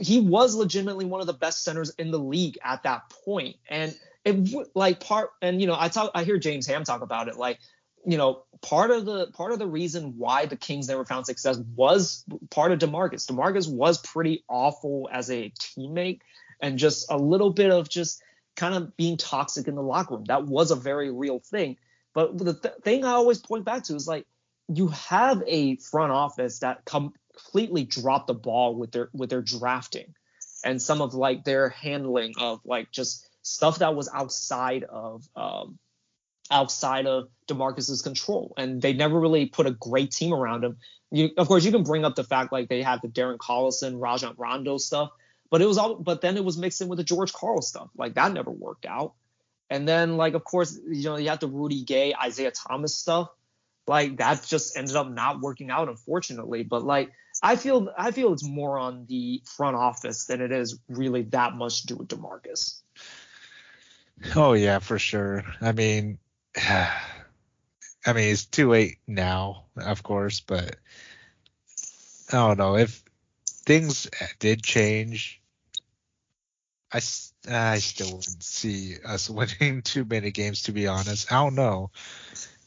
he 0.00 0.20
was 0.20 0.54
legitimately 0.54 1.04
one 1.04 1.20
of 1.20 1.26
the 1.26 1.32
best 1.32 1.64
centers 1.64 1.90
in 1.90 2.10
the 2.10 2.18
league 2.18 2.58
at 2.64 2.82
that 2.82 3.10
point, 3.24 3.56
and 3.68 3.96
it 4.24 4.68
like 4.74 5.00
part 5.00 5.30
and 5.40 5.60
you 5.60 5.66
know 5.66 5.76
I 5.78 5.88
talk 5.88 6.10
I 6.14 6.24
hear 6.24 6.38
James 6.38 6.66
Ham 6.66 6.84
talk 6.84 7.02
about 7.02 7.28
it 7.28 7.36
like 7.36 7.58
you 8.04 8.16
know, 8.16 8.44
part 8.62 8.90
of 8.90 9.04
the 9.04 9.26
part 9.28 9.52
of 9.52 9.58
the 9.58 9.66
reason 9.66 10.14
why 10.16 10.46
the 10.46 10.56
Kings 10.56 10.88
never 10.88 11.04
found 11.04 11.26
success 11.26 11.58
was 11.76 12.24
part 12.50 12.72
of 12.72 12.78
DeMarcus. 12.78 13.26
DeMarcus 13.26 13.70
was 13.70 13.98
pretty 13.98 14.44
awful 14.48 15.08
as 15.12 15.30
a 15.30 15.52
teammate 15.60 16.20
and 16.60 16.78
just 16.78 17.10
a 17.10 17.16
little 17.16 17.50
bit 17.50 17.70
of 17.70 17.88
just 17.88 18.22
kind 18.56 18.74
of 18.74 18.96
being 18.96 19.16
toxic 19.16 19.68
in 19.68 19.74
the 19.74 19.82
locker 19.82 20.14
room. 20.14 20.24
That 20.24 20.44
was 20.44 20.70
a 20.70 20.76
very 20.76 21.10
real 21.10 21.40
thing. 21.40 21.76
But 22.14 22.38
the 22.38 22.54
th- 22.54 22.74
thing 22.82 23.04
I 23.04 23.12
always 23.12 23.38
point 23.38 23.64
back 23.64 23.84
to 23.84 23.94
is 23.94 24.08
like 24.08 24.26
you 24.68 24.88
have 24.88 25.42
a 25.46 25.76
front 25.76 26.12
office 26.12 26.60
that 26.60 26.84
completely 27.44 27.84
dropped 27.84 28.26
the 28.26 28.34
ball 28.34 28.74
with 28.74 28.92
their 28.92 29.10
with 29.12 29.30
their 29.30 29.42
drafting 29.42 30.14
and 30.64 30.80
some 30.80 31.00
of 31.00 31.14
like 31.14 31.44
their 31.44 31.68
handling 31.68 32.34
of 32.38 32.60
like 32.64 32.90
just 32.90 33.26
stuff 33.42 33.78
that 33.78 33.94
was 33.94 34.08
outside 34.12 34.84
of 34.84 35.26
um, 35.36 35.78
outside 36.50 37.06
of 37.06 37.28
DeMarcus's 37.48 38.02
control, 38.02 38.52
and 38.56 38.82
they 38.82 38.92
never 38.92 39.18
really 39.18 39.46
put 39.46 39.66
a 39.66 39.70
great 39.70 40.10
team 40.10 40.32
around 40.32 40.64
him. 40.64 40.78
You, 41.10 41.30
of 41.36 41.48
course, 41.48 41.64
you 41.64 41.72
can 41.72 41.82
bring 41.82 42.04
up 42.04 42.14
the 42.14 42.24
fact 42.24 42.52
like 42.52 42.68
they 42.68 42.82
had 42.82 43.02
the 43.02 43.08
Darren 43.08 43.38
Collison, 43.38 44.00
Rajon 44.00 44.34
Rondo 44.36 44.78
stuff, 44.78 45.10
but 45.50 45.60
it 45.60 45.66
was 45.66 45.78
all, 45.78 45.96
but 45.96 46.20
then 46.20 46.36
it 46.36 46.44
was 46.44 46.56
mixed 46.56 46.80
in 46.80 46.88
with 46.88 46.98
the 46.98 47.04
George 47.04 47.32
Karl 47.32 47.62
stuff. 47.62 47.88
Like 47.96 48.14
that 48.14 48.32
never 48.32 48.50
worked 48.50 48.86
out. 48.86 49.14
And 49.68 49.88
then 49.88 50.16
like 50.16 50.34
of 50.34 50.44
course 50.44 50.78
you 50.88 51.04
know 51.04 51.16
you 51.16 51.28
have 51.28 51.40
the 51.40 51.48
Rudy 51.48 51.84
Gay, 51.84 52.12
Isaiah 52.14 52.52
Thomas 52.52 52.94
stuff. 52.94 53.28
Like 53.86 54.18
that 54.18 54.44
just 54.46 54.76
ended 54.76 54.94
up 54.94 55.10
not 55.10 55.40
working 55.40 55.70
out, 55.70 55.88
unfortunately. 55.88 56.62
But 56.62 56.84
like 56.84 57.10
I 57.42 57.56
feel 57.56 57.88
I 57.96 58.10
feel 58.10 58.32
it's 58.32 58.44
more 58.44 58.78
on 58.78 59.06
the 59.06 59.42
front 59.46 59.76
office 59.76 60.26
than 60.26 60.40
it 60.40 60.52
is 60.52 60.78
really 60.88 61.22
that 61.22 61.54
much 61.54 61.82
to 61.82 61.86
do 61.88 61.96
with 61.96 62.08
DeMarcus. 62.08 62.82
Oh 64.36 64.52
yeah, 64.52 64.78
for 64.78 64.98
sure. 64.98 65.44
I 65.60 65.72
mean, 65.72 66.18
I 66.56 68.12
mean, 68.14 68.32
it's 68.32 68.46
too 68.46 68.70
late 68.70 68.98
now, 69.06 69.66
of 69.76 70.02
course, 70.02 70.40
but 70.40 70.76
I 72.32 72.36
don't 72.36 72.58
know 72.58 72.76
if 72.76 73.02
things 73.46 74.08
did 74.38 74.62
change. 74.62 75.40
I, 76.92 77.00
I 77.48 77.78
still 77.78 78.16
wouldn't 78.16 78.42
see 78.42 78.96
us 79.04 79.30
winning 79.60 79.82
too 79.82 80.04
many 80.04 80.30
games, 80.30 80.62
to 80.64 80.72
be 80.72 80.86
honest. 80.86 81.32
I 81.32 81.36
don't 81.36 81.54
know. 81.54 81.90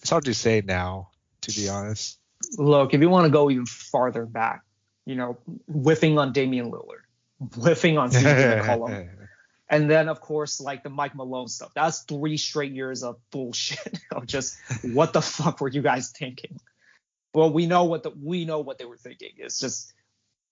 It's 0.02 0.10
hard 0.10 0.26
to 0.26 0.34
say 0.34 0.62
now, 0.66 1.10
to 1.42 1.52
be 1.52 1.70
honest. 1.70 2.20
Look, 2.58 2.94
if 2.94 3.02
you 3.02 3.10
want 3.10 3.26
to 3.26 3.32
go 3.32 3.50
even 3.50 3.66
farther 3.66 4.26
back, 4.26 4.64
you 5.06 5.16
know, 5.16 5.38
whiffing 5.68 6.18
on 6.18 6.34
Damian 6.34 6.72
Lillard, 6.72 7.04
whiffing 7.56 7.98
on 7.98 8.12
CJ 8.12 8.62
McCollum, 8.66 9.10
And 9.70 9.90
then 9.90 10.08
of 10.10 10.22
course 10.22 10.62
like 10.62 10.84
the 10.84 10.90
Mike 10.90 11.16
Malone 11.16 11.48
stuff. 11.48 11.72
That's 11.74 12.04
three 12.04 12.38
straight 12.38 12.74
years 12.74 13.04
of 13.04 13.18
bullshit 13.32 14.00
of 14.12 14.28
just 14.28 14.58
what 14.84 15.14
the 15.14 15.22
fuck 15.22 15.62
were 15.62 15.70
you 15.70 15.82
guys 15.82 16.12
thinking? 16.12 16.60
Well, 17.34 17.52
we 17.52 17.66
know 17.66 17.86
what 17.86 18.04
the 18.04 18.12
we 18.12 18.46
know 18.46 18.60
what 18.60 18.78
they 18.78 18.86
were 18.86 18.98
thinking. 18.98 19.32
It's 19.38 19.60
just 19.60 19.94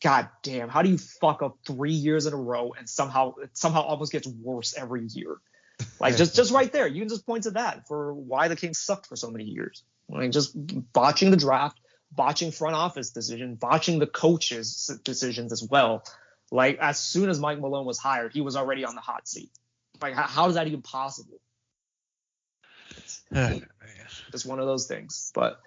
god 0.01 0.29
damn, 0.41 0.69
how 0.69 0.81
do 0.81 0.89
you 0.89 0.97
fuck 0.97 1.43
up 1.43 1.59
3 1.67 1.91
years 1.91 2.25
in 2.25 2.33
a 2.33 2.37
row 2.37 2.73
and 2.77 2.89
somehow 2.89 3.35
it 3.35 3.51
somehow 3.55 3.81
almost 3.81 4.12
gets 4.12 4.27
worse 4.27 4.75
every 4.75 5.06
year? 5.06 5.37
Like 5.99 6.15
just 6.17 6.35
just 6.35 6.52
right 6.52 6.71
there, 6.71 6.87
you 6.87 7.02
can 7.02 7.10
just 7.10 7.25
point 7.25 7.43
to 7.43 7.52
that 7.52 7.87
for 7.87 8.13
why 8.13 8.47
the 8.47 8.56
Kings 8.56 8.79
sucked 8.79 9.08
for 9.08 9.15
so 9.15 9.29
many 9.29 9.45
years. 9.45 9.83
Like 10.10 10.31
just 10.31 10.54
botching 10.93 11.31
the 11.31 11.37
draft, 11.37 11.79
botching 12.12 12.51
front 12.51 12.75
office 12.75 13.12
decision, 13.12 13.55
botching 13.55 13.99
the 13.99 14.07
coaches 14.07 14.99
decisions 15.03 15.51
as 15.51 15.63
well. 15.63 16.03
Like 16.51 16.77
as 16.79 16.99
soon 16.99 17.29
as 17.29 17.39
Mike 17.39 17.59
Malone 17.59 17.85
was 17.85 17.97
hired, 17.97 18.33
he 18.33 18.41
was 18.41 18.55
already 18.55 18.83
on 18.83 18.95
the 18.95 19.01
hot 19.01 19.27
seat. 19.27 19.49
Like 20.01 20.15
how, 20.15 20.23
how 20.23 20.49
is 20.49 20.55
that 20.55 20.67
even 20.67 20.81
possible? 20.81 21.39
It's, 24.33 24.45
one 24.45 24.59
of 24.59 24.65
those 24.65 24.87
things. 24.87 25.31
But 25.33 25.59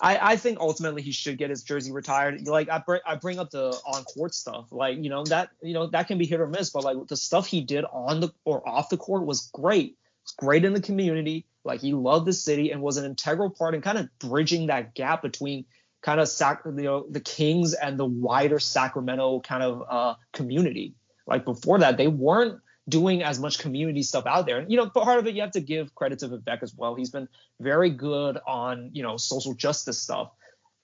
I, 0.00 0.32
I 0.32 0.36
think 0.36 0.60
ultimately 0.60 1.02
he 1.02 1.10
should 1.12 1.38
get 1.38 1.50
his 1.50 1.62
jersey 1.62 1.90
retired. 1.90 2.46
Like 2.46 2.68
I 2.68 2.78
bring 2.78 3.00
I 3.04 3.16
bring 3.16 3.38
up 3.38 3.50
the 3.50 3.70
on 3.86 4.04
court 4.04 4.34
stuff, 4.34 4.66
like 4.70 4.98
you 4.98 5.10
know 5.10 5.24
that 5.24 5.50
you 5.62 5.74
know 5.74 5.88
that 5.88 6.06
can 6.06 6.18
be 6.18 6.26
hit 6.26 6.40
or 6.40 6.46
miss, 6.46 6.70
but 6.70 6.84
like 6.84 6.96
the 7.08 7.16
stuff 7.16 7.46
he 7.46 7.60
did 7.60 7.84
on 7.84 8.20
the 8.20 8.30
or 8.44 8.66
off 8.68 8.88
the 8.88 8.96
court 8.96 9.24
was 9.24 9.50
great. 9.52 9.96
It's 10.22 10.32
great 10.32 10.64
in 10.64 10.72
the 10.72 10.80
community. 10.80 11.46
Like 11.64 11.80
he 11.80 11.92
loved 11.92 12.26
the 12.26 12.32
city 12.32 12.70
and 12.70 12.80
was 12.80 12.96
an 12.96 13.04
integral 13.04 13.50
part 13.50 13.74
in 13.74 13.82
kind 13.82 13.98
of 13.98 14.08
bridging 14.18 14.68
that 14.68 14.94
gap 14.94 15.22
between 15.22 15.64
kind 16.02 16.20
of 16.20 16.28
sac 16.28 16.62
you 16.64 16.72
know 16.72 17.06
the 17.10 17.20
Kings 17.20 17.74
and 17.74 17.98
the 17.98 18.04
wider 18.04 18.58
Sacramento 18.58 19.40
kind 19.40 19.62
of 19.62 19.82
uh, 19.88 20.14
community. 20.32 20.94
Like 21.26 21.44
before 21.44 21.78
that, 21.80 21.96
they 21.96 22.08
weren't 22.08 22.60
doing 22.88 23.22
as 23.22 23.38
much 23.38 23.58
community 23.58 24.02
stuff 24.02 24.24
out 24.26 24.46
there. 24.46 24.58
And 24.58 24.70
you 24.70 24.78
know, 24.78 24.88
part 24.88 25.18
of 25.18 25.26
it 25.26 25.34
you 25.34 25.42
have 25.42 25.52
to 25.52 25.60
give 25.60 25.94
credit 25.94 26.20
to 26.20 26.28
Vivek 26.28 26.62
as 26.62 26.74
well. 26.74 26.94
He's 26.94 27.10
been 27.10 27.28
very 27.60 27.90
good 27.90 28.38
on 28.46 28.90
you 28.92 29.02
know 29.02 29.16
social 29.16 29.54
justice 29.54 30.00
stuff. 30.00 30.30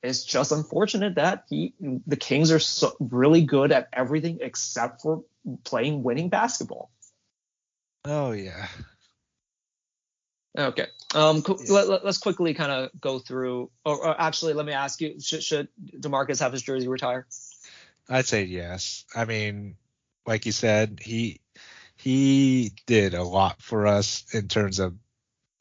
It's 0.02 0.22
just 0.22 0.52
unfortunate 0.52 1.14
that 1.14 1.44
he 1.48 1.74
the 2.06 2.16
Kings 2.16 2.52
are 2.52 2.58
so, 2.58 2.94
really 3.00 3.42
good 3.42 3.72
at 3.72 3.88
everything 3.92 4.38
except 4.42 5.00
for 5.00 5.24
playing 5.64 6.02
winning 6.02 6.28
basketball. 6.28 6.90
Oh 8.04 8.32
yeah. 8.32 8.68
Okay. 10.56 10.86
Um, 11.14 11.44
let, 11.68 12.04
us 12.04 12.18
quickly 12.18 12.54
kind 12.54 12.72
of 12.72 12.90
go 13.00 13.20
through. 13.20 13.70
Or, 13.84 14.06
or, 14.06 14.20
actually, 14.20 14.54
let 14.54 14.66
me 14.66 14.72
ask 14.72 15.00
you: 15.00 15.20
Should, 15.20 15.42
should 15.42 15.68
Demarcus 15.98 16.40
have 16.40 16.52
his 16.52 16.62
jersey 16.62 16.88
retire? 16.88 17.26
I'd 18.08 18.26
say 18.26 18.44
yes. 18.44 19.04
I 19.14 19.24
mean, 19.24 19.76
like 20.26 20.46
you 20.46 20.52
said, 20.52 20.98
he 21.00 21.40
he 21.96 22.72
did 22.86 23.14
a 23.14 23.22
lot 23.22 23.62
for 23.62 23.86
us 23.86 24.24
in 24.34 24.48
terms 24.48 24.78
of 24.78 24.94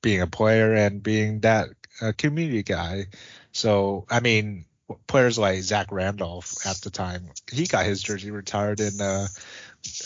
being 0.01 0.21
a 0.21 0.27
player 0.27 0.73
and 0.73 1.01
being 1.01 1.41
that 1.41 1.69
uh, 2.01 2.11
community 2.17 2.63
guy. 2.63 3.05
So, 3.51 4.05
I 4.09 4.19
mean, 4.19 4.65
players 5.07 5.37
like 5.37 5.61
Zach 5.61 5.91
Randolph 5.91 6.65
at 6.65 6.77
the 6.77 6.89
time, 6.89 7.29
he 7.51 7.67
got 7.67 7.85
his 7.85 8.01
jersey 8.01 8.31
retired 8.31 8.79
in 8.79 8.99
uh, 8.99 9.27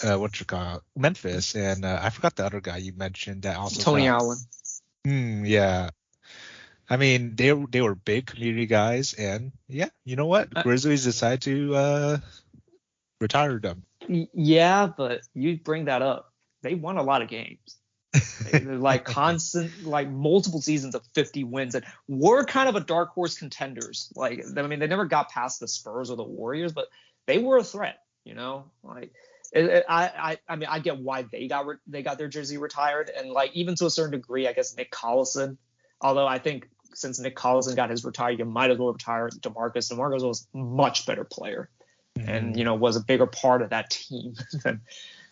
uh 0.03 0.17
what 0.17 0.39
you 0.39 0.45
call 0.45 0.83
Memphis, 0.95 1.55
and 1.55 1.85
uh, 1.85 1.99
I 2.01 2.09
forgot 2.09 2.35
the 2.35 2.45
other 2.45 2.61
guy 2.61 2.77
you 2.77 2.93
mentioned 2.93 3.43
that 3.43 3.57
also 3.57 3.81
Tony 3.81 4.05
got, 4.05 4.21
Allen. 4.21 4.37
Hmm, 5.07 5.45
yeah. 5.45 5.91
I 6.89 6.97
mean, 6.97 7.37
they 7.37 7.53
they 7.53 7.81
were 7.81 7.95
big 7.95 8.25
community 8.25 8.65
guys, 8.65 9.13
and 9.13 9.53
yeah, 9.69 9.87
you 10.03 10.17
know 10.17 10.25
what? 10.25 10.49
Uh, 10.53 10.63
Grizzlies 10.63 11.05
decided 11.05 11.43
to 11.43 11.75
uh, 11.75 12.17
retire 13.21 13.57
them. 13.57 13.83
Yeah, 14.09 14.87
but 14.87 15.21
you 15.33 15.59
bring 15.59 15.85
that 15.85 16.01
up. 16.01 16.33
They 16.61 16.75
won 16.75 16.97
a 16.97 17.03
lot 17.03 17.21
of 17.21 17.29
games. 17.29 17.77
They're 18.51 18.75
like 18.75 19.05
constant, 19.05 19.85
like 19.85 20.09
multiple 20.09 20.61
seasons 20.61 20.93
of 20.93 21.03
50 21.15 21.45
wins, 21.45 21.75
and 21.75 21.85
were 22.09 22.43
kind 22.43 22.67
of 22.67 22.75
a 22.75 22.81
dark 22.81 23.11
horse 23.11 23.37
contenders. 23.37 24.11
Like, 24.13 24.43
I 24.57 24.61
mean, 24.63 24.79
they 24.79 24.87
never 24.87 25.05
got 25.05 25.29
past 25.29 25.61
the 25.61 25.69
Spurs 25.69 26.11
or 26.11 26.17
the 26.17 26.23
Warriors, 26.23 26.73
but 26.73 26.87
they 27.27 27.37
were 27.37 27.55
a 27.55 27.63
threat. 27.63 27.99
You 28.25 28.33
know, 28.33 28.65
like 28.83 29.13
it, 29.53 29.65
it, 29.65 29.85
I, 29.87 30.03
I, 30.05 30.37
I 30.47 30.55
mean, 30.55 30.69
I 30.69 30.79
get 30.79 30.99
why 30.99 31.23
they 31.23 31.47
got 31.47 31.65
re- 31.65 31.77
they 31.87 32.01
got 32.03 32.17
their 32.17 32.27
jersey 32.27 32.57
retired, 32.57 33.09
and 33.15 33.29
like 33.29 33.53
even 33.53 33.75
to 33.75 33.85
a 33.85 33.89
certain 33.89 34.11
degree, 34.11 34.47
I 34.47 34.53
guess 34.53 34.75
Nick 34.75 34.91
Collison. 34.91 35.57
Although 36.01 36.27
I 36.27 36.37
think 36.39 36.69
since 36.93 37.19
Nick 37.19 37.35
Collison 37.35 37.75
got 37.75 37.89
his 37.89 38.03
retired, 38.05 38.39
you 38.39 38.45
might 38.45 38.71
as 38.71 38.77
well 38.77 38.91
retire 38.91 39.29
Demarcus. 39.29 39.91
Demarcus 39.91 40.27
was 40.27 40.47
a 40.53 40.57
much 40.57 41.05
better 41.05 41.23
player 41.23 41.69
mm-hmm. 42.17 42.29
and 42.29 42.57
you 42.57 42.63
know 42.63 42.75
was 42.75 42.95
a 42.95 43.03
bigger 43.03 43.27
part 43.27 43.61
of 43.61 43.69
that 43.69 43.89
team 43.89 44.35
than 44.63 44.81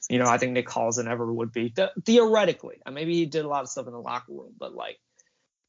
you 0.09 0.19
know 0.19 0.27
I 0.27 0.37
think 0.37 0.53
Nick 0.53 0.67
Collison 0.67 1.07
ever 1.07 1.31
would 1.31 1.51
be 1.51 1.69
Th- 1.69 1.89
theoretically. 2.03 2.77
And 2.85 2.95
maybe 2.95 3.15
he 3.15 3.25
did 3.25 3.45
a 3.45 3.47
lot 3.47 3.63
of 3.63 3.69
stuff 3.69 3.87
in 3.87 3.93
the 3.93 3.99
locker 3.99 4.31
room, 4.31 4.53
but 4.57 4.73
like 4.73 4.99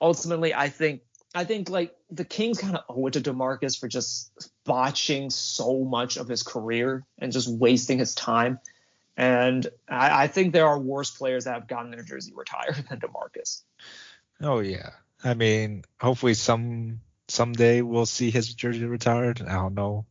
ultimately, 0.01 0.55
I 0.55 0.69
think 0.69 1.03
I 1.37 1.45
think 1.45 1.69
like 1.69 1.95
the 2.11 2.25
Kings 2.25 2.59
kind 2.59 2.77
of 2.77 2.85
owe 2.89 3.07
it 3.09 3.13
to 3.13 3.21
Demarcus 3.21 3.79
for 3.79 3.89
just 3.89 4.33
botching 4.65 5.29
so 5.29 5.85
much 5.85 6.17
of 6.17 6.29
his 6.29 6.43
career 6.43 7.05
and 7.19 7.31
just 7.31 7.47
wasting 7.47 7.99
his 7.99 8.15
time. 8.15 8.59
And 9.19 9.67
I, 9.87 10.25
I 10.25 10.27
think 10.29 10.55
there 10.55 10.67
are 10.67 10.79
worse 10.79 11.11
players 11.11 11.45
that 11.45 11.53
have 11.53 11.69
gotten 11.69 11.91
their 11.91 12.03
jersey 12.03 12.33
retired 12.35 12.87
than 12.89 13.01
Demarcus. 13.01 13.61
Oh 14.41 14.61
yeah. 14.61 14.93
I 15.23 15.35
mean, 15.35 15.85
hopefully 16.01 16.33
some 16.33 17.01
someday 17.29 17.83
we'll 17.83 18.07
see 18.07 18.31
his 18.31 18.55
jersey 18.55 18.87
retired. 18.87 19.43
I 19.43 19.57
don't 19.57 19.75
know. 19.75 20.07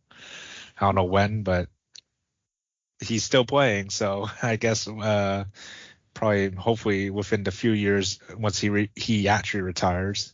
I 0.80 0.86
don't 0.86 0.96
know 0.96 1.06
when, 1.06 1.42
but 1.42 1.70
he's 3.00 3.24
still 3.24 3.46
playing. 3.46 3.90
So 3.90 4.30
I 4.44 4.58
guess 4.58 4.88
uh, 4.88 5.46
probably 6.14 6.52
hopefully 6.52 7.10
within 7.10 7.44
the 7.44 7.52
few 7.52 7.72
years 7.72 8.20
once 8.38 8.60
he 8.60 8.70
re- 8.70 8.92
he 8.96 9.28
actually 9.28 9.62
retires. 9.62 10.32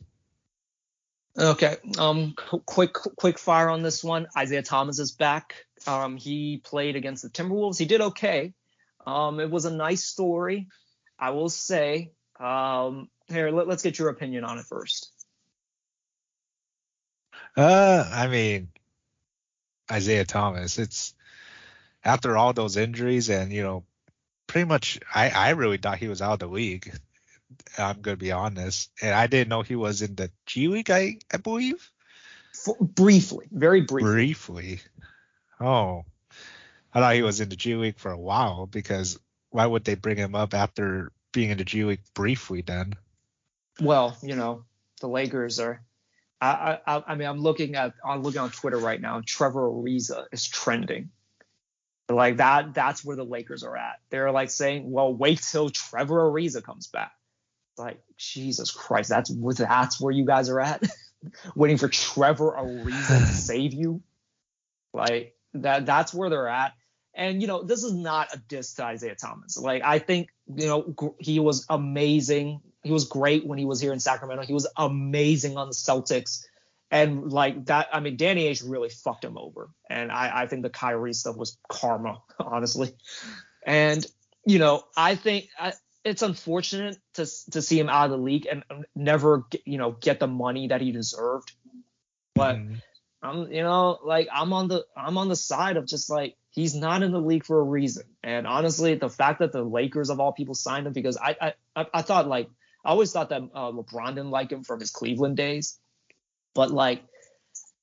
Okay. 1.38 1.77
Um. 1.97 2.34
Quick 2.65 2.93
quick 2.93 3.39
fire 3.39 3.69
on 3.69 3.84
this 3.84 4.03
one. 4.03 4.27
Isaiah 4.38 4.63
Thomas 4.63 4.99
is 4.99 5.11
back. 5.11 5.65
Um. 5.88 6.17
He 6.17 6.57
played 6.57 6.95
against 6.95 7.23
the 7.23 7.29
Timberwolves. 7.29 7.77
He 7.77 7.86
did 7.86 8.01
okay. 8.01 8.53
Um. 9.05 9.39
It 9.39 9.49
was 9.49 9.65
a 9.65 9.71
nice 9.71 10.03
story. 10.03 10.67
I 11.17 11.32
will 11.32 11.49
say. 11.49 12.11
Um. 12.39 13.09
Here, 13.27 13.49
let, 13.49 13.67
let's 13.67 13.84
get 13.84 13.97
your 13.97 14.09
opinion 14.09 14.43
on 14.43 14.59
it 14.59 14.65
first. 14.65 15.11
Uh. 17.55 18.09
I 18.11 18.27
mean, 18.27 18.67
Isaiah 19.89 20.25
Thomas. 20.25 20.77
It's 20.77 21.13
after 22.03 22.36
all 22.36 22.53
those 22.53 22.77
injuries 22.77 23.29
and 23.29 23.53
you 23.53 23.63
know, 23.63 23.84
pretty 24.47 24.67
much 24.67 24.99
I 25.13 25.29
I 25.29 25.49
really 25.51 25.77
thought 25.77 25.97
he 25.97 26.07
was 26.07 26.21
out 26.21 26.34
of 26.34 26.39
the 26.39 26.47
league. 26.47 26.93
I'm 27.78 28.01
gonna 28.01 28.18
be 28.18 28.32
honest, 28.32 28.91
and 29.01 29.14
I 29.14 29.28
didn't 29.28 29.49
know 29.49 29.62
he 29.62 29.76
was 29.76 30.01
in 30.01 30.16
the 30.16 30.32
G 30.45 30.68
League. 30.68 30.91
I 30.91 31.18
I 31.34 31.38
believe. 31.38 31.91
For, 32.53 32.76
briefly, 32.80 33.47
very 33.51 33.82
briefly. 33.82 34.12
Briefly. 34.12 34.82
Oh, 35.59 36.05
I 36.93 36.99
thought 36.99 37.16
he 37.16 37.22
was 37.22 37.39
in 37.39 37.49
the 37.49 37.55
G 37.55 37.76
League 37.76 37.99
for 37.99 38.12
a 38.12 38.20
while 38.20 38.66
because 38.68 39.20
why 39.49 39.66
would 39.66 39.84
they 39.84 39.95
bring 39.95 40.18
him 40.18 40.36
up 40.36 40.53
after 40.53 41.12
being 41.32 41.49
in 41.49 41.57
the 41.57 41.66
G 41.66 41.84
League 41.86 42.03
briefly 42.14 42.62
then? 42.62 42.93
Well, 43.80 44.18
you 44.22 44.36
know, 44.36 44.66
the 44.99 45.07
Lakers 45.07 45.59
are 45.59 45.82
I, 46.41 46.80
I, 46.88 47.03
I 47.07 47.16
mean, 47.16 47.28
I'm 47.28 47.39
looking 47.39 47.76
at, 47.76 47.93
I'm 48.03 48.24
looking 48.24 48.41
on 48.41 48.49
Twitter 48.49 48.78
right 48.78 48.99
now. 48.99 49.22
Trevor 49.26 49.70
Ariza 49.70 50.26
is 50.32 50.47
trending. 50.47 51.09
Like 52.09 52.38
that, 52.38 52.74
that's 52.74 53.05
where 53.05 53.16
the 53.16 53.24
Lakers 53.24 53.64
are 53.64 53.78
at. 53.78 53.99
They're 54.09 54.32
like 54.32 54.49
saying, 54.49 54.89
well, 54.89 55.14
wait 55.14 55.41
till 55.41 55.70
Trevor 55.70 56.32
Ariza 56.32 56.64
comes 56.64 56.88
back. 56.88 57.12
Like 57.78 58.01
Jesus 58.17 58.72
Christ, 58.72 59.09
that's 59.09 59.32
where 59.32 59.53
that's 59.53 59.99
where 59.99 60.11
you 60.11 60.26
guys 60.26 60.49
are 60.49 60.59
at, 60.59 60.84
waiting 61.55 61.78
for 61.78 61.88
Trevor 61.88 62.51
Ariza 62.51 63.19
to 63.19 63.26
save 63.34 63.74
you. 63.74 64.01
Like 64.93 65.36
that, 65.53 65.86
that's 65.86 66.13
where 66.13 66.30
they're 66.30 66.47
at. 66.47 66.74
And 67.13 67.41
you 67.41 67.47
know, 67.47 67.63
this 67.63 67.84
is 67.84 67.93
not 67.93 68.34
a 68.34 68.38
diss 68.38 68.76
to 68.76 68.86
Isaiah 68.86 69.15
Thomas. 69.15 69.57
Like 69.57 69.84
I 69.84 69.99
think 69.99 70.30
you 70.53 70.67
know 70.67 71.15
he 71.19 71.39
was 71.39 71.65
amazing 71.69 72.61
he 72.84 72.91
was 72.91 73.05
great 73.05 73.45
when 73.45 73.59
he 73.59 73.65
was 73.65 73.80
here 73.80 73.93
in 73.93 73.99
Sacramento. 73.99 74.43
He 74.43 74.53
was 74.53 74.67
amazing 74.76 75.57
on 75.57 75.67
the 75.67 75.74
Celtics. 75.74 76.45
And 76.89 77.32
like 77.32 77.65
that, 77.65 77.88
I 77.93 77.99
mean, 77.99 78.17
Danny 78.17 78.45
Ainge 78.45 78.63
really 78.67 78.89
fucked 78.89 79.24
him 79.24 79.38
over. 79.38 79.69
And 79.89 80.11
I, 80.11 80.41
I 80.41 80.47
think 80.47 80.63
the 80.63 80.69
Kyrie 80.69 81.13
stuff 81.13 81.38
was 81.38 81.57
karma, 81.69 82.22
honestly. 82.39 82.93
And, 83.65 84.05
you 84.45 84.59
know, 84.59 84.84
I 84.97 85.15
think 85.15 85.47
I, 85.59 85.74
it's 86.03 86.21
unfortunate 86.21 86.97
to, 87.15 87.27
to 87.51 87.61
see 87.61 87.79
him 87.79 87.89
out 87.89 88.05
of 88.05 88.11
the 88.11 88.17
league 88.17 88.47
and 88.49 88.63
never, 88.95 89.45
get, 89.49 89.67
you 89.67 89.77
know, 89.77 89.91
get 89.91 90.19
the 90.19 90.27
money 90.27 90.67
that 90.67 90.81
he 90.81 90.91
deserved. 90.91 91.53
But 92.35 92.57
mm. 92.57 92.81
I'm, 93.21 93.51
you 93.51 93.61
know, 93.61 93.99
like 94.03 94.27
I'm 94.33 94.53
on 94.53 94.67
the, 94.67 94.85
I'm 94.95 95.17
on 95.17 95.29
the 95.29 95.35
side 95.35 95.77
of 95.77 95.85
just 95.85 96.09
like, 96.09 96.35
he's 96.49 96.75
not 96.75 97.03
in 97.03 97.11
the 97.11 97.19
league 97.19 97.45
for 97.45 97.59
a 97.59 97.63
reason. 97.63 98.03
And 98.23 98.47
honestly, 98.47 98.95
the 98.95 99.09
fact 99.09 99.39
that 99.39 99.51
the 99.51 99.63
Lakers 99.63 100.09
of 100.09 100.19
all 100.19 100.33
people 100.33 100.55
signed 100.55 100.87
him 100.87 100.93
because 100.93 101.17
I, 101.17 101.53
I, 101.75 101.85
I 101.93 102.01
thought 102.01 102.27
like 102.27 102.49
I 102.83 102.89
always 102.89 103.11
thought 103.11 103.29
that 103.29 103.41
uh, 103.53 103.71
LeBron 103.71 104.15
didn't 104.15 104.31
like 104.31 104.51
him 104.51 104.63
from 104.63 104.79
his 104.79 104.91
Cleveland 104.91 105.37
days, 105.37 105.77
but 106.53 106.71
like 106.71 107.03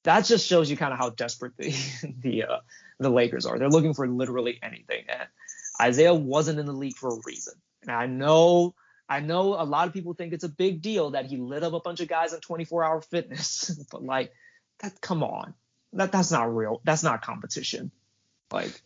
that 0.05 0.25
just 0.25 0.47
shows 0.47 0.71
you 0.71 0.77
kind 0.77 0.93
of 0.93 0.99
how 0.99 1.11
desperate 1.11 1.57
the 1.57 1.75
the 2.21 2.45
uh, 2.45 2.59
the 2.99 3.11
Lakers 3.11 3.47
are. 3.47 3.59
They're 3.59 3.69
looking 3.69 3.95
for 3.95 4.09
literally 4.09 4.59
anything, 4.63 5.05
and 5.09 5.29
Isaiah 5.81 6.15
wasn't 6.15 6.59
in 6.59 6.67
the 6.67 6.73
league 6.73 6.97
for 6.97 7.11
a 7.11 7.21
reason. 7.25 7.55
And 7.89 7.97
I 7.97 8.07
know 8.07 8.75
I 9.09 9.21
know 9.21 9.55
a 9.55 9.65
lot 9.65 9.89
of 9.89 9.95
people 9.95 10.13
think 10.13 10.33
it's 10.35 10.45
a 10.45 10.49
big 10.49 10.83
deal 10.83 11.11
that 11.11 11.27
he 11.27 11.39
lit 11.39 11.63
up 11.63 11.73
a 11.73 11.81
bunch 11.81 12.01
of 12.01 12.09
guys 12.09 12.35
in 12.35 12.41
24 12.41 12.85
hour 12.85 13.01
fitness, 13.01 13.71
but 13.91 14.05
like 14.05 14.33
that, 14.81 15.01
come 15.01 15.23
on, 15.23 15.55
that 15.95 16.13
that's 16.13 16.31
not 16.31 16.55
real. 16.55 16.81
That's 16.85 17.03
not 17.03 17.23
competition. 17.23 17.91
Like 18.53 18.83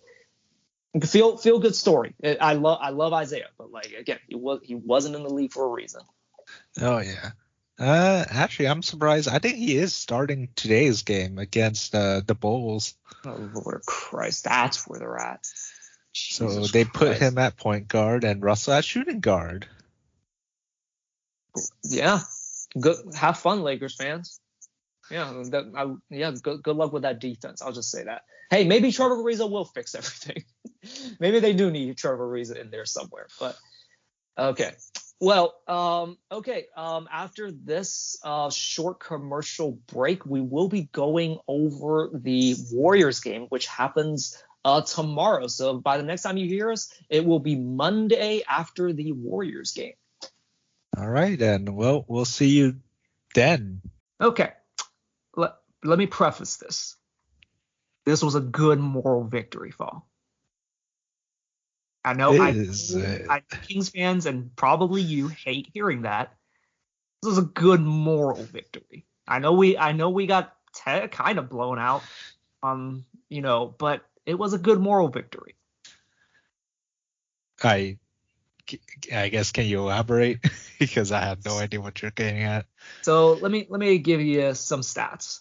feel 1.05 1.37
feel 1.37 1.59
good 1.59 1.75
story. 1.75 2.15
I 2.41 2.55
love 2.55 2.79
I 2.81 2.91
love 2.91 3.13
Isaiah, 3.13 3.49
but 3.59 3.73
like 3.73 3.93
again, 3.93 4.19
he 4.29 4.37
was 4.37 4.61
he 4.63 4.77
wasn't 4.77 5.17
in 5.17 5.23
the 5.23 5.33
league 5.33 5.53
for 5.53 5.65
a 5.65 5.69
reason. 5.69 6.03
Oh 6.81 6.99
yeah. 6.99 7.31
Uh, 7.79 8.25
actually, 8.31 8.69
I'm 8.69 8.83
surprised. 8.83 9.29
I 9.29 9.39
think 9.41 9.57
he 9.57 9.77
is 9.77 9.95
starting 9.95 10.51
today's 10.55 11.03
game 11.03 11.39
against 11.39 11.95
uh, 11.95 12.21
the 12.25 12.35
Bulls. 12.35 12.95
Oh 13.25 13.51
Lord 13.55 13.83
Christ, 13.87 14.45
that's 14.45 14.87
where 14.87 15.01
they're 15.01 15.19
at. 15.19 15.49
Jesus 16.13 16.55
so 16.55 16.67
they 16.67 16.85
Christ. 16.85 16.95
put 16.95 17.17
him 17.19 17.39
at 17.39 17.57
point 17.57 17.89
guard 17.89 18.25
and 18.25 18.43
Russell 18.43 18.75
at 18.75 18.85
shooting 18.85 19.21
guard. 19.21 19.67
Yeah, 21.85 22.21
good. 22.79 22.97
Have 23.15 23.39
fun, 23.39 23.63
Lakers 23.63 23.97
fans. 23.97 24.41
Yeah, 25.11 25.43
that, 25.51 25.73
I, 25.77 26.15
yeah. 26.15 26.33
Good, 26.43 26.63
good 26.63 26.77
luck 26.77 26.93
with 26.93 27.03
that 27.03 27.21
defense. 27.21 27.61
I'll 27.61 27.73
just 27.73 27.91
say 27.91 28.05
that. 28.05 28.23
Hey, 28.51 28.65
maybe 28.65 28.93
Trevor 28.93 29.17
Ariza 29.17 29.51
will 29.51 29.65
fix 29.65 29.95
everything. 29.95 30.45
maybe 31.21 31.41
they 31.41 31.53
do 31.53 31.71
need 31.71 31.97
Trevor 31.97 32.29
Ariza 32.29 32.57
in 32.57 32.71
there 32.71 32.87
somewhere. 32.87 33.27
But 33.39 33.59
okay, 34.39 34.73
well, 35.21 35.55
um, 35.69 36.19
okay. 36.33 36.67
Um, 36.77 37.09
after 37.13 37.53
this 37.53 38.19
uh, 38.25 38.51
short 38.51 38.99
commercial 38.99 39.79
break, 39.87 40.27
we 40.27 40.41
will 40.41 40.69
be 40.69 40.89
going 40.93 41.39
over 41.47 42.11
the 42.13 42.57
Warriors 42.73 43.21
game, 43.21 43.47
which 43.49 43.67
happens 43.67 44.43
uh, 44.65 44.83
tomorrow. 44.83 45.47
So 45.47 45.79
by 45.79 45.97
the 45.97 46.03
next 46.03 46.23
time 46.23 46.37
you 46.37 46.47
hear 46.47 46.71
us, 46.71 46.93
it 47.09 47.25
will 47.25 47.41
be 47.41 47.57
Monday 47.57 48.43
after 48.49 48.93
the 48.93 49.13
Warriors 49.13 49.73
game. 49.73 49.95
All 50.97 51.09
right, 51.09 51.41
and 51.41 51.75
well, 51.75 52.05
we'll 52.07 52.27
see 52.27 52.51
you 52.51 52.77
then. 53.35 53.81
Okay. 54.21 54.53
Let, 55.37 55.55
let 55.83 55.99
me 55.99 56.07
preface 56.07 56.57
this. 56.57 56.97
This 58.05 58.23
was 58.23 58.35
a 58.35 58.41
good 58.41 58.79
moral 58.79 59.25
victory 59.25 59.71
fall. 59.71 60.07
I 62.05 62.15
know, 62.15 62.37
I, 62.37 62.67
I, 63.29 63.43
Kings 63.63 63.91
fans 63.91 64.27
and 64.27 64.55
probably 64.57 65.03
you 65.03 65.29
hate 65.29 65.69
hearing 65.73 66.03
that. 66.03 66.35
This 67.23 67.31
was 67.31 67.39
a 67.39 67.43
good 67.43 67.81
moral 67.81 68.43
victory. 68.45 69.07
I 69.27 69.39
know 69.39 69.53
we 69.53 69.79
I 69.79 69.93
know 69.93 70.11
we 70.11 70.27
got 70.27 70.57
te- 70.75 71.07
kind 71.09 71.39
of 71.39 71.49
blown 71.49 71.79
out, 71.79 72.03
um, 72.65 73.05
you 73.29 73.41
know, 73.41 73.73
but 73.79 74.05
it 74.27 74.35
was 74.35 74.53
a 74.53 74.59
good 74.59 74.81
moral 74.81 75.09
victory. 75.09 75.55
I 77.63 77.99
I 79.13 79.29
guess 79.29 79.53
can 79.53 79.67
you 79.67 79.81
elaborate 79.81 80.39
because 80.79 81.13
I 81.13 81.21
have 81.21 81.45
no 81.45 81.59
idea 81.59 81.81
what 81.81 82.01
you're 82.01 82.11
getting 82.11 82.43
at. 82.43 82.67
So 83.03 83.35
let 83.35 83.51
me 83.51 83.67
let 83.69 83.81
me 83.81 83.99
give 83.99 84.21
you 84.21 84.55
some 84.55 84.81
stats. 84.81 85.41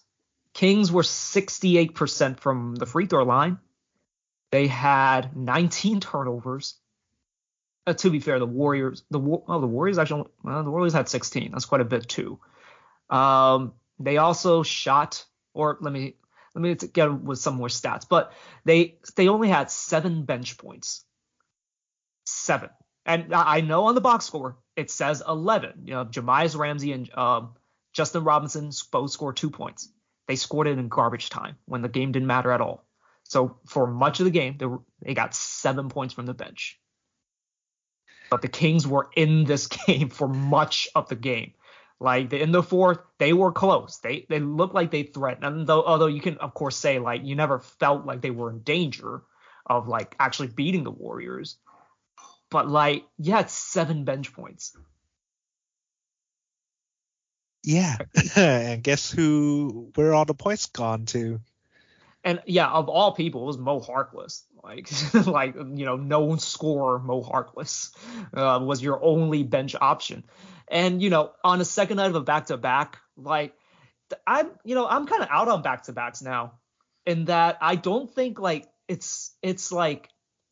Kings 0.53 0.91
were 0.91 1.03
68% 1.03 2.39
from 2.39 2.75
the 2.75 2.85
free 2.85 3.05
throw 3.05 3.23
line. 3.23 3.57
They 4.51 4.67
had 4.67 5.35
19 5.35 6.01
turnovers. 6.01 6.75
Uh, 7.87 7.93
to 7.93 8.09
be 8.09 8.19
fair, 8.19 8.37
the 8.37 8.45
Warriors 8.45 9.03
the 9.09 9.19
oh, 9.19 9.59
the 9.59 9.67
Warriors 9.67 9.97
actually 9.97 10.25
well, 10.43 10.63
the 10.63 10.71
Warriors 10.71 10.93
had 10.93 11.09
16. 11.09 11.51
That's 11.51 11.65
quite 11.65 11.81
a 11.81 11.85
bit 11.85 12.07
too. 12.07 12.39
Um, 13.09 13.73
they 13.99 14.17
also 14.17 14.63
shot 14.63 15.25
or 15.53 15.77
let 15.81 15.93
me 15.93 16.15
let 16.53 16.61
me 16.61 16.75
get 16.75 17.21
with 17.21 17.39
some 17.39 17.55
more 17.55 17.67
stats, 17.67 18.05
but 18.07 18.33
they 18.65 18.97
they 19.15 19.27
only 19.27 19.49
had 19.49 19.71
seven 19.71 20.25
bench 20.25 20.57
points. 20.57 21.05
Seven. 22.25 22.69
And 23.05 23.33
I 23.33 23.61
know 23.61 23.85
on 23.85 23.95
the 23.95 24.01
box 24.01 24.25
score 24.25 24.57
it 24.75 24.91
says 24.91 25.23
11. 25.27 25.83
You 25.85 25.93
know, 25.93 26.05
Jahmi'us 26.05 26.57
Ramsey 26.57 26.91
and 26.91 27.13
um, 27.17 27.55
Justin 27.93 28.23
Robinson 28.23 28.71
both 28.91 29.11
scored 29.11 29.37
two 29.37 29.49
points. 29.49 29.91
They 30.27 30.35
scored 30.35 30.67
it 30.67 30.77
in 30.77 30.87
garbage 30.87 31.29
time 31.29 31.57
when 31.65 31.81
the 31.81 31.89
game 31.89 32.11
didn't 32.11 32.27
matter 32.27 32.51
at 32.51 32.61
all. 32.61 32.85
So 33.23 33.57
for 33.67 33.87
much 33.87 34.19
of 34.19 34.25
the 34.25 34.31
game, 34.31 34.57
they, 34.57 34.65
were, 34.65 34.81
they 35.01 35.13
got 35.13 35.33
seven 35.33 35.89
points 35.89 36.13
from 36.13 36.25
the 36.25 36.33
bench. 36.33 36.79
But 38.29 38.41
the 38.41 38.47
Kings 38.47 38.87
were 38.87 39.09
in 39.15 39.45
this 39.45 39.67
game 39.87 40.09
for 40.09 40.27
much 40.27 40.87
of 40.95 41.09
the 41.09 41.15
game. 41.15 41.53
Like 42.01 42.33
in 42.33 42.51
the 42.51 42.63
fourth, 42.63 42.97
they 43.19 43.31
were 43.31 43.51
close. 43.51 43.99
They 43.99 44.25
they 44.27 44.39
looked 44.39 44.73
like 44.73 44.89
they 44.89 45.03
threatened. 45.03 45.45
And 45.45 45.67
though 45.67 45.83
although 45.83 46.07
you 46.07 46.19
can 46.19 46.37
of 46.39 46.55
course 46.55 46.75
say 46.75 46.97
like 46.97 47.23
you 47.23 47.35
never 47.35 47.59
felt 47.59 48.07
like 48.07 48.21
they 48.21 48.31
were 48.31 48.49
in 48.49 48.61
danger 48.61 49.21
of 49.67 49.87
like 49.87 50.15
actually 50.19 50.47
beating 50.47 50.83
the 50.83 50.89
Warriors. 50.89 51.59
But 52.49 52.67
like 52.67 53.05
yeah, 53.19 53.41
it's 53.41 53.53
seven 53.53 54.03
bench 54.03 54.33
points. 54.33 54.75
Yeah. 57.63 57.97
and 58.35 58.81
guess 58.81 59.11
who 59.11 59.91
where 59.93 60.15
all 60.15 60.25
the 60.25 60.33
points 60.33 60.65
gone 60.65 61.05
to? 61.07 61.39
And 62.23 62.41
yeah, 62.45 62.69
of 62.69 62.87
all 62.87 63.13
people, 63.13 63.43
it 63.43 63.47
was 63.47 63.57
Mo 63.57 63.79
Harkless. 63.79 64.43
Like, 64.63 64.89
like 65.27 65.55
you 65.55 65.85
know, 65.85 65.95
known 65.95 66.39
scorer 66.39 66.99
Mo 66.99 67.23
Harkless 67.23 67.91
uh, 68.33 68.59
was 68.63 68.81
your 68.81 69.03
only 69.03 69.43
bench 69.43 69.75
option. 69.79 70.23
And 70.67 71.01
you 71.01 71.09
know, 71.09 71.31
on 71.43 71.61
a 71.61 71.65
second 71.65 71.97
night 71.97 72.07
of 72.07 72.15
a 72.15 72.21
back 72.21 72.47
to 72.47 72.57
back, 72.57 72.97
like 73.17 73.53
I'm, 74.27 74.51
you 74.63 74.75
know, 74.75 74.87
I'm 74.87 75.07
kind 75.07 75.23
of 75.23 75.29
out 75.31 75.47
on 75.47 75.61
back 75.61 75.83
to 75.83 75.93
backs 75.93 76.21
now, 76.21 76.59
in 77.05 77.25
that 77.25 77.57
I 77.61 77.75
don't 77.75 78.13
think 78.13 78.39
like 78.39 78.67
it's 78.87 79.35
it's 79.41 79.71
like 79.71 80.09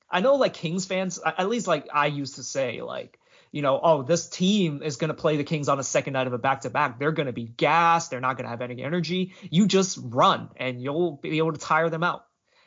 I 0.09 0.21
know 0.21 0.35
like 0.35 0.53
Kings 0.53 0.85
fans, 0.85 1.19
at 1.23 1.49
least 1.49 1.67
like 1.67 1.87
I 1.93 2.07
used 2.07 2.35
to 2.35 2.43
say 2.43 2.81
like 2.81 3.18
you 3.51 3.61
know, 3.61 3.79
oh, 3.81 4.03
this 4.03 4.29
team 4.29 4.81
is 4.83 4.97
going 4.97 5.09
to 5.09 5.13
play 5.13 5.37
the 5.37 5.43
Kings 5.43 5.69
on 5.69 5.79
a 5.79 5.83
second 5.83 6.13
night 6.13 6.27
of 6.27 6.33
a 6.33 6.37
back 6.37 6.61
to 6.61 6.69
back. 6.69 6.99
They're 6.99 7.11
going 7.11 7.27
to 7.27 7.33
be 7.33 7.45
gassed. 7.45 8.11
They're 8.11 8.19
not 8.19 8.37
going 8.37 8.45
to 8.45 8.49
have 8.49 8.61
any 8.61 8.81
energy. 8.83 9.33
You 9.49 9.67
just 9.67 9.99
run 10.01 10.49
and 10.55 10.81
you'll 10.81 11.13
be 11.13 11.37
able 11.37 11.53
to 11.53 11.59
tire 11.59 11.89
them 11.89 12.03
out. 12.03 12.25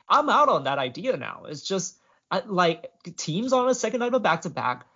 I'm 0.09 0.29
out 0.29 0.49
on 0.49 0.65
that 0.65 0.79
idea 0.79 1.17
now. 1.17 1.45
It's 1.49 1.63
just 1.63 1.97
like 2.47 2.91
teams 3.17 3.53
on 3.53 3.69
a 3.69 3.75
second 3.75 4.01
night 4.01 4.09
of 4.09 4.15
a 4.15 4.21
back 4.21 4.43
to 4.43 4.51
back 4.51 4.87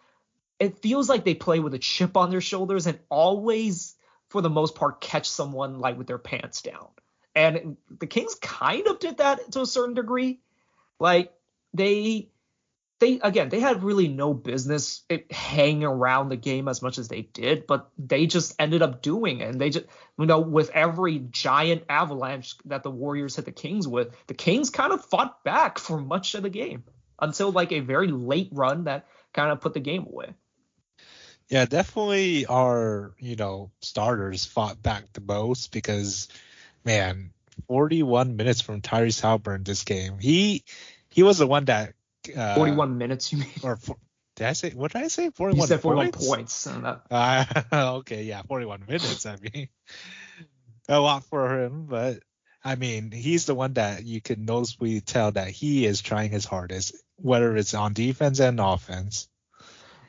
it 0.58 0.78
feels 0.78 1.08
like 1.08 1.24
they 1.24 1.34
play 1.34 1.60
with 1.60 1.74
a 1.74 1.78
chip 1.78 2.16
on 2.16 2.30
their 2.30 2.40
shoulders 2.40 2.86
and 2.86 2.98
always, 3.08 3.94
for 4.30 4.40
the 4.40 4.50
most 4.50 4.74
part, 4.74 5.00
catch 5.00 5.28
someone 5.28 5.78
like 5.78 5.98
with 5.98 6.06
their 6.06 6.18
pants 6.18 6.62
down. 6.62 6.88
And 7.34 7.76
the 7.98 8.06
Kings 8.06 8.34
kind 8.34 8.86
of 8.86 8.98
did 8.98 9.18
that 9.18 9.52
to 9.52 9.60
a 9.60 9.66
certain 9.66 9.94
degree. 9.94 10.40
Like 10.98 11.32
they, 11.74 12.30
they 12.98 13.20
again, 13.22 13.48
they 13.48 13.60
had 13.60 13.82
really 13.82 14.08
no 14.08 14.32
business 14.32 15.04
hanging 15.30 15.84
around 15.84 16.30
the 16.30 16.36
game 16.36 16.68
as 16.68 16.80
much 16.80 16.98
as 16.98 17.08
they 17.08 17.22
did, 17.22 17.66
but 17.66 17.90
they 17.98 18.26
just 18.26 18.54
ended 18.58 18.82
up 18.82 19.02
doing 19.02 19.40
it. 19.40 19.50
And 19.50 19.60
they 19.60 19.70
just, 19.70 19.86
you 20.18 20.26
know, 20.26 20.40
with 20.40 20.70
every 20.70 21.18
giant 21.18 21.84
avalanche 21.88 22.56
that 22.66 22.82
the 22.82 22.90
Warriors 22.90 23.36
hit 23.36 23.44
the 23.44 23.52
Kings 23.52 23.86
with, 23.86 24.14
the 24.26 24.34
Kings 24.34 24.70
kind 24.70 24.92
of 24.92 25.04
fought 25.04 25.44
back 25.44 25.78
for 25.78 25.98
much 25.98 26.34
of 26.34 26.42
the 26.42 26.50
game 26.50 26.84
until 27.20 27.52
like 27.52 27.72
a 27.72 27.80
very 27.80 28.08
late 28.08 28.48
run 28.52 28.84
that 28.84 29.06
kind 29.34 29.50
of 29.50 29.60
put 29.60 29.74
the 29.74 29.80
game 29.80 30.06
away. 30.06 30.32
Yeah, 31.48 31.66
definitely 31.66 32.46
our, 32.46 33.12
you 33.18 33.36
know, 33.36 33.70
starters 33.80 34.46
fought 34.46 34.82
back 34.82 35.04
the 35.12 35.20
most 35.20 35.70
because 35.70 36.28
man, 36.84 37.30
41 37.68 38.36
minutes 38.36 38.62
from 38.62 38.80
Tyrese 38.80 39.20
Haliburton 39.20 39.64
this 39.64 39.84
game. 39.84 40.18
He 40.18 40.64
he 41.10 41.22
was 41.22 41.38
the 41.38 41.46
one 41.46 41.66
that 41.66 41.94
uh, 42.34 42.54
41 42.54 42.98
minutes 42.98 43.32
you 43.32 43.38
mean? 43.38 43.48
Or 43.62 43.76
for, 43.76 43.96
did 44.36 44.46
I 44.46 44.52
say 44.52 44.70
what 44.70 44.92
did 44.92 45.02
I 45.02 45.08
say? 45.08 45.30
41 45.30 45.60
you 45.60 45.66
said 45.66 45.80
41 45.80 46.12
points. 46.12 46.66
points 46.66 46.96
uh, 47.10 47.44
okay, 47.98 48.24
yeah, 48.24 48.42
41 48.42 48.84
minutes. 48.86 49.26
I 49.26 49.36
mean, 49.36 49.68
a 50.88 51.00
lot 51.00 51.24
for 51.24 51.62
him, 51.62 51.86
but 51.86 52.20
I 52.64 52.74
mean, 52.74 53.12
he's 53.12 53.46
the 53.46 53.54
one 53.54 53.74
that 53.74 54.04
you 54.04 54.20
can 54.20 54.44
noticeably 54.44 55.00
tell 55.00 55.30
that 55.32 55.48
he 55.48 55.86
is 55.86 56.00
trying 56.00 56.30
his 56.30 56.44
hardest, 56.44 56.96
whether 57.16 57.56
it's 57.56 57.74
on 57.74 57.92
defense 57.92 58.40
and 58.40 58.58
offense. 58.60 59.28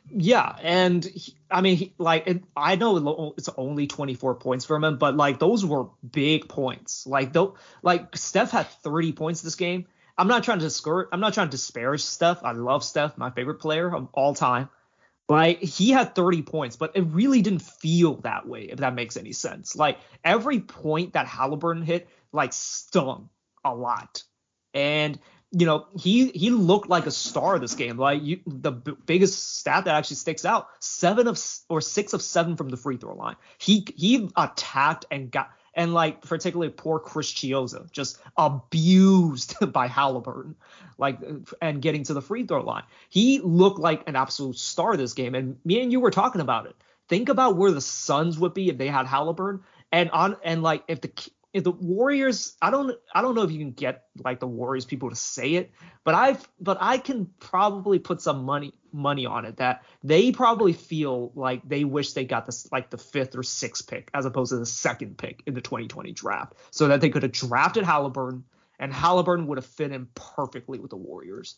Yeah, 0.09 0.55
and 0.61 1.03
he, 1.03 1.35
I 1.51 1.61
mean, 1.61 1.77
he, 1.77 1.93
like, 1.97 2.27
it, 2.27 2.43
I 2.55 2.75
know 2.75 3.33
it's 3.37 3.49
only 3.57 3.87
24 3.87 4.35
points 4.35 4.65
from 4.65 4.83
him, 4.83 4.97
but 4.97 5.15
like 5.15 5.37
those 5.37 5.65
were 5.65 5.87
big 6.09 6.47
points. 6.47 7.05
Like, 7.05 7.33
though, 7.33 7.55
like 7.83 8.15
Steph 8.15 8.51
had 8.51 8.67
30 8.67 9.11
points 9.11 9.41
this 9.41 9.55
game. 9.55 9.85
I'm 10.17 10.27
not 10.27 10.43
trying 10.43 10.59
to 10.59 10.65
discourage. 10.65 11.09
I'm 11.11 11.19
not 11.19 11.33
trying 11.33 11.47
to 11.47 11.51
disparage 11.51 12.01
Steph. 12.01 12.43
I 12.43 12.53
love 12.53 12.83
Steph, 12.83 13.17
my 13.17 13.29
favorite 13.29 13.59
player 13.59 13.93
of 13.93 14.07
all 14.13 14.33
time. 14.33 14.69
Like 15.29 15.59
he 15.59 15.91
had 15.91 16.15
30 16.15 16.43
points, 16.43 16.75
but 16.77 16.95
it 16.95 17.01
really 17.01 17.41
didn't 17.41 17.61
feel 17.61 18.15
that 18.21 18.47
way. 18.47 18.61
If 18.63 18.79
that 18.79 18.95
makes 18.95 19.17
any 19.17 19.33
sense. 19.33 19.75
Like 19.75 19.99
every 20.23 20.61
point 20.61 21.13
that 21.13 21.27
Haliburton 21.27 21.83
hit, 21.83 22.07
like 22.31 22.53
stung 22.53 23.29
a 23.63 23.75
lot, 23.75 24.23
and 24.73 25.19
you 25.51 25.65
know, 25.65 25.87
he 25.97 26.27
he 26.29 26.49
looked 26.49 26.89
like 26.89 27.05
a 27.05 27.11
star 27.11 27.59
this 27.59 27.75
game. 27.75 27.97
Like 27.97 28.23
you, 28.23 28.39
the 28.45 28.71
b- 28.71 28.95
biggest 29.05 29.57
stat 29.57 29.85
that 29.85 29.95
actually 29.95 30.17
sticks 30.17 30.45
out: 30.45 30.67
seven 30.79 31.27
of 31.27 31.41
or 31.69 31.81
six 31.81 32.13
of 32.13 32.21
seven 32.21 32.55
from 32.55 32.69
the 32.69 32.77
free 32.77 32.97
throw 32.97 33.15
line. 33.15 33.35
He 33.57 33.85
he 33.95 34.29
attacked 34.35 35.05
and 35.11 35.31
got 35.31 35.49
and 35.77 35.93
like 35.93 36.21
particularly 36.21 36.71
poor 36.71 36.99
Chris 36.99 37.31
Chiozza 37.31 37.89
just 37.91 38.19
abused 38.35 39.55
by 39.71 39.87
Haliburton, 39.87 40.55
like 40.97 41.19
and 41.61 41.81
getting 41.81 42.03
to 42.05 42.13
the 42.15 42.21
free 42.21 42.45
throw 42.45 42.63
line. 42.63 42.83
He 43.09 43.39
looked 43.39 43.79
like 43.79 44.03
an 44.07 44.15
absolute 44.15 44.57
star 44.57 44.97
this 44.97 45.13
game. 45.13 45.35
And 45.35 45.57
me 45.63 45.81
and 45.81 45.91
you 45.91 45.99
were 45.99 46.11
talking 46.11 46.41
about 46.41 46.65
it. 46.65 46.75
Think 47.07 47.29
about 47.29 47.55
where 47.55 47.71
the 47.71 47.79
Suns 47.79 48.37
would 48.39 48.53
be 48.53 48.69
if 48.69 48.77
they 48.77 48.87
had 48.87 49.05
Haliburton, 49.05 49.61
and 49.91 50.09
on 50.09 50.35
and 50.43 50.63
like 50.63 50.83
if 50.87 50.99
the 50.99 51.11
if 51.53 51.63
the 51.63 51.71
Warriors, 51.71 52.57
I 52.61 52.71
don't 52.71 52.97
I 53.13 53.21
don't 53.21 53.35
know 53.35 53.43
if 53.43 53.51
you 53.51 53.59
can 53.59 53.71
get 53.71 54.05
like 54.23 54.39
the 54.39 54.47
Warriors 54.47 54.83
people 54.83 55.11
to 55.11 55.15
say 55.15 55.53
it, 55.53 55.71
but 56.03 56.15
I've 56.15 56.49
but 56.59 56.79
I 56.81 56.97
can 56.97 57.29
probably 57.39 57.99
put 57.99 58.19
some 58.19 58.43
money 58.43 58.73
money 58.97 59.25
on 59.25 59.45
it 59.45 59.57
that 59.57 59.83
they 60.03 60.31
probably 60.31 60.73
feel 60.73 61.31
like 61.35 61.61
they 61.67 61.83
wish 61.83 62.13
they 62.13 62.25
got 62.25 62.45
this 62.45 62.67
like 62.71 62.89
the 62.89 62.97
fifth 62.97 63.35
or 63.35 63.43
sixth 63.43 63.87
pick 63.87 64.09
as 64.13 64.25
opposed 64.25 64.51
to 64.51 64.57
the 64.57 64.65
second 64.65 65.17
pick 65.17 65.43
in 65.45 65.53
the 65.53 65.61
2020 65.61 66.11
draft, 66.11 66.53
so 66.71 66.87
that 66.87 66.99
they 66.99 67.09
could 67.09 67.23
have 67.23 67.31
drafted 67.31 67.83
Haliburton 67.83 68.43
and 68.79 68.91
Haliburton 68.91 69.47
would 69.47 69.57
have 69.57 69.65
fit 69.65 69.91
in 69.91 70.07
perfectly 70.15 70.79
with 70.79 70.89
the 70.89 70.97
Warriors. 70.97 71.57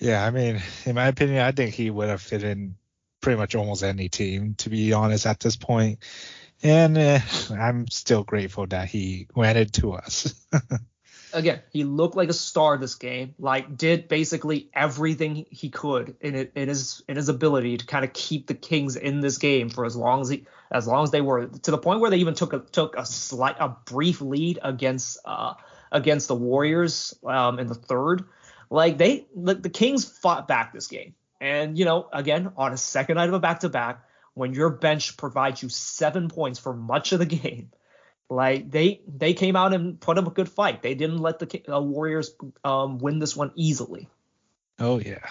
Yeah, 0.00 0.24
I 0.24 0.30
mean, 0.30 0.62
in 0.84 0.94
my 0.94 1.08
opinion, 1.08 1.40
I 1.40 1.52
think 1.52 1.74
he 1.74 1.90
would 1.90 2.08
have 2.08 2.22
fit 2.22 2.44
in 2.44 2.76
pretty 3.20 3.36
much 3.36 3.54
almost 3.56 3.82
any 3.82 4.08
team, 4.08 4.54
to 4.58 4.70
be 4.70 4.92
honest, 4.92 5.26
at 5.26 5.40
this 5.40 5.56
point 5.56 5.98
And 6.62 6.98
uh, 6.98 7.20
I'm 7.50 7.88
still 7.88 8.24
grateful 8.24 8.66
that 8.68 8.88
he 8.88 9.28
went 9.34 9.58
it 9.58 9.72
to 9.74 9.92
us. 9.92 10.34
Again, 11.32 11.62
he 11.72 11.84
looked 11.84 12.16
like 12.16 12.28
a 12.28 12.34
star 12.34 12.76
this 12.78 12.94
game. 12.94 13.34
Like 13.38 13.76
did 13.76 14.08
basically 14.08 14.70
everything 14.74 15.46
he 15.50 15.70
could 15.70 16.16
in 16.20 16.34
it, 16.34 16.52
in 16.54 16.68
his 16.68 17.02
in 17.08 17.16
his 17.16 17.28
ability 17.28 17.78
to 17.78 17.86
kind 17.86 18.04
of 18.04 18.12
keep 18.12 18.46
the 18.46 18.54
Kings 18.54 18.96
in 18.96 19.20
this 19.20 19.38
game 19.38 19.70
for 19.70 19.84
as 19.84 19.96
long 19.96 20.20
as 20.20 20.28
he 20.28 20.46
as 20.70 20.86
long 20.86 21.04
as 21.04 21.10
they 21.10 21.20
were 21.20 21.46
to 21.46 21.70
the 21.70 21.78
point 21.78 22.00
where 22.00 22.10
they 22.10 22.18
even 22.18 22.34
took 22.34 22.52
a 22.52 22.60
took 22.60 22.96
a 22.96 23.04
slight 23.04 23.56
a 23.58 23.68
brief 23.68 24.20
lead 24.20 24.58
against 24.62 25.18
uh 25.24 25.54
against 25.92 26.28
the 26.28 26.34
Warriors 26.34 27.14
um 27.24 27.58
in 27.58 27.66
the 27.66 27.74
third. 27.74 28.24
Like 28.70 28.98
they 28.98 29.26
like 29.34 29.62
the 29.62 29.70
Kings 29.70 30.04
fought 30.04 30.48
back 30.48 30.72
this 30.72 30.86
game. 30.86 31.14
And 31.40 31.78
you 31.78 31.84
know, 31.84 32.08
again, 32.12 32.52
on 32.56 32.72
a 32.72 32.76
second 32.76 33.16
night 33.16 33.28
of 33.28 33.34
a 33.34 33.40
back 33.40 33.60
to 33.60 33.68
back, 33.68 34.02
when 34.34 34.54
your 34.54 34.70
bench 34.70 35.16
provides 35.16 35.62
you 35.62 35.68
seven 35.68 36.28
points 36.28 36.58
for 36.58 36.72
much 36.72 37.12
of 37.12 37.18
the 37.18 37.26
game. 37.40 37.70
Like 38.30 38.70
they 38.70 39.00
they 39.08 39.32
came 39.32 39.56
out 39.56 39.72
and 39.72 39.98
put 39.98 40.18
up 40.18 40.26
a 40.26 40.30
good 40.30 40.48
fight. 40.48 40.82
They 40.82 40.94
didn't 40.94 41.18
let 41.18 41.38
the 41.38 41.62
uh, 41.72 41.80
Warriors 41.80 42.34
um, 42.62 42.98
win 42.98 43.18
this 43.18 43.34
one 43.34 43.52
easily. 43.54 44.08
Oh 44.78 44.98
yeah. 44.98 45.26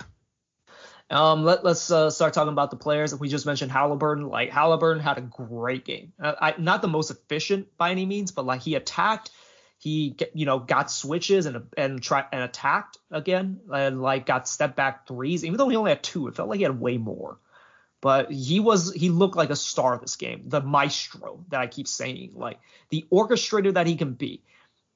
Um, 1.10 1.46
let, 1.46 1.66
us 1.66 1.90
uh, 1.90 2.10
start 2.10 2.34
talking 2.34 2.52
about 2.52 2.70
the 2.70 2.76
players. 2.76 3.16
We 3.16 3.30
just 3.30 3.46
mentioned 3.46 3.72
Haliburton. 3.72 4.30
Like 4.30 4.52
Haliburton 4.52 5.00
had 5.00 5.18
a 5.18 5.22
great 5.22 5.86
game. 5.86 6.12
Uh, 6.22 6.34
I, 6.42 6.56
not 6.58 6.82
the 6.82 6.90
most 6.90 7.12
efficient 7.12 7.78
by 7.78 7.92
any 7.92 8.06
means, 8.06 8.32
but 8.32 8.46
like 8.46 8.62
he 8.62 8.76
attacked, 8.76 9.30
he 9.78 10.18
you 10.34 10.46
know 10.46 10.60
got 10.60 10.92
switches 10.92 11.46
and 11.46 11.68
and 11.78 12.02
try 12.02 12.26
and 12.32 12.44
attacked 12.44 12.98
again 13.12 13.60
and 13.72 14.02
like 14.02 14.26
got 14.26 14.50
step 14.50 14.76
back 14.76 15.08
threes. 15.08 15.46
Even 15.46 15.58
though 15.58 15.70
he 15.70 15.78
only 15.78 15.92
had 15.92 16.04
two, 16.04 16.28
it 16.28 16.36
felt 16.36 16.50
like 16.50 16.58
he 16.58 16.64
had 16.64 16.80
way 16.80 16.98
more 16.98 17.38
but 18.02 18.32
he 18.32 18.60
was 18.60 18.94
he 18.94 19.10
looked 19.10 19.36
like 19.36 19.50
a 19.50 19.56
star 19.56 19.98
this 19.98 20.16
game, 20.16 20.44
the 20.46 20.62
maestro 20.62 21.44
that 21.50 21.62
I 21.62 21.68
keep 21.68 21.88
saying, 21.88 22.32
like 22.36 22.60
the 22.90 23.06
orchestrator 23.12 23.74
that 23.74 23.88
he 23.88 23.96
can 23.96 24.14
be. 24.14 24.44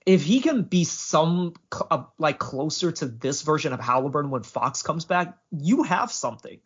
If 0.06 0.24
he 0.24 0.39
can 0.39 0.64
be 0.64 0.84
some 0.84 1.54
uh, 1.91 2.04
like 2.18 2.39
closer 2.39 2.91
to 2.91 3.06
this 3.06 3.43
version 3.43 3.72
of 3.72 3.80
Haliburton 3.80 4.30
when 4.30 4.43
Fox 4.43 4.82
comes 4.82 5.06
back, 5.06 5.38
you 5.52 5.84
have 5.84 6.12
something. 6.12 6.60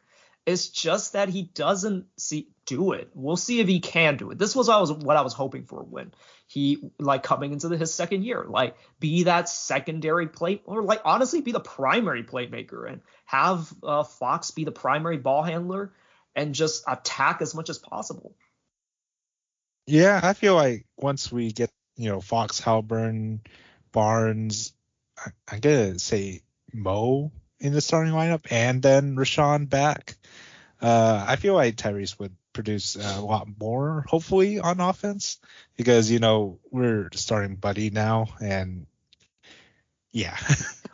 It's 0.45 0.69
just 0.69 1.13
that 1.13 1.27
he 1.27 1.43
doesn't 1.43 2.05
see 2.17 2.49
do 2.65 2.91
it. 2.93 3.09
We'll 3.13 3.35
see 3.35 3.59
if 3.59 3.67
he 3.67 3.79
can 3.79 4.15
do 4.15 4.31
it. 4.31 4.37
This 4.37 4.55
was 4.55 4.67
what 4.67 4.77
I 4.77 4.79
was 4.79 4.91
what 4.91 5.17
I 5.17 5.21
was 5.21 5.33
hoping 5.33 5.65
for 5.65 5.83
when 5.83 6.13
he 6.47 6.91
like 6.99 7.23
coming 7.23 7.51
into 7.51 7.67
the, 7.67 7.77
his 7.77 7.93
second 7.93 8.23
year, 8.23 8.45
like 8.47 8.75
be 8.99 9.23
that 9.23 9.49
secondary 9.49 10.27
plate 10.27 10.61
or 10.65 10.83
like 10.83 11.01
honestly 11.03 11.41
be 11.41 11.51
the 11.51 11.59
primary 11.59 12.23
playmaker 12.23 12.89
and 12.89 13.01
have 13.25 13.73
uh, 13.83 14.03
Fox 14.03 14.51
be 14.51 14.63
the 14.63 14.71
primary 14.71 15.17
ball 15.17 15.43
handler 15.43 15.91
and 16.35 16.53
just 16.53 16.83
attack 16.87 17.41
as 17.41 17.55
much 17.55 17.69
as 17.69 17.77
possible. 17.77 18.35
Yeah, 19.87 20.19
I 20.21 20.33
feel 20.33 20.55
like 20.55 20.85
once 20.97 21.31
we 21.31 21.51
get, 21.51 21.69
you 21.95 22.09
know, 22.09 22.21
Fox, 22.21 22.59
Halburn, 22.59 23.41
Barnes, 23.91 24.73
I, 25.17 25.31
I 25.47 25.59
gotta 25.59 25.99
say 25.99 26.41
Mo 26.73 27.31
in 27.59 27.73
the 27.73 27.81
starting 27.81 28.13
lineup 28.13 28.51
and 28.51 28.81
then 28.81 29.15
Richaun 29.15 29.69
back. 29.69 30.15
Uh, 30.81 31.23
I 31.27 31.35
feel 31.37 31.53
like 31.53 31.75
Tyrese 31.75 32.19
would 32.19 32.35
produce 32.51 32.95
a 32.95 33.21
lot 33.21 33.47
more, 33.59 34.05
hopefully, 34.07 34.59
on 34.59 34.79
offense 34.79 35.39
because, 35.77 36.11
you 36.11 36.19
know, 36.19 36.59
we're 36.71 37.09
starting 37.13 37.55
Buddy 37.55 37.89
now 37.89 38.27
and 38.41 38.87
yeah. 40.15 40.37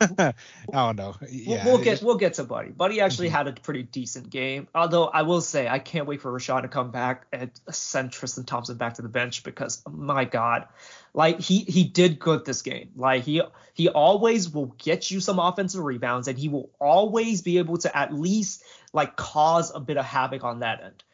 I 0.00 0.34
don't 0.72 0.96
know. 0.96 1.14
Yeah, 1.30 1.64
we'll, 1.64 1.74
we'll 1.74 1.84
get 1.84 2.02
we'll 2.02 2.16
get 2.16 2.34
to 2.34 2.44
Buddy. 2.44 2.70
Buddy 2.70 3.00
actually 3.00 3.28
mm-hmm. 3.28 3.36
had 3.36 3.46
a 3.46 3.52
pretty 3.52 3.84
decent 3.84 4.30
game. 4.30 4.66
Although 4.74 5.04
I 5.04 5.22
will 5.22 5.40
say 5.40 5.68
I 5.68 5.78
can't 5.78 6.08
wait 6.08 6.20
for 6.20 6.32
Richaun 6.32 6.62
to 6.62 6.68
come 6.68 6.90
back 6.90 7.26
and 7.32 7.48
send 7.70 8.10
Tristan 8.10 8.42
Thompson 8.42 8.78
back 8.78 8.94
to 8.94 9.02
the 9.02 9.08
bench 9.08 9.44
because 9.44 9.80
my 9.88 10.24
God, 10.24 10.66
like 11.14 11.38
he 11.38 11.60
he 11.60 11.84
did 11.84 12.18
good 12.18 12.44
this 12.44 12.62
game. 12.62 12.90
Like 12.96 13.22
he 13.22 13.42
he 13.74 13.88
always 13.88 14.50
will 14.50 14.74
get 14.76 15.08
you 15.08 15.20
some 15.20 15.38
offensive 15.38 15.84
rebounds 15.84 16.26
and 16.26 16.36
he 16.36 16.48
will 16.48 16.70
always 16.80 17.42
be 17.42 17.58
able 17.58 17.78
to 17.78 17.96
at 17.96 18.12
least 18.12 18.64
like 18.92 19.14
cause 19.14 19.72
a 19.72 19.78
bit 19.78 19.98
of 19.98 20.04
havoc 20.04 20.42
on 20.42 20.60
that 20.60 20.82
end 20.82 21.04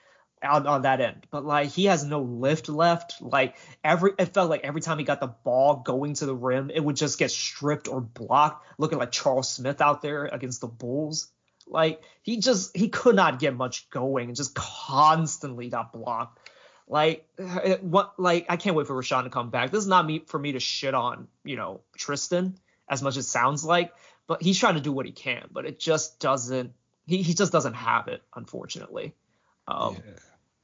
on, 0.43 0.67
on 0.67 0.83
that 0.83 1.01
end. 1.01 1.27
But 1.31 1.45
like 1.45 1.71
he 1.71 1.87
has 1.87 2.05
no 2.05 2.21
lift 2.21 2.69
left. 2.69 3.21
Like 3.21 3.57
every 3.83 4.13
it 4.19 4.27
felt 4.27 4.51
like 4.51 4.65
every 4.65 4.81
time 4.81 4.99
he 4.99 5.05
got 5.05 5.21
the 5.21 5.29
ball 5.29 5.77
going 5.77 6.15
to 6.15 6.27
the 6.27 6.35
rim, 6.35 6.71
it 6.71 6.81
would 6.81 6.97
just 6.97 7.19
get 7.19 7.31
stripped 7.31 7.89
or 7.89 8.01
blocked, 8.01 8.67
looking 8.79 8.99
like 8.99 9.13
Charles 9.13 9.51
Smith 9.51 9.81
out 9.81 10.03
there 10.03 10.27
against 10.27 10.61
the 10.61 10.67
Bulls. 10.67 11.29
Like 11.67 12.03
he 12.23 12.39
just 12.39 12.77
he 12.77 12.89
could 12.89 13.17
not 13.17 13.39
get 13.39 13.55
much 13.55 13.91
going 13.91 14.29
and 14.29 14.37
just 14.37 14.55
constantly 14.55 15.69
got 15.69 15.93
blocked. 15.93 16.39
Like 16.87 17.27
it, 17.39 17.83
what 17.83 18.19
like 18.19 18.47
I 18.49 18.57
can't 18.57 18.75
wait 18.75 18.87
for 18.87 18.95
Richaun 18.95 19.25
to 19.25 19.31
come 19.31 19.51
back. 19.51 19.71
This 19.71 19.81
is 19.81 19.89
not 19.89 20.07
me 20.07 20.25
for 20.27 20.39
me 20.39 20.53
to 20.53 20.61
shit 20.61 20.95
on, 20.95 21.29
you 21.45 21.57
know, 21.57 21.83
Tristan 21.97 22.59
as 22.89 23.03
much 23.03 23.17
as 23.19 23.27
it 23.27 23.29
sounds 23.29 23.65
like, 23.65 23.93
but 24.27 24.43
he's 24.43 24.59
trying 24.59 24.77
to 24.77 24.81
do 24.81 24.93
what 24.93 25.05
he 25.05 25.13
can, 25.13 25.49
but 25.53 25.67
it 25.67 25.79
just 25.79 26.19
doesn't 26.21 26.73
he, 27.07 27.23
he 27.23 27.35
just 27.35 27.53
doesn't 27.53 27.75
have 27.75 28.09
it, 28.09 28.23
unfortunately. 28.35 29.15
Um, 29.69 29.95
yeah. 29.95 30.13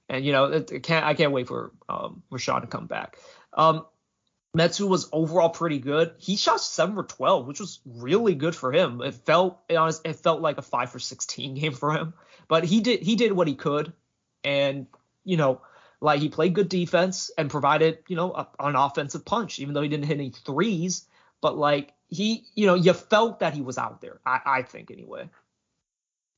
And 0.08 0.24
you 0.24 0.32
know, 0.32 0.46
it, 0.46 0.72
it 0.72 0.82
can't 0.82 1.04
I 1.04 1.14
can't 1.14 1.32
wait 1.32 1.48
for 1.48 1.72
um, 1.88 2.22
Richaun 2.32 2.62
to 2.62 2.66
come 2.66 2.86
back. 2.86 3.18
Um, 3.52 3.86
Metu 4.56 4.88
was 4.88 5.08
overall 5.12 5.50
pretty 5.50 5.78
good. 5.78 6.14
He 6.18 6.36
shot 6.36 6.60
seven 6.60 6.94
for 6.94 7.04
twelve, 7.04 7.46
which 7.46 7.60
was 7.60 7.80
really 7.84 8.34
good 8.34 8.54
for 8.54 8.72
him. 8.72 9.00
It 9.00 9.14
felt 9.14 9.60
it, 9.68 10.00
it 10.04 10.16
felt 10.16 10.40
like 10.40 10.58
a 10.58 10.62
five 10.62 10.90
for 10.90 10.98
sixteen 10.98 11.54
game 11.60 11.72
for 11.72 11.92
him, 11.92 12.14
but 12.48 12.64
he 12.64 12.80
did 12.80 13.02
he 13.02 13.16
did 13.16 13.32
what 13.32 13.48
he 13.48 13.54
could, 13.54 13.92
and 14.42 14.86
you 15.24 15.36
know, 15.36 15.60
like 16.00 16.20
he 16.20 16.28
played 16.28 16.54
good 16.54 16.68
defense 16.68 17.30
and 17.36 17.50
provided 17.50 17.98
you 18.08 18.16
know 18.16 18.32
a, 18.32 18.48
an 18.60 18.76
offensive 18.76 19.24
punch, 19.24 19.58
even 19.58 19.74
though 19.74 19.82
he 19.82 19.88
didn't 19.88 20.06
hit 20.06 20.18
any 20.18 20.30
threes. 20.30 21.06
But 21.40 21.58
like 21.58 21.92
he, 22.08 22.44
you 22.54 22.66
know, 22.66 22.74
you 22.74 22.92
felt 22.92 23.40
that 23.40 23.54
he 23.54 23.62
was 23.62 23.76
out 23.76 24.00
there. 24.00 24.20
I, 24.24 24.40
I 24.46 24.62
think 24.62 24.90
anyway. 24.90 25.28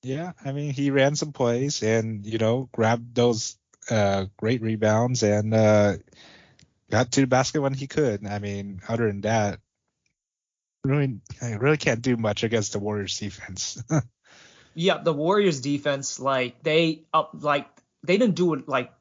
Yeah, 0.03 0.33
I 0.45 0.53
mean, 0.53 0.73
he 0.73 0.91
ran 0.91 1.17
some 1.17 1.33
plays 1.33 1.83
and 1.83 2.25
you 2.25 2.39
know 2.39 2.69
grabbed 2.73 3.15
those 3.15 3.57
uh, 3.91 4.27
great 4.37 4.63
rebounds 4.63 5.23
and 5.23 5.53
uh, 5.55 5.95
got 6.91 7.13
to 7.13 7.23
the 7.23 7.27
basket 7.27 7.61
when 7.61 7.75
he 7.75 7.87
could. 7.87 8.27
I 8.27 8.39
mean, 8.39 8.81
other 8.89 9.07
than 9.09 9.23
that, 9.23 9.61
really, 10.85 11.21
I 11.43 11.55
really 11.55 11.77
can't 11.77 12.03
do 12.03 12.17
much 12.17 12.45
against 12.45 12.73
the 12.73 12.79
Warriors 12.79 13.19
defense. 13.19 13.83
yeah, 14.75 14.99
the 15.03 15.13
Warriors 15.13 15.61
defense, 15.61 16.21
like 16.21 16.63
they 16.63 17.03
up, 17.13 17.31
like 17.41 17.67
they 18.05 18.17
didn't 18.17 18.37
do 18.37 18.55
it 18.55 18.69
like 18.69 18.93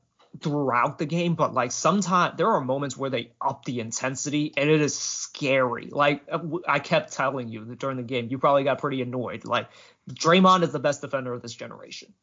throughout 0.42 0.98
the 0.98 1.06
game, 1.06 1.36
but 1.36 1.54
like 1.54 1.72
sometimes 1.72 2.38
there 2.38 2.50
are 2.50 2.62
moments 2.62 2.98
where 2.98 3.10
they 3.10 3.32
up 3.42 3.66
the 3.66 3.80
intensity 3.80 4.54
and 4.58 4.70
it 4.70 4.82
is 4.82 4.98
scary. 4.98 5.88
Like 5.92 6.24
uh, 6.32 6.40
I 6.68 6.80
kept 6.80 7.14
telling 7.14 7.50
you 7.50 7.66
that 7.66 7.80
during 7.80 7.98
the 7.98 8.04
game, 8.04 8.28
you 8.30 8.38
probably 8.38 8.64
got 8.64 8.80
pretty 8.80 9.02
annoyed. 9.02 9.46
Like 9.46 9.70
Draymond 10.10 10.64
is 10.64 10.72
the 10.72 10.80
best 10.80 11.02
defender 11.02 11.34
of 11.34 11.42
this 11.42 11.54
generation. 11.54 12.14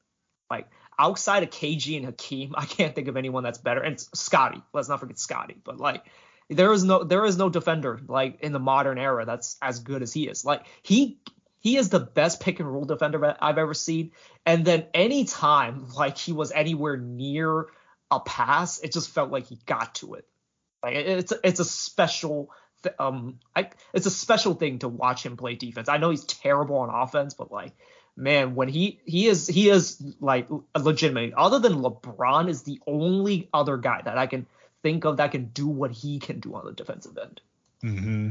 Like 0.50 0.68
outside 0.98 1.42
of 1.42 1.50
KG 1.50 1.96
and 1.96 2.06
Hakeem, 2.06 2.54
I 2.56 2.66
can't 2.66 2.94
think 2.94 3.08
of 3.08 3.16
anyone 3.16 3.42
that's 3.42 3.58
better. 3.58 3.80
And 3.80 3.98
Scotty, 4.14 4.62
let's 4.72 4.88
not 4.88 5.00
forget 5.00 5.18
Scotty. 5.18 5.56
But 5.62 5.78
like 5.78 6.04
there 6.48 6.72
is 6.72 6.84
no 6.84 7.04
there 7.04 7.24
is 7.24 7.38
no 7.38 7.48
defender 7.48 8.00
like 8.06 8.40
in 8.40 8.52
the 8.52 8.58
modern 8.58 8.98
era 8.98 9.24
that's 9.24 9.56
as 9.62 9.80
good 9.80 10.02
as 10.02 10.12
he 10.12 10.28
is. 10.28 10.44
Like 10.44 10.66
he 10.82 11.18
he 11.60 11.76
is 11.76 11.88
the 11.88 12.00
best 12.00 12.40
pick 12.40 12.60
and 12.60 12.70
roll 12.70 12.84
defender 12.84 13.36
I've 13.40 13.58
ever 13.58 13.74
seen. 13.74 14.12
And 14.44 14.64
then 14.64 14.86
anytime 14.92 15.88
like 15.96 16.18
he 16.18 16.32
was 16.32 16.52
anywhere 16.52 16.96
near 16.96 17.66
a 18.10 18.20
pass, 18.20 18.80
it 18.80 18.92
just 18.92 19.10
felt 19.10 19.30
like 19.30 19.46
he 19.46 19.58
got 19.64 19.94
to 19.96 20.14
it. 20.14 20.26
Like 20.82 20.96
it's 20.96 21.32
it's 21.44 21.60
a 21.60 21.64
special 21.64 22.50
um 22.98 23.38
I 23.54 23.70
it's 23.92 24.06
a 24.06 24.10
special 24.10 24.54
thing 24.54 24.80
to 24.80 24.88
watch 24.88 25.24
him 25.24 25.36
play 25.36 25.54
defense. 25.54 25.88
I 25.88 25.98
know 25.98 26.10
he's 26.10 26.24
terrible 26.24 26.76
on 26.76 26.90
offense, 26.90 27.34
but 27.34 27.52
like 27.52 27.72
man, 28.16 28.54
when 28.54 28.68
he 28.68 29.00
he 29.04 29.26
is 29.26 29.46
he 29.46 29.70
is 29.70 30.02
like 30.20 30.48
legitimate. 30.78 31.32
Other 31.34 31.58
than 31.58 31.82
LeBron 31.82 32.48
is 32.48 32.62
the 32.62 32.80
only 32.86 33.48
other 33.52 33.76
guy 33.76 34.02
that 34.02 34.18
I 34.18 34.26
can 34.26 34.46
think 34.82 35.04
of 35.04 35.18
that 35.18 35.32
can 35.32 35.46
do 35.46 35.66
what 35.66 35.90
he 35.90 36.18
can 36.18 36.40
do 36.40 36.54
on 36.54 36.66
the 36.66 36.72
defensive 36.72 37.16
end. 37.16 37.40
Mm-hmm. 37.82 38.30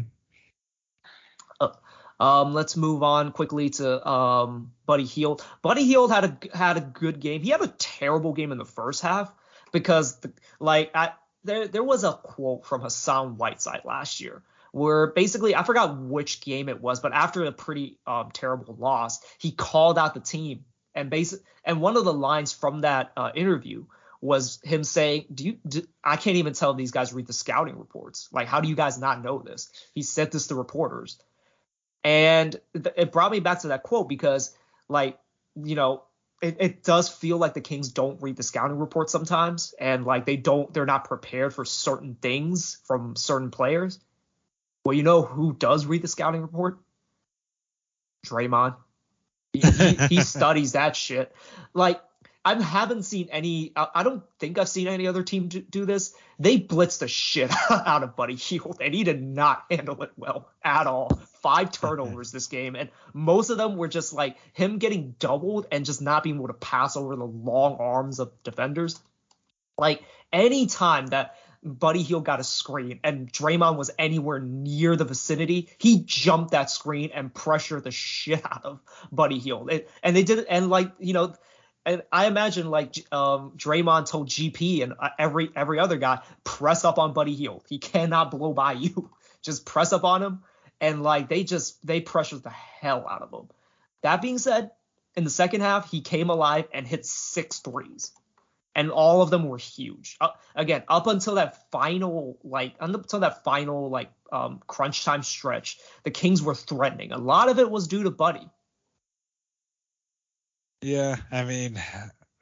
Uh, 1.60 1.70
um, 2.20 2.54
let's 2.54 2.78
move 2.78 3.04
on 3.04 3.32
quickly 3.32 3.70
to 3.72 4.08
um, 4.08 4.72
Buddy 4.86 5.06
Hield. 5.06 5.44
Buddy 5.62 5.84
Hield 5.84 6.12
had 6.12 6.24
a 6.26 6.58
had 6.58 6.78
a 6.78 6.82
good 6.82 7.20
game. 7.20 7.42
He 7.42 7.50
had 7.50 7.62
a 7.62 7.68
terrible 7.68 8.34
game 8.34 8.52
in 8.52 8.58
the 8.58 8.66
first 8.66 9.02
half 9.02 9.32
because 9.72 10.20
the, 10.20 10.32
like 10.60 10.92
I, 10.94 11.12
there 11.44 11.68
there 11.68 11.84
was 11.84 12.04
a 12.04 12.14
quote 12.14 12.66
from 12.66 12.82
Hassan 12.82 13.38
Whiteside 13.38 13.82
last 13.86 14.22
year 14.22 14.44
where 14.72 15.08
basically 15.08 15.56
I 15.56 15.64
forgot 15.64 15.98
which 15.98 16.42
game 16.42 16.70
it 16.70 16.82
was, 16.82 17.02
but 17.02 17.12
after 17.12 17.44
a 17.44 17.52
pretty 17.52 17.98
um, 18.08 18.32
terrible 18.32 18.76
loss, 18.76 19.20
he 19.38 19.52
called 19.52 19.98
out 19.98 20.14
the 20.14 20.22
team 20.22 20.64
and 20.96 21.10
basic 21.10 21.42
and 21.64 21.82
one 21.82 21.98
of 21.98 22.06
the 22.06 22.14
lines 22.14 22.54
from 22.54 22.82
that 22.82 23.12
uh, 23.16 23.32
interview 23.36 23.86
was 24.22 24.60
him 24.64 24.84
saying, 24.84 25.26
"Do 25.34 25.46
you? 25.46 25.58
Do, 25.68 25.82
I 26.04 26.16
can't 26.16 26.38
even 26.38 26.54
tell 26.54 26.74
these 26.74 26.92
guys 26.92 27.12
read 27.12 27.28
the 27.28 27.34
scouting 27.34 27.78
reports. 27.78 28.30
Like, 28.32 28.48
how 28.48 28.62
do 28.62 28.70
you 28.70 28.76
guys 28.76 29.00
not 29.00 29.24
know 29.24 29.40
this?" 29.40 29.72
He 29.94 30.04
said 30.04 30.32
this 30.32 30.48
to 30.48 30.56
reporters, 30.56 31.18
and 32.04 32.56
th- 32.74 32.96
it 32.96 33.12
brought 33.12 33.32
me 33.32 33.40
back 33.40 33.62
to 33.62 33.70
that 33.70 33.84
quote 33.84 34.08
because, 34.08 34.56
like, 34.88 35.18
you 35.56 35.76
know, 35.76 36.04
it, 36.42 36.58
it 36.60 36.84
does 36.84 37.10
feel 37.10 37.38
like 37.38 37.54
the 37.54 37.62
Kings 37.62 37.90
don't 37.90 38.22
read 38.22 38.36
the 38.36 38.44
scouting 38.44 38.80
report 38.80 39.10
sometimes, 39.10 39.74
and 39.80 40.06
like 40.06 40.26
they 40.26 40.38
don't, 40.38 40.74
they're 40.74 40.86
not 40.86 41.06
prepared 41.06 41.54
for 41.54 41.66
certain 41.66 42.16
things 42.16 42.80
from 42.86 43.16
certain 43.16 43.52
players. 43.52 44.00
Well, 44.84 44.96
you 44.96 45.04
know 45.04 45.22
who 45.22 45.54
does 45.54 45.86
read 45.86 46.02
the 46.02 46.08
scouting 46.08 46.42
report? 46.42 46.80
Draymond. 48.26 48.76
He, 49.54 49.60
he, 49.60 49.96
he 50.08 50.22
studies 50.22 50.74
that 50.74 50.96
shit. 50.96 51.36
Like 51.74 52.02
I 52.44 52.60
haven't 52.62 53.04
seen 53.04 53.30
any. 53.32 53.72
I 53.76 54.02
don't 54.02 54.24
think 54.40 54.58
I've 54.58 54.70
seen 54.70 54.88
any 54.88 55.08
other 55.08 55.22
team 55.22 55.48
do 55.48 55.86
this. 55.86 56.16
They 56.40 56.60
blitzed 56.60 57.00
the 57.00 57.08
shit 57.08 57.52
out 57.70 58.02
of 58.02 58.16
Buddy 58.16 58.36
Hield, 58.36 58.78
and 58.82 58.96
he 58.96 59.04
did 59.04 59.22
not 59.22 59.66
handle 59.70 60.02
it 60.02 60.12
well 60.18 60.50
at 60.64 60.88
all. 60.88 61.22
Five 61.42 61.72
turnovers 61.80 62.32
this 62.32 62.48
game, 62.48 62.76
and 62.76 62.90
most 63.14 63.52
of 63.52 63.58
them 63.58 63.78
were 63.78 63.88
just 63.88 64.14
like 64.14 64.38
him 64.54 64.80
getting 64.80 65.16
doubled 65.20 65.68
and 65.72 65.86
just 65.86 66.02
not 66.02 66.24
being 66.24 66.38
able 66.38 66.48
to 66.48 66.54
pass 66.54 66.98
over 66.98 67.16
the 67.16 67.26
long 67.26 67.78
arms 67.80 68.20
of 68.20 68.32
defenders. 68.44 69.00
Like 69.78 70.04
any 70.34 70.66
time 70.66 71.08
that 71.08 71.36
Buddy 71.64 72.02
Hield 72.02 72.26
got 72.26 72.40
a 72.40 72.44
screen 72.44 73.00
and 73.04 73.32
Draymond 73.32 73.78
was 73.78 73.92
anywhere 74.00 74.40
near 74.40 74.96
the 74.96 75.06
vicinity, 75.06 75.70
he 75.78 76.04
jumped 76.06 76.52
that 76.52 76.72
screen 76.72 77.12
and 77.14 77.32
pressured 77.32 77.84
the 77.84 77.92
shit 77.92 78.42
out 78.52 78.66
of 78.66 78.80
Buddy. 79.12 79.40
It, 79.70 79.92
and 80.02 80.16
they 80.16 80.24
did 80.24 80.46
and 80.50 80.72
like 80.72 80.92
you 80.98 81.14
know 81.14 81.36
and 81.86 82.04
I 82.12 82.28
imagine 82.28 82.70
like 82.70 82.96
um, 83.12 83.54
Draymond 83.58 84.08
told 84.08 84.30
GP 84.30 84.84
and 84.84 84.94
uh, 85.00 85.10
every 85.18 85.50
every 85.56 85.80
other 85.80 85.98
guy, 85.98 86.20
press 86.44 86.86
up 86.86 87.00
on 87.00 87.14
Buddy 87.14 87.34
Hield. 87.34 87.64
He 87.68 87.80
cannot 87.80 88.32
blow 88.32 88.54
by 88.54 88.74
you. 88.74 89.10
just 89.42 89.66
press 89.66 89.92
up 89.92 90.04
on 90.04 90.22
him, 90.22 90.44
and 90.80 91.02
like 91.02 91.30
they 91.30 91.44
just 91.44 91.86
they 91.86 92.02
pressured 92.02 92.44
the 92.44 92.50
hell 92.50 93.08
out 93.10 93.22
of 93.22 93.34
him. 93.34 93.50
That 94.04 94.22
being 94.22 94.38
said, 94.38 94.72
in 95.16 95.24
the 95.24 95.30
second 95.30 95.62
half, 95.62 95.90
he 95.90 96.02
came 96.02 96.30
alive 96.30 96.68
and 96.72 96.88
hit 96.88 97.06
six 97.06 97.60
threes, 97.60 98.12
and 98.76 98.92
all 98.92 99.24
of 99.24 99.32
them 99.32 99.46
were 99.48 99.58
huge. 99.58 100.18
Uh, 100.22 100.30
again, 100.56 100.84
up 100.88 101.08
until 101.08 101.36
that 101.36 101.72
final 101.72 102.38
like 102.44 102.76
until 102.80 103.22
that 103.22 103.44
final 103.44 103.90
like 103.90 104.12
um, 104.32 104.62
crunch 104.68 105.04
time 105.04 105.24
stretch, 105.24 105.80
the 106.04 106.12
Kings 106.12 106.44
were 106.44 106.56
threatening. 106.56 107.12
A 107.12 107.18
lot 107.18 107.50
of 107.50 107.58
it 107.58 107.72
was 107.72 107.88
due 107.88 108.04
to 108.04 108.12
Buddy 108.12 108.48
yeah, 110.82 111.18
I 111.32 111.44
mean, 111.44 111.82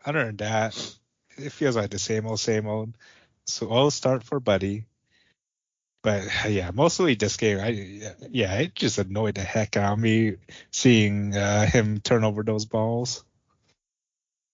other 0.05 0.25
than 0.25 0.37
that, 0.37 0.95
it 1.37 1.51
feels 1.51 1.75
like 1.75 1.89
the 1.91 1.99
same 1.99 2.25
old, 2.25 2.39
same 2.39 2.67
old. 2.67 2.93
So 3.45 3.71
I'll 3.71 3.91
start 3.91 4.23
for 4.23 4.39
Buddy. 4.39 4.85
But 6.01 6.23
yeah, 6.49 6.71
mostly 6.73 7.15
this 7.15 7.35
game, 7.35 7.59
I 7.59 7.69
yeah, 8.29 8.55
it 8.55 8.75
just 8.75 8.97
annoyed 8.99 9.35
the 9.35 9.41
heck 9.41 9.75
out 9.75 9.93
of 9.93 9.99
me 9.99 10.37
seeing 10.71 11.35
uh, 11.35 11.65
him 11.65 11.99
turn 11.99 12.23
over 12.23 12.41
those 12.43 12.65
balls. 12.65 13.23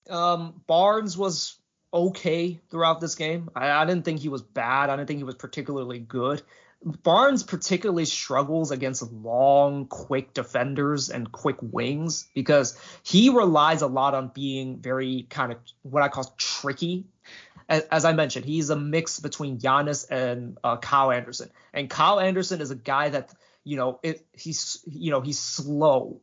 Um, 0.09 0.61
Barnes 0.65 1.17
was 1.17 1.59
okay 1.93 2.59
throughout 2.69 2.99
this 2.99 3.15
game. 3.15 3.49
I, 3.55 3.69
I 3.69 3.85
didn't 3.85 4.05
think 4.05 4.19
he 4.19 4.29
was 4.29 4.41
bad. 4.41 4.89
I 4.89 4.95
didn't 4.95 5.07
think 5.07 5.19
he 5.19 5.23
was 5.23 5.35
particularly 5.35 5.99
good. 5.99 6.41
Barnes 6.83 7.41
particularly 7.41 8.05
struggles 8.05 8.71
against 8.71 9.11
long, 9.11 9.87
quick 9.87 10.33
defenders 10.33 11.09
and 11.09 11.31
quick 11.31 11.57
wings 11.61 12.27
because 12.35 12.77
he 13.03 13.29
relies 13.29 13.81
a 13.81 13.87
lot 13.87 14.13
on 14.13 14.31
being 14.33 14.79
very 14.79 15.25
kind 15.29 15.51
of 15.51 15.57
what 15.81 16.03
I 16.03 16.09
call 16.09 16.35
tricky. 16.37 17.05
As, 17.67 18.05
I 18.05 18.13
mentioned, 18.13 18.45
he's 18.45 18.69
a 18.69 18.75
mix 18.75 19.19
between 19.19 19.57
Giannis 19.57 20.05
and 20.11 20.59
uh, 20.63 20.77
Kyle 20.77 21.11
Anderson, 21.11 21.49
and 21.73 21.89
Kyle 21.89 22.19
Anderson 22.19 22.61
is 22.61 22.69
a 22.69 22.75
guy 22.75 23.09
that 23.09 23.33
you 23.63 23.75
know 23.75 23.99
it, 24.03 24.23
he's 24.33 24.83
you 24.85 25.09
know 25.09 25.21
he's 25.21 25.39
slow 25.39 26.21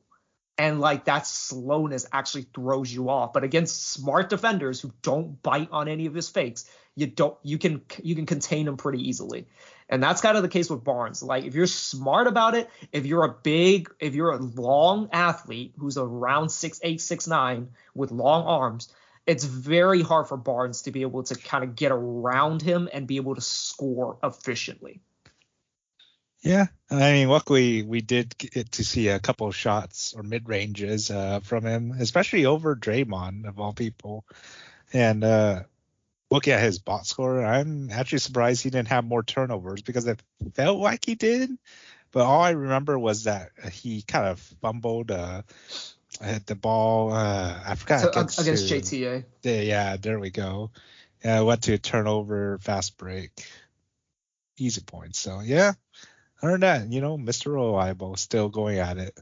and 0.58 0.80
like 0.80 1.06
that 1.06 1.26
slowness 1.26 2.06
actually 2.12 2.46
throws 2.54 2.92
you 2.92 3.08
off. 3.08 3.32
But 3.32 3.44
against 3.44 3.90
smart 3.90 4.28
defenders 4.28 4.80
who 4.80 4.92
don't 5.02 5.42
bite 5.42 5.68
on 5.72 5.88
any 5.88 6.06
of 6.06 6.14
his 6.14 6.28
fakes, 6.28 6.70
you 6.94 7.06
don't 7.06 7.36
you 7.42 7.58
can 7.58 7.82
you 8.02 8.14
can 8.14 8.26
contain 8.26 8.68
him 8.68 8.76
pretty 8.76 9.08
easily. 9.08 9.46
And 9.92 10.02
that's 10.02 10.22
kind 10.22 10.38
of 10.38 10.42
the 10.42 10.48
case 10.48 10.70
with 10.70 10.82
Barnes. 10.82 11.22
Like 11.22 11.44
if 11.44 11.54
you're 11.54 11.66
smart 11.66 12.26
about 12.26 12.54
it, 12.54 12.70
if 12.92 13.04
you're 13.04 13.24
a 13.24 13.34
big, 13.42 13.90
if 14.00 14.14
you're 14.14 14.30
a 14.30 14.38
long 14.38 15.10
athlete 15.12 15.74
who's 15.76 15.98
around 15.98 16.48
six 16.48 16.80
eight, 16.82 17.02
six 17.02 17.26
nine 17.28 17.68
with 17.94 18.10
long 18.10 18.46
arms, 18.46 18.90
it's 19.26 19.44
very 19.44 20.00
hard 20.00 20.28
for 20.28 20.38
Barnes 20.38 20.82
to 20.82 20.92
be 20.92 21.02
able 21.02 21.24
to 21.24 21.34
kind 21.34 21.62
of 21.62 21.76
get 21.76 21.92
around 21.92 22.62
him 22.62 22.88
and 22.90 23.06
be 23.06 23.16
able 23.16 23.34
to 23.34 23.42
score 23.42 24.16
efficiently. 24.24 25.02
Yeah, 26.40 26.68
I 26.90 27.12
mean, 27.12 27.28
luckily 27.28 27.82
we 27.82 28.00
did 28.00 28.36
get 28.38 28.72
to 28.72 28.84
see 28.84 29.08
a 29.08 29.20
couple 29.20 29.46
of 29.46 29.54
shots 29.54 30.14
or 30.16 30.22
mid 30.22 30.48
ranges 30.48 31.10
uh, 31.10 31.40
from 31.40 31.66
him, 31.66 31.92
especially 32.00 32.46
over 32.46 32.74
Draymond 32.74 33.46
of 33.46 33.60
all 33.60 33.74
people. 33.74 34.24
And 34.94 35.22
uh, 35.22 35.64
looking 36.32 36.54
at 36.54 36.62
his 36.62 36.78
box 36.78 37.08
score, 37.08 37.44
I'm 37.44 37.90
actually 37.90 38.18
surprised 38.18 38.62
he 38.62 38.70
didn't 38.70 38.88
have 38.88 39.04
more 39.04 39.22
turnovers 39.22 39.82
because 39.82 40.06
it 40.06 40.20
felt 40.54 40.78
like 40.78 41.04
he 41.04 41.14
did. 41.14 41.50
But 42.10 42.24
all 42.24 42.42
I 42.42 42.50
remember 42.50 42.98
was 42.98 43.24
that 43.24 43.50
he 43.70 44.02
kind 44.02 44.26
of 44.26 44.40
fumbled 44.60 45.10
uh, 45.10 45.42
hit 46.20 46.46
the 46.46 46.54
ball. 46.54 47.12
Uh, 47.12 47.58
I 47.66 47.74
forgot 47.74 48.00
so, 48.00 48.10
against, 48.10 48.40
against 48.40 48.70
JTA. 48.70 49.24
Yeah, 49.42 49.96
there 49.96 50.18
we 50.18 50.30
go. 50.30 50.70
Yeah, 51.24 51.40
went 51.40 51.62
to 51.64 51.74
a 51.74 51.78
turnover, 51.78 52.58
fast 52.58 52.98
break, 52.98 53.30
easy 54.58 54.80
points. 54.80 55.18
So 55.18 55.40
yeah, 55.40 55.72
other 56.42 56.52
than 56.52 56.60
that, 56.60 56.92
you 56.92 57.00
know, 57.00 57.16
Mr. 57.16 57.52
Reliable 57.52 58.16
still 58.16 58.48
going 58.48 58.78
at 58.78 58.98
it. 58.98 59.18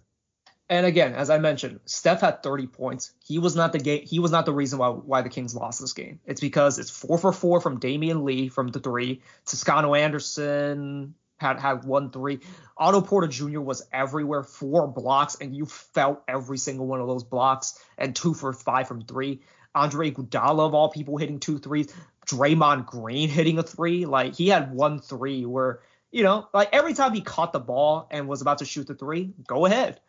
And 0.70 0.86
again, 0.86 1.14
as 1.14 1.30
I 1.30 1.38
mentioned, 1.38 1.80
Steph 1.84 2.20
had 2.20 2.44
30 2.44 2.68
points. 2.68 3.12
He 3.26 3.40
was 3.40 3.56
not 3.56 3.72
the 3.72 3.80
game. 3.80 4.06
He 4.06 4.20
was 4.20 4.30
not 4.30 4.46
the 4.46 4.52
reason 4.52 4.78
why 4.78 4.90
why 4.90 5.20
the 5.20 5.28
Kings 5.28 5.52
lost 5.52 5.80
this 5.80 5.92
game. 5.92 6.20
It's 6.24 6.40
because 6.40 6.78
it's 6.78 6.90
four 6.90 7.18
for 7.18 7.32
four 7.32 7.60
from 7.60 7.80
Damion 7.80 8.22
Lee 8.22 8.48
from 8.48 8.68
the 8.68 8.78
three. 8.78 9.20
Toscano 9.46 9.96
Anderson 9.96 11.14
had 11.38 11.58
had 11.58 11.84
one 11.84 12.12
three. 12.12 12.38
Otto 12.78 13.00
Porter 13.00 13.26
Jr. 13.26 13.60
was 13.60 13.82
everywhere, 13.92 14.44
four 14.44 14.86
blocks, 14.86 15.34
and 15.40 15.56
you 15.56 15.66
felt 15.66 16.22
every 16.28 16.56
single 16.56 16.86
one 16.86 17.00
of 17.00 17.08
those 17.08 17.24
blocks. 17.24 17.76
And 17.98 18.14
two 18.14 18.32
for 18.32 18.52
five 18.52 18.86
from 18.86 19.02
three. 19.02 19.40
Andre 19.74 20.12
Iguodala 20.12 20.68
of 20.68 20.74
all 20.74 20.88
people 20.88 21.16
hitting 21.16 21.40
two 21.40 21.58
threes. 21.58 21.92
Draymond 22.26 22.86
Green 22.86 23.28
hitting 23.28 23.58
a 23.58 23.64
three. 23.64 24.06
Like 24.06 24.36
he 24.36 24.46
had 24.46 24.72
one 24.72 25.00
three 25.00 25.44
where 25.46 25.80
you 26.12 26.22
know, 26.22 26.46
like 26.54 26.68
every 26.72 26.94
time 26.94 27.12
he 27.12 27.22
caught 27.22 27.52
the 27.52 27.58
ball 27.58 28.06
and 28.12 28.28
was 28.28 28.40
about 28.40 28.58
to 28.58 28.64
shoot 28.64 28.86
the 28.86 28.94
three, 28.94 29.32
go 29.48 29.66
ahead 29.66 30.00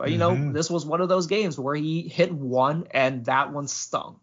but 0.00 0.10
you 0.10 0.18
mm-hmm. 0.18 0.46
know, 0.46 0.52
this 0.52 0.70
was 0.70 0.86
one 0.86 1.02
of 1.02 1.10
those 1.10 1.26
games 1.26 1.58
where 1.58 1.74
he 1.74 2.08
hit 2.08 2.32
one 2.32 2.86
and 2.90 3.26
that 3.26 3.52
one 3.52 3.68
stung. 3.68 4.18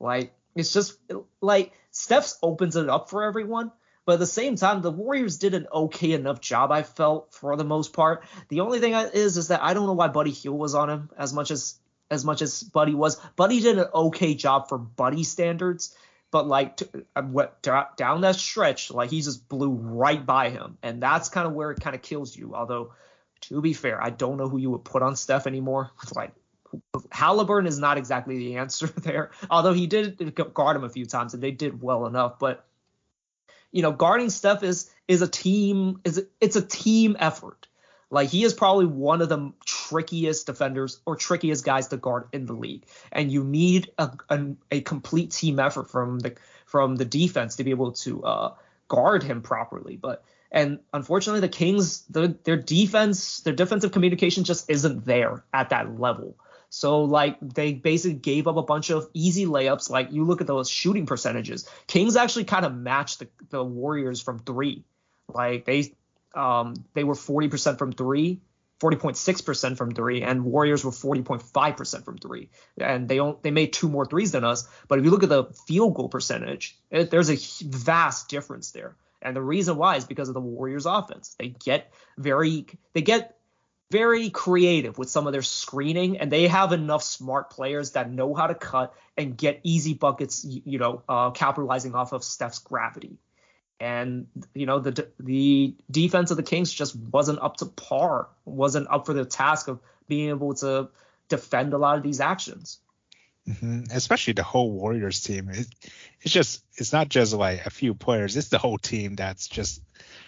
Like 0.00 0.34
it's 0.56 0.72
just 0.72 0.98
like 1.40 1.72
Steph's 1.92 2.36
opens 2.42 2.74
it 2.74 2.88
up 2.88 3.10
for 3.10 3.22
everyone. 3.22 3.70
But 4.06 4.14
at 4.14 4.18
the 4.18 4.26
same 4.26 4.56
time, 4.56 4.82
the 4.82 4.90
Warriors 4.90 5.38
did 5.38 5.54
an 5.54 5.68
okay 5.72 6.12
enough 6.12 6.40
job, 6.40 6.72
I 6.72 6.82
felt, 6.82 7.32
for 7.32 7.56
the 7.56 7.64
most 7.64 7.92
part. 7.92 8.24
The 8.48 8.60
only 8.60 8.80
thing 8.80 8.92
is, 8.92 9.36
is 9.36 9.48
that 9.48 9.62
I 9.62 9.72
don't 9.72 9.86
know 9.86 9.92
why 9.92 10.08
Buddy 10.08 10.32
Hield 10.32 10.58
was 10.58 10.74
on 10.74 10.90
him 10.90 11.10
as 11.16 11.32
much 11.32 11.52
as 11.52 11.78
as 12.10 12.24
much 12.24 12.42
as 12.42 12.64
Buddy 12.64 12.94
was. 12.96 13.14
Buddy 13.36 13.60
did 13.60 13.78
an 13.78 13.86
okay 13.94 14.34
job 14.34 14.68
for 14.68 14.78
Buddy 14.78 15.22
standards, 15.22 15.96
but 16.32 16.48
like 16.48 16.80
uh, 17.14 17.22
what 17.22 17.62
down 17.62 18.22
that 18.22 18.34
stretch, 18.34 18.90
like 18.90 19.10
he 19.10 19.22
just 19.22 19.48
blew 19.48 19.70
right 19.70 20.26
by 20.26 20.50
him, 20.50 20.76
and 20.82 21.00
that's 21.00 21.28
kind 21.28 21.46
of 21.46 21.52
where 21.52 21.70
it 21.70 21.80
kind 21.80 21.94
of 21.94 22.02
kills 22.02 22.36
you. 22.36 22.56
Although 22.56 22.92
to 23.48 23.60
be 23.60 23.72
fair, 23.72 24.02
I 24.02 24.10
don't 24.10 24.36
know 24.36 24.48
who 24.48 24.58
you 24.58 24.70
would 24.70 24.84
put 24.84 25.02
on 25.02 25.16
Steph 25.16 25.46
anymore. 25.46 25.90
Like 26.14 26.32
Haliburton 27.10 27.66
is 27.66 27.78
not 27.78 27.98
exactly 27.98 28.38
the 28.38 28.56
answer 28.56 28.86
there, 28.96 29.30
although 29.50 29.72
he 29.72 29.86
did 29.86 30.34
guard 30.54 30.76
him 30.76 30.84
a 30.84 30.88
few 30.88 31.06
times 31.06 31.34
and 31.34 31.42
they 31.42 31.50
did 31.50 31.80
well 31.80 32.06
enough. 32.06 32.38
But 32.38 32.64
you 33.70 33.82
know, 33.82 33.92
guarding 33.92 34.30
Steph 34.30 34.62
is 34.62 34.90
is 35.08 35.22
a 35.22 35.28
team 35.28 36.00
is 36.04 36.24
it's 36.40 36.56
a 36.56 36.62
team 36.62 37.16
effort. 37.18 37.66
Like 38.10 38.28
he 38.28 38.44
is 38.44 38.54
probably 38.54 38.86
one 38.86 39.22
of 39.22 39.28
the 39.28 39.52
trickiest 39.66 40.46
defenders 40.46 41.00
or 41.04 41.16
trickiest 41.16 41.64
guys 41.64 41.88
to 41.88 41.96
guard 41.96 42.28
in 42.32 42.46
the 42.46 42.52
league, 42.52 42.86
and 43.10 43.32
you 43.32 43.42
need 43.42 43.90
a, 43.98 44.10
a, 44.28 44.46
a 44.70 44.80
complete 44.82 45.32
team 45.32 45.58
effort 45.58 45.90
from 45.90 46.20
the 46.20 46.36
from 46.66 46.96
the 46.96 47.04
defense 47.04 47.56
to 47.56 47.64
be 47.64 47.70
able 47.70 47.92
to 47.92 48.22
uh, 48.22 48.54
guard 48.88 49.24
him 49.24 49.42
properly. 49.42 49.96
But 49.96 50.24
and 50.54 50.78
unfortunately, 50.92 51.40
the 51.40 51.48
Kings, 51.48 52.02
the, 52.02 52.38
their 52.44 52.56
defense, 52.56 53.40
their 53.40 53.52
defensive 53.52 53.90
communication 53.90 54.44
just 54.44 54.70
isn't 54.70 55.04
there 55.04 55.44
at 55.52 55.70
that 55.70 55.98
level. 55.98 56.36
So 56.70 57.02
like 57.02 57.36
they 57.40 57.72
basically 57.72 58.18
gave 58.18 58.46
up 58.46 58.56
a 58.56 58.62
bunch 58.62 58.90
of 58.90 59.08
easy 59.14 59.46
layups. 59.46 59.90
Like 59.90 60.12
you 60.12 60.24
look 60.24 60.40
at 60.40 60.46
those 60.46 60.70
shooting 60.70 61.06
percentages, 61.06 61.68
Kings 61.88 62.14
actually 62.14 62.44
kind 62.44 62.64
of 62.64 62.72
matched 62.72 63.18
the, 63.18 63.28
the 63.50 63.64
Warriors 63.64 64.20
from 64.20 64.38
three. 64.38 64.84
Like 65.28 65.64
they 65.64 65.92
um 66.36 66.74
they 66.94 67.02
were 67.02 67.14
40% 67.14 67.76
from 67.76 67.90
three, 67.90 68.40
40.6% 68.80 69.76
from 69.76 69.92
three, 69.92 70.22
and 70.22 70.44
Warriors 70.44 70.84
were 70.84 70.92
40.5% 70.92 72.04
from 72.04 72.18
three. 72.18 72.48
And 72.78 73.08
they 73.08 73.16
don't 73.16 73.42
they 73.42 73.50
made 73.50 73.72
two 73.72 73.88
more 73.88 74.06
threes 74.06 74.30
than 74.30 74.44
us. 74.44 74.68
But 74.86 75.00
if 75.00 75.04
you 75.04 75.10
look 75.10 75.24
at 75.24 75.28
the 75.28 75.46
field 75.66 75.94
goal 75.94 76.08
percentage, 76.08 76.78
it, 76.92 77.10
there's 77.10 77.30
a 77.30 77.38
vast 77.66 78.28
difference 78.28 78.70
there. 78.70 78.94
And 79.24 79.34
the 79.34 79.42
reason 79.42 79.76
why 79.76 79.96
is 79.96 80.04
because 80.04 80.28
of 80.28 80.34
the 80.34 80.40
Warriors 80.40 80.86
offense. 80.86 81.34
They 81.38 81.48
get 81.48 81.92
very 82.18 82.66
they 82.92 83.00
get 83.00 83.36
very 83.90 84.28
creative 84.30 84.98
with 84.98 85.08
some 85.08 85.26
of 85.26 85.32
their 85.32 85.42
screening, 85.42 86.18
and 86.18 86.30
they 86.30 86.46
have 86.46 86.72
enough 86.72 87.02
smart 87.02 87.50
players 87.50 87.92
that 87.92 88.10
know 88.10 88.34
how 88.34 88.46
to 88.46 88.54
cut 88.54 88.94
and 89.16 89.36
get 89.36 89.60
easy 89.62 89.94
buckets. 89.94 90.44
You 90.44 90.78
know, 90.78 91.02
uh, 91.08 91.30
capitalizing 91.30 91.94
off 91.94 92.12
of 92.12 92.22
Steph's 92.22 92.58
gravity. 92.58 93.18
And 93.80 94.26
you 94.54 94.66
know 94.66 94.78
the 94.78 95.08
the 95.18 95.74
defense 95.90 96.30
of 96.30 96.36
the 96.36 96.42
Kings 96.42 96.72
just 96.72 96.94
wasn't 96.94 97.40
up 97.40 97.56
to 97.58 97.66
par, 97.66 98.28
wasn't 98.44 98.88
up 98.90 99.06
for 99.06 99.14
the 99.14 99.24
task 99.24 99.68
of 99.68 99.80
being 100.06 100.28
able 100.28 100.54
to 100.54 100.90
defend 101.28 101.72
a 101.72 101.78
lot 101.78 101.96
of 101.96 102.02
these 102.02 102.20
actions. 102.20 102.78
Mm-hmm. 103.48 103.84
Especially 103.90 104.32
the 104.32 104.42
whole 104.42 104.70
Warriors 104.70 105.20
team. 105.20 105.50
It, 105.50 105.66
it's 106.22 106.32
just 106.32 106.64
it's 106.76 106.92
not 106.92 107.08
just 107.10 107.34
like 107.34 107.66
a 107.66 107.70
few 107.70 107.94
players. 107.94 108.36
It's 108.36 108.48
the 108.48 108.58
whole 108.58 108.78
team 108.78 109.16
that's 109.16 109.48
just 109.48 109.82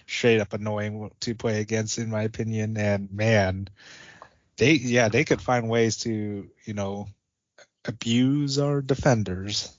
straight 0.07 0.41
up 0.41 0.53
annoying 0.53 1.11
to 1.21 1.35
play 1.35 1.61
against, 1.61 1.99
in 1.99 2.11
my 2.11 2.23
opinion. 2.23 2.77
And 2.77 3.11
man, 3.11 3.69
they 4.59 4.73
yeah 4.73 5.09
they 5.09 5.25
could 5.25 5.41
find 5.41 5.69
ways 5.69 5.99
to 5.99 6.51
you 6.65 6.75
know 6.75 7.09
abuse 7.87 8.59
our 8.59 8.83
defenders. 8.83 9.73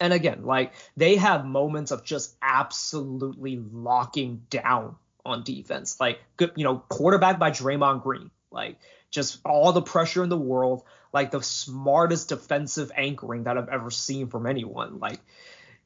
And 0.00 0.12
again, 0.12 0.44
like 0.44 0.74
they 0.96 1.16
have 1.16 1.46
moments 1.46 1.92
of 1.92 2.04
just 2.04 2.36
absolutely 2.42 3.56
locking 3.56 4.42
down 4.50 4.96
on 5.24 5.44
defense. 5.44 5.98
Like 6.00 6.20
good, 6.36 6.52
you 6.56 6.64
know, 6.64 6.82
quarterback 6.88 7.38
by 7.38 7.50
Draymond 7.50 8.02
Green. 8.02 8.30
Like 8.50 8.78
just 9.14 9.38
all 9.44 9.72
the 9.72 9.80
pressure 9.80 10.24
in 10.24 10.28
the 10.28 10.36
world, 10.36 10.82
like 11.12 11.30
the 11.30 11.42
smartest 11.42 12.28
defensive 12.30 12.90
anchoring 12.96 13.44
that 13.44 13.56
I've 13.56 13.68
ever 13.68 13.90
seen 13.90 14.26
from 14.26 14.46
anyone. 14.46 14.98
Like, 14.98 15.20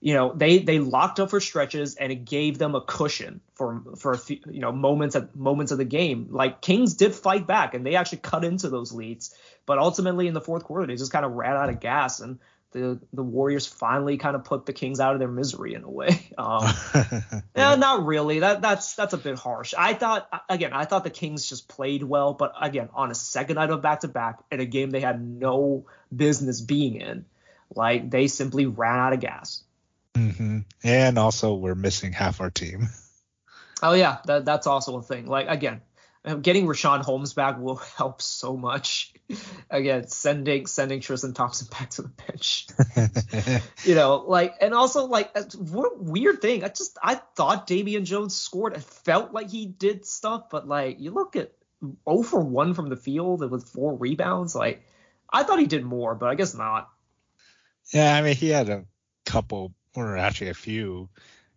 you 0.01 0.15
know, 0.15 0.33
they 0.35 0.59
they 0.59 0.79
locked 0.79 1.21
up 1.21 1.29
for 1.31 1.39
stretches 1.39 1.97
and 1.97 2.11
it 2.11 2.25
gave 2.25 2.57
them 2.57 2.75
a 2.75 2.81
cushion 2.81 3.41
for 3.55 3.83
for 3.99 4.13
a 4.13 4.19
few, 4.19 4.39
you 4.51 4.61
know 4.61 4.73
moments 4.73 5.15
at 5.15 5.37
moments 5.37 5.71
of 5.71 5.79
the 5.79 5.85
game. 5.85 6.29
Like 6.31 6.63
Kings 6.63 6.95
did 6.95 7.15
fight 7.15 7.47
back 7.47 7.75
and 7.75 7.85
they 7.85 7.97
actually 7.97 8.19
cut 8.19 8.45
into 8.45 8.71
those 8.71 8.93
leads, 8.93 9.35
but 9.67 9.79
ultimately 9.79 10.27
in 10.27 10.35
the 10.35 10.41
fourth 10.41 10.65
quarter 10.65 10.87
they 10.87 10.97
just 10.97 11.13
kind 11.13 11.27
of 11.27 11.33
ran 11.33 11.55
out 11.55 11.69
of 11.69 11.81
gas 11.81 12.21
and 12.21 12.39
the 12.73 13.01
the 13.13 13.23
Warriors 13.23 13.67
finally 13.67 14.19
kind 14.19 14.37
of 14.37 14.45
put 14.45 14.67
the 14.67 14.73
Kings 14.73 15.01
out 15.01 15.15
of 15.15 15.19
their 15.19 15.29
misery 15.29 15.75
in 15.75 15.85
a 15.85 15.91
way. 15.91 16.25
Um, 16.39 16.73
yeah, 17.57 17.75
not 17.75 18.07
really. 18.07 18.39
That 18.39 18.63
that's 18.63 18.95
that's 18.95 19.13
a 19.13 19.19
bit 19.19 19.37
harsh. 19.37 19.75
I 19.77 19.95
thought 19.95 20.29
again, 20.49 20.73
I 20.73 20.85
thought 20.85 21.03
the 21.03 21.11
Kings 21.11 21.49
just 21.49 21.67
played 21.67 22.05
well, 22.05 22.33
but 22.33 22.53
again, 22.61 22.91
on 22.95 23.11
a 23.11 23.15
second 23.15 23.57
night 23.57 23.71
of 23.71 23.83
back 23.83 24.01
to 24.01 24.09
back 24.09 24.39
in 24.53 24.61
a 24.61 24.65
game 24.65 24.91
they 24.91 25.01
had 25.01 25.21
no 25.21 25.87
business 26.15 26.61
being 26.61 27.01
in, 27.01 27.25
like 27.75 28.09
they 28.09 28.29
simply 28.29 28.67
ran 28.67 29.01
out 29.01 29.13
of 29.15 29.21
gas. 29.21 29.65
Mm-hmm. 30.15 30.61
And 30.85 31.19
also, 31.19 31.55
we're 31.55 31.75
missing 31.75 32.13
half 32.13 32.41
our 32.41 32.51
team. 32.51 32.89
Oh 33.83 33.95
yeah, 33.95 34.19
that, 34.27 34.45
that's 34.45 34.67
also 34.67 34.97
a 34.99 35.03
thing. 35.03 35.27
Like 35.27 35.49
again, 35.49 35.81
getting 36.37 36.67
Richaun 36.67 37.03
Holmes 37.03 37.35
back 37.35 37.59
will 37.59 37.77
help 37.97 38.23
so 38.23 38.57
much. 38.57 39.13
Again, 39.71 40.09
sending 40.09 40.67
sending 40.67 41.01
Tristan 41.01 41.35
Thompson 41.35 41.69
back 41.71 41.91
to 41.91 42.03
the 42.03 42.09
bench. 42.09 42.67
you 43.85 43.95
know, 43.95 44.25
like 44.27 44.55
and 44.61 44.75
also 44.75 45.07
like 45.07 45.37
what 45.57 46.03
weird 46.03 46.41
thing. 46.41 46.65
I 46.65 46.69
just 46.69 46.99
I 47.03 47.17
thought 47.37 47.67
Damian 47.67 48.05
Jones 48.05 48.37
scored. 48.37 48.75
It 48.75 48.83
felt 48.83 49.33
like 49.33 49.51
he 49.51 49.67
did 49.67 50.07
stuff, 50.07 50.49
but 50.51 50.67
like 50.67 51.01
you 51.01 51.11
look 51.11 51.37
at 51.37 51.53
0 52.09 52.23
for 52.23 52.41
1 52.41 52.75
from 52.75 52.89
the 52.89 52.97
field 52.97 53.49
with 53.51 53.69
four 53.69 53.97
rebounds. 53.97 54.55
Like 54.55 54.83
I 55.31 55.43
thought 55.43 55.61
he 55.61 55.67
did 55.67 55.85
more, 55.85 56.15
but 56.15 56.29
I 56.29 56.35
guess 56.35 56.55
not. 56.55 56.89
Yeah, 57.93 58.15
I 58.15 58.23
mean 58.23 58.35
he 58.35 58.49
had 58.49 58.69
a 58.69 58.85
couple 59.27 59.75
or 59.95 60.17
actually 60.17 60.51
a 60.51 60.55
few 60.55 61.09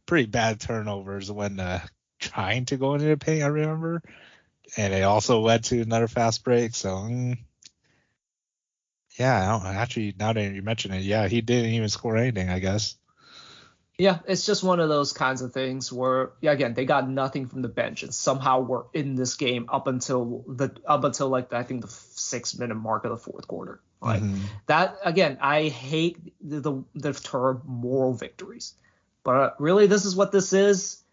pretty 0.05 0.27
bad 0.27 0.59
turnovers 0.59 1.31
when 1.31 1.59
uh, 1.59 1.79
trying 2.19 2.65
to 2.65 2.77
go 2.77 2.93
into 2.93 3.05
the 3.05 3.17
paint. 3.17 3.43
I 3.43 3.47
remember 3.47 4.01
and 4.77 4.93
it 4.93 5.03
also 5.03 5.41
led 5.41 5.63
to 5.65 5.81
another 5.81 6.07
fast 6.07 6.43
break. 6.43 6.75
So, 6.75 6.89
mm, 6.89 7.37
yeah, 9.17 9.59
actually, 9.65 10.15
now 10.17 10.33
that 10.33 10.53
you 10.53 10.61
mention 10.61 10.91
it, 10.91 11.01
yeah, 11.01 11.27
he 11.27 11.41
didn't 11.41 11.71
even 11.71 11.89
score 11.89 12.17
anything, 12.17 12.49
I 12.49 12.59
guess. 12.59 12.95
Yeah, 13.97 14.19
it's 14.25 14.45
just 14.45 14.63
one 14.63 14.79
of 14.79 14.89
those 14.89 15.13
kinds 15.13 15.41
of 15.41 15.53
things 15.53 15.91
where, 15.91 16.31
yeah, 16.41 16.53
again, 16.53 16.73
they 16.73 16.85
got 16.85 17.07
nothing 17.07 17.47
from 17.47 17.61
the 17.61 17.67
bench, 17.67 18.01
and 18.01 18.11
somehow 18.11 18.61
we're 18.61 18.85
in 18.93 19.15
this 19.15 19.35
game 19.35 19.67
up 19.69 19.85
until 19.85 20.43
the 20.47 20.75
up 20.87 21.03
until 21.03 21.29
like 21.29 21.53
I 21.53 21.63
think 21.63 21.81
the 21.81 21.87
six 21.87 22.57
minute 22.57 22.75
mark 22.75 23.03
of 23.05 23.11
the 23.11 23.17
fourth 23.17 23.47
quarter. 23.47 23.79
Like 24.01 24.23
mm-hmm. 24.23 24.43
that 24.65 24.97
again, 25.05 25.37
I 25.39 25.67
hate 25.67 26.17
the, 26.41 26.61
the 26.61 26.83
the 26.95 27.13
term 27.13 27.61
moral 27.65 28.13
victories, 28.13 28.73
but 29.23 29.61
really, 29.61 29.85
this 29.85 30.05
is 30.05 30.15
what 30.15 30.31
this 30.31 30.51
is 30.53 31.03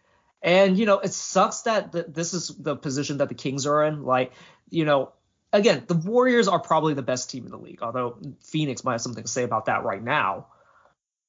and 0.42 0.78
you 0.78 0.86
know, 0.86 0.98
it 0.98 1.12
sucks 1.12 1.62
that 1.62 1.92
th- 1.92 2.06
this 2.08 2.34
is 2.34 2.48
the 2.48 2.76
position 2.76 3.18
that 3.18 3.28
the 3.28 3.34
Kings 3.34 3.66
are 3.66 3.84
in. 3.84 4.04
Like, 4.04 4.32
you 4.70 4.84
know, 4.84 5.12
again, 5.52 5.84
the 5.86 5.94
Warriors 5.94 6.48
are 6.48 6.60
probably 6.60 6.94
the 6.94 7.02
best 7.02 7.30
team 7.30 7.44
in 7.44 7.50
the 7.50 7.58
league, 7.58 7.82
although 7.82 8.18
Phoenix 8.42 8.84
might 8.84 8.92
have 8.92 9.00
something 9.00 9.24
to 9.24 9.30
say 9.30 9.42
about 9.42 9.66
that 9.66 9.84
right 9.84 10.02
now. 10.02 10.46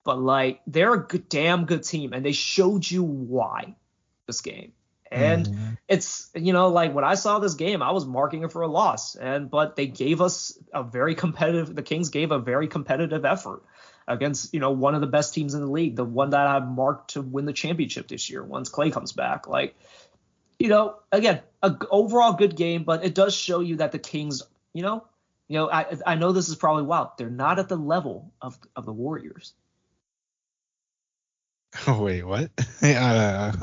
But 0.04 0.20
like, 0.20 0.62
they're 0.68 0.94
a 0.94 1.00
good, 1.00 1.28
damn 1.28 1.66
good 1.66 1.84
team, 1.84 2.14
and 2.14 2.24
they 2.26 2.32
showed 2.32 2.90
you 2.90 3.04
why 3.04 3.76
this 4.28 4.42
game. 4.42 4.74
And 5.12 5.48
mm-hmm. 5.48 5.70
it's 5.88 6.30
you 6.36 6.54
know 6.54 6.68
like 6.68 6.94
when 6.94 7.04
I 7.04 7.16
saw 7.16 7.40
this 7.40 7.56
game, 7.56 7.82
I 7.82 7.92
was 7.92 8.06
marking 8.06 8.44
it 8.44 8.52
for 8.52 8.62
a 8.62 8.68
loss, 8.68 9.16
and 9.16 9.50
but 9.50 9.76
they 9.76 9.88
gave 9.88 10.22
us 10.22 10.56
a 10.72 10.84
very 10.84 11.16
competitive. 11.16 11.74
The 11.74 11.82
Kings 11.82 12.10
gave 12.10 12.32
a 12.32 12.38
very 12.38 12.68
competitive 12.68 13.26
effort 13.26 13.64
against 14.10 14.54
you 14.54 14.60
know 14.60 14.72
one 14.72 14.96
of 14.96 15.02
the 15.02 15.08
best 15.08 15.34
teams 15.34 15.54
in 15.54 15.62
the 15.62 15.72
league, 15.72 15.96
the 15.96 16.04
one 16.04 16.32
that 16.32 16.48
I've 16.48 16.68
marked 16.68 17.12
to 17.12 17.22
win 17.22 17.46
the 17.46 17.54
championship 17.54 18.08
this 18.08 18.30
year 18.30 18.44
once 18.44 18.68
Clay 18.68 18.92
comes 18.92 19.14
back. 19.14 19.48
Like, 19.48 19.76
you 20.58 20.68
know, 20.68 20.96
again, 21.12 21.42
a 21.62 21.78
overall 21.90 22.34
good 22.34 22.56
game, 22.56 22.84
but 22.84 23.06
it 23.06 23.16
does 23.16 23.36
show 23.36 23.60
you 23.60 23.78
that 23.78 23.92
the 23.92 24.00
Kings, 24.00 24.42
you 24.74 24.82
know, 24.82 25.06
you 25.48 25.58
know, 25.58 25.70
I 25.70 25.86
I 26.06 26.16
know 26.16 26.32
this 26.32 26.50
is 26.50 26.56
probably 26.56 26.84
wild. 26.84 27.10
They're 27.18 27.30
not 27.30 27.60
at 27.60 27.70
the 27.70 27.78
level 27.78 28.34
of 28.42 28.58
of 28.76 28.86
the 28.86 28.94
Warriors. 28.94 29.54
wait, 31.88 32.24
what? 32.24 32.50
uh, 32.82 33.54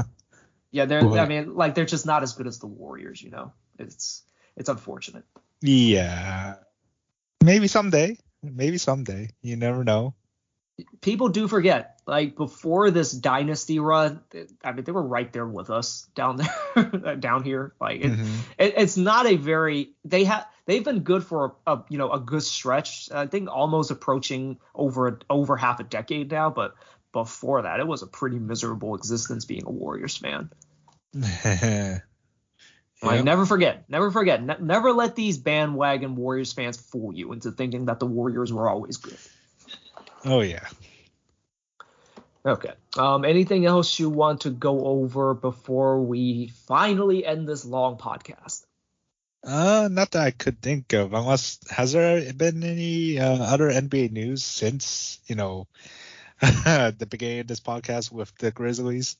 yeah, 0.70 0.84
they're. 0.84 1.04
What? 1.04 1.18
I 1.18 1.26
mean, 1.26 1.54
like 1.54 1.74
they're 1.74 1.84
just 1.84 2.06
not 2.06 2.22
as 2.22 2.34
good 2.34 2.46
as 2.46 2.60
the 2.60 2.68
Warriors. 2.68 3.20
You 3.20 3.30
know, 3.30 3.52
it's 3.80 4.22
it's 4.56 4.68
unfortunate. 4.68 5.24
Yeah, 5.60 6.54
maybe 7.42 7.66
someday. 7.66 8.16
Maybe 8.42 8.78
someday. 8.78 9.30
You 9.42 9.56
never 9.56 9.82
know 9.82 10.14
people 11.00 11.28
do 11.28 11.48
forget 11.48 12.00
like 12.06 12.36
before 12.36 12.90
this 12.90 13.10
dynasty 13.10 13.78
run 13.78 14.20
i 14.62 14.72
mean 14.72 14.84
they 14.84 14.92
were 14.92 15.02
right 15.02 15.32
there 15.32 15.46
with 15.46 15.70
us 15.70 16.06
down 16.14 16.36
there 16.36 17.16
down 17.16 17.42
here. 17.42 17.74
Like 17.80 18.00
it, 18.00 18.12
mm-hmm. 18.12 18.40
it, 18.58 18.74
it's 18.76 18.96
not 18.96 19.26
a 19.26 19.36
very 19.36 19.90
they 20.04 20.24
have 20.24 20.46
they've 20.66 20.84
been 20.84 21.00
good 21.00 21.24
for 21.24 21.56
a, 21.66 21.72
a, 21.72 21.84
you 21.88 21.98
know 21.98 22.10
a 22.12 22.20
good 22.20 22.42
stretch. 22.42 23.10
I 23.10 23.26
think 23.26 23.48
almost 23.50 23.90
approaching 23.90 24.58
over 24.74 25.20
over 25.30 25.56
half 25.56 25.80
a 25.80 25.84
decade 25.84 26.30
now 26.30 26.50
but 26.50 26.74
before 27.12 27.62
that 27.62 27.80
it 27.80 27.86
was 27.86 28.02
a 28.02 28.06
pretty 28.06 28.38
miserable 28.38 28.94
existence 28.94 29.44
being 29.44 29.64
a 29.66 29.70
warriors 29.70 30.16
fan. 30.16 30.50
Like 33.02 33.24
never 33.24 33.44
forget 33.44 33.84
never 33.90 34.10
forget. 34.10 34.42
Ne- 34.42 34.56
never 34.58 34.90
let 34.90 35.14
these 35.14 35.36
bandwagon 35.36 36.16
warriors 36.16 36.54
fans 36.54 36.78
fool 36.78 37.14
you 37.14 37.34
into 37.34 37.52
thinking 37.52 37.84
that 37.84 38.00
the 38.00 38.06
warriors 38.06 38.50
were 38.50 38.70
always 38.70 38.96
good 38.96 39.18
Oh 40.24 40.40
yeah. 40.40 40.66
Okay. 42.44 42.72
Um, 42.96 43.24
anything 43.24 43.66
else 43.66 43.98
you 43.98 44.08
want 44.08 44.42
to 44.42 44.50
go 44.50 44.86
over 44.86 45.34
before 45.34 46.00
we 46.00 46.52
finally 46.66 47.26
end 47.26 47.48
this 47.48 47.64
long 47.64 47.98
podcast? 47.98 48.64
Uh, 49.42 49.88
not 49.90 50.12
that 50.12 50.22
I 50.22 50.30
could 50.30 50.62
think 50.62 50.92
of. 50.92 51.12
Unless 51.12 51.58
has 51.70 51.92
there 51.92 52.32
been 52.32 52.62
any 52.62 53.18
uh, 53.18 53.42
other 53.42 53.70
NBA 53.70 54.12
news 54.12 54.44
since 54.44 55.20
you 55.26 55.34
know 55.34 55.66
the 56.40 57.06
beginning 57.08 57.40
of 57.40 57.46
this 57.46 57.60
podcast 57.60 58.12
with 58.12 58.34
the 58.38 58.50
Grizzlies? 58.50 59.16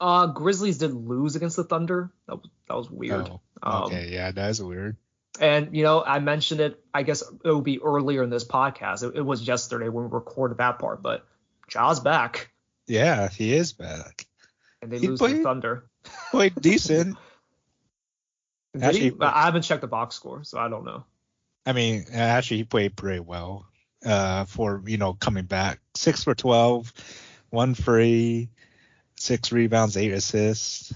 Uh, 0.00 0.26
Grizzlies 0.26 0.78
did 0.78 0.94
lose 0.94 1.36
against 1.36 1.56
the 1.56 1.64
Thunder. 1.64 2.10
That 2.26 2.36
was 2.36 2.50
that 2.68 2.76
was 2.76 2.90
weird. 2.90 3.28
Oh, 3.28 3.40
okay, 3.86 4.06
um, 4.06 4.12
yeah, 4.12 4.30
that 4.30 4.50
is 4.50 4.62
weird. 4.62 4.96
And 5.38 5.76
you 5.76 5.84
know, 5.84 6.02
I 6.02 6.18
mentioned 6.18 6.60
it. 6.60 6.82
I 6.92 7.02
guess 7.02 7.22
it 7.22 7.48
will 7.48 7.60
be 7.60 7.80
earlier 7.80 8.22
in 8.22 8.30
this 8.30 8.44
podcast. 8.44 9.08
It, 9.08 9.16
it 9.16 9.22
was 9.22 9.46
yesterday 9.46 9.88
when 9.88 10.04
we 10.04 10.10
recorded 10.10 10.58
that 10.58 10.78
part, 10.78 11.02
but 11.02 11.24
Ja's 11.68 12.00
back. 12.00 12.50
Yeah, 12.86 13.28
he 13.28 13.54
is 13.54 13.72
back. 13.72 14.26
And 14.82 14.90
they 14.90 14.98
he 14.98 15.08
lose 15.08 15.18
played, 15.18 15.36
the 15.36 15.42
Thunder. 15.42 15.86
Played 16.30 16.54
decent. 16.60 17.16
actually, 18.80 19.14
I 19.20 19.44
haven't 19.44 19.62
checked 19.62 19.82
the 19.82 19.86
box 19.86 20.16
score, 20.16 20.42
so 20.42 20.58
I 20.58 20.68
don't 20.68 20.84
know. 20.84 21.04
I 21.64 21.72
mean, 21.72 22.06
actually, 22.12 22.58
he 22.58 22.64
played 22.64 22.96
pretty 22.96 23.20
well 23.20 23.66
uh, 24.04 24.46
for 24.46 24.82
you 24.86 24.96
know 24.96 25.14
coming 25.14 25.44
back. 25.44 25.80
Six 25.94 26.24
for 26.24 26.34
twelve, 26.34 26.92
one 27.50 27.74
free, 27.74 28.48
six 29.16 29.52
rebounds, 29.52 29.96
eight 29.96 30.12
assists, 30.12 30.92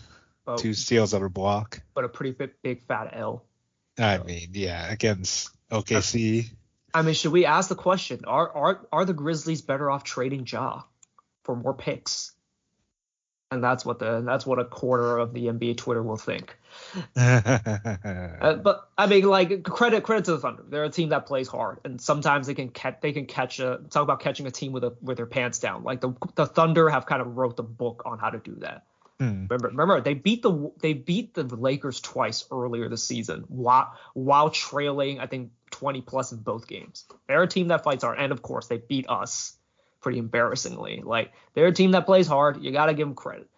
oh, 0.47 0.57
two 0.57 0.75
steals 0.75 1.15
over 1.15 1.29
block. 1.29 1.81
But 1.95 2.05
a 2.05 2.09
pretty 2.09 2.33
big, 2.33 2.51
big 2.63 2.87
fat 2.87 3.11
L. 3.13 3.45
I 3.99 4.19
mean, 4.19 4.49
yeah, 4.53 4.91
against 4.91 5.51
OKC. 5.71 6.47
I 6.93 7.03
mean, 7.03 7.15
should 7.15 7.33
we 7.33 7.45
ask 7.45 7.69
the 7.69 7.75
question? 7.75 8.25
Are 8.25 8.49
are 8.51 8.87
are 8.93 9.05
the 9.05 9.13
Grizzlies 9.13 9.63
better 9.63 9.91
off 9.91 10.05
trading 10.05 10.47
Ja 10.47 10.83
for 11.45 11.57
more 11.57 11.75
picks? 11.75 12.35
and 13.55 13.63
that's 13.63 13.87
what 13.87 13.99
the 13.99 14.21
that's 14.21 14.45
what 14.45 14.59
a 14.59 14.65
quarter 14.65 15.17
of 15.19 15.33
the 15.33 15.47
NBA 15.47 15.77
Twitter 15.77 16.03
will 16.03 16.17
think. 16.17 16.57
uh, 17.17 18.55
but 18.57 18.89
I 18.99 19.07
mean, 19.07 19.25
like 19.25 19.63
credit 19.63 20.03
credit 20.03 20.27
to 20.27 20.33
the 20.33 20.39
Thunder. 20.39 20.65
They're 20.69 20.85
a 20.85 20.91
team 20.91 21.11
that 21.11 21.27
plays 21.27 21.49
hard, 21.49 21.79
and 21.85 22.01
sometimes 22.01 22.47
they 22.47 22.55
can 22.55 22.69
catch 22.69 23.01
they 23.01 23.13
can 23.13 23.27
catch 23.27 23.61
a 23.61 23.81
talk 23.91 24.03
about 24.03 24.21
catching 24.21 24.47
a 24.47 24.51
team 24.51 24.73
with 24.73 24.85
a 24.85 24.95
with 25.01 25.17
their 25.17 25.27
pants 25.27 25.61
down. 25.61 25.85
Like 25.85 26.01
the 26.01 26.15
the 26.35 26.47
Thunder 26.47 26.91
have 26.91 27.07
kind 27.07 27.23
of 27.23 27.37
wrote 27.37 27.57
the 27.57 27.63
book 27.63 28.03
on 28.05 28.19
how 28.19 28.31
to 28.31 28.39
do 28.39 28.57
that. 28.57 28.85
Hmm. 29.25 29.47
Remember, 29.49 29.69
remember 29.69 30.01
they 30.01 30.15
beat 30.15 30.43
the 30.43 30.73
they 30.81 30.93
beat 30.93 31.35
the 31.35 31.45
Lakers 31.45 32.01
twice 32.01 32.45
earlier 32.51 32.89
this 32.89 33.05
season 33.05 33.45
while 33.49 33.93
while 34.13 34.51
trailing 34.51 35.21
I 35.21 35.27
think 35.27 35.53
20 35.71 36.03
plus 36.03 36.33
in 36.33 36.39
both 36.39 36.67
games. 36.67 37.05
They're 37.27 37.43
a 37.43 37.49
team 37.49 37.69
that 37.69 37.85
fights 37.85 38.05
hard, 38.05 38.19
and 38.19 38.33
of 38.33 38.43
course 38.43 38.69
they 38.69 38.79
beat 38.79 39.09
us 39.09 39.57
pretty 40.01 40.19
embarrassingly. 40.19 41.03
Like 41.05 41.33
they're 41.55 41.67
a 41.67 41.73
team 41.73 41.93
that 41.93 42.07
plays 42.07 42.27
hard. 42.27 42.63
You 42.63 42.71
got 42.73 42.87
to 42.87 42.95
give 42.95 43.07
them 43.09 43.15
credit. 43.15 43.49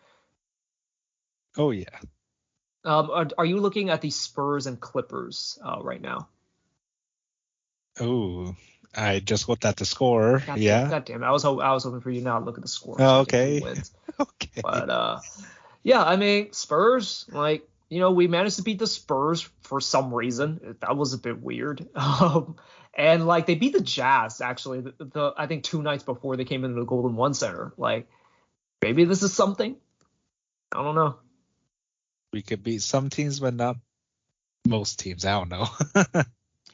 Oh 1.57 1.71
yeah. 1.71 1.85
Um, 2.85 3.11
are, 3.11 3.29
are, 3.37 3.45
you 3.45 3.59
looking 3.59 3.91
at 3.91 4.01
the 4.01 4.11
Spurs 4.11 4.69
and 4.69 4.79
Clippers 4.79 5.59
uh, 5.65 5.79
right 5.83 6.01
now? 6.01 6.29
Oh, 7.99 8.55
I 8.95 9.19
just 9.19 9.49
looked 9.49 9.65
at 9.65 9.77
the 9.77 9.85
score. 9.85 10.43
God 10.47 10.59
yeah. 10.59 10.83
Damn, 10.83 10.91
God 10.91 11.05
damn 11.05 11.23
it. 11.25 11.27
I 11.27 11.33
was 11.33 11.43
ho- 11.43 11.61
I 11.61 11.73
was 11.73 11.83
hoping 11.83 12.01
for 12.01 12.11
you 12.11 12.21
now 12.21 12.39
to 12.39 12.45
look 12.45 12.59
at 12.59 12.63
the 12.63 12.69
score. 12.69 12.97
Oh, 12.99 13.21
okay. 13.21 13.61
okay. 14.21 14.61
But 14.63 14.89
uh, 14.89 15.21
yeah, 15.87 16.03
I 16.03 16.17
mean 16.17 16.53
Spurs, 16.53 17.27
like 17.31 17.69
you 17.89 18.01
know, 18.01 18.11
we 18.11 18.27
managed 18.27 18.57
to 18.57 18.63
beat 18.63 18.81
the 18.81 18.89
Spurs 18.89 19.49
for 19.61 19.81
some 19.81 20.13
reason. 20.13 20.77
That 20.81 20.97
was 20.97 21.13
a 21.13 21.19
bit 21.19 21.41
weird. 21.41 21.89
Um, 21.97 22.57
and 22.99 23.27
like 23.27 23.47
they 23.47 23.55
beat 23.55 23.75
the 23.75 23.83
Jazz 23.83 24.41
actually. 24.41 24.81
The, 24.81 24.95
the, 24.99 25.35
I 25.37 25.47
think 25.47 25.63
two 25.63 25.83
nights 25.83 26.03
before 26.03 26.37
they 26.37 26.45
came 26.45 26.65
into 26.65 26.81
the 26.81 26.87
Golden 26.87 27.15
One 27.15 27.35
Center. 27.35 27.73
Like 27.77 28.09
maybe 28.83 29.05
this 29.05 29.23
is 29.23 29.33
something. 29.33 29.77
I 30.73 30.83
don't 30.83 30.95
know. 30.97 31.19
We 32.33 32.43
could 32.43 32.65
beat 32.65 32.83
some 32.83 33.09
teams, 33.09 33.39
but 33.39 33.55
not 33.55 33.77
most 34.67 34.99
teams. 34.99 35.25
I 35.25 35.33
don't 35.39 35.51
know. 35.51 35.69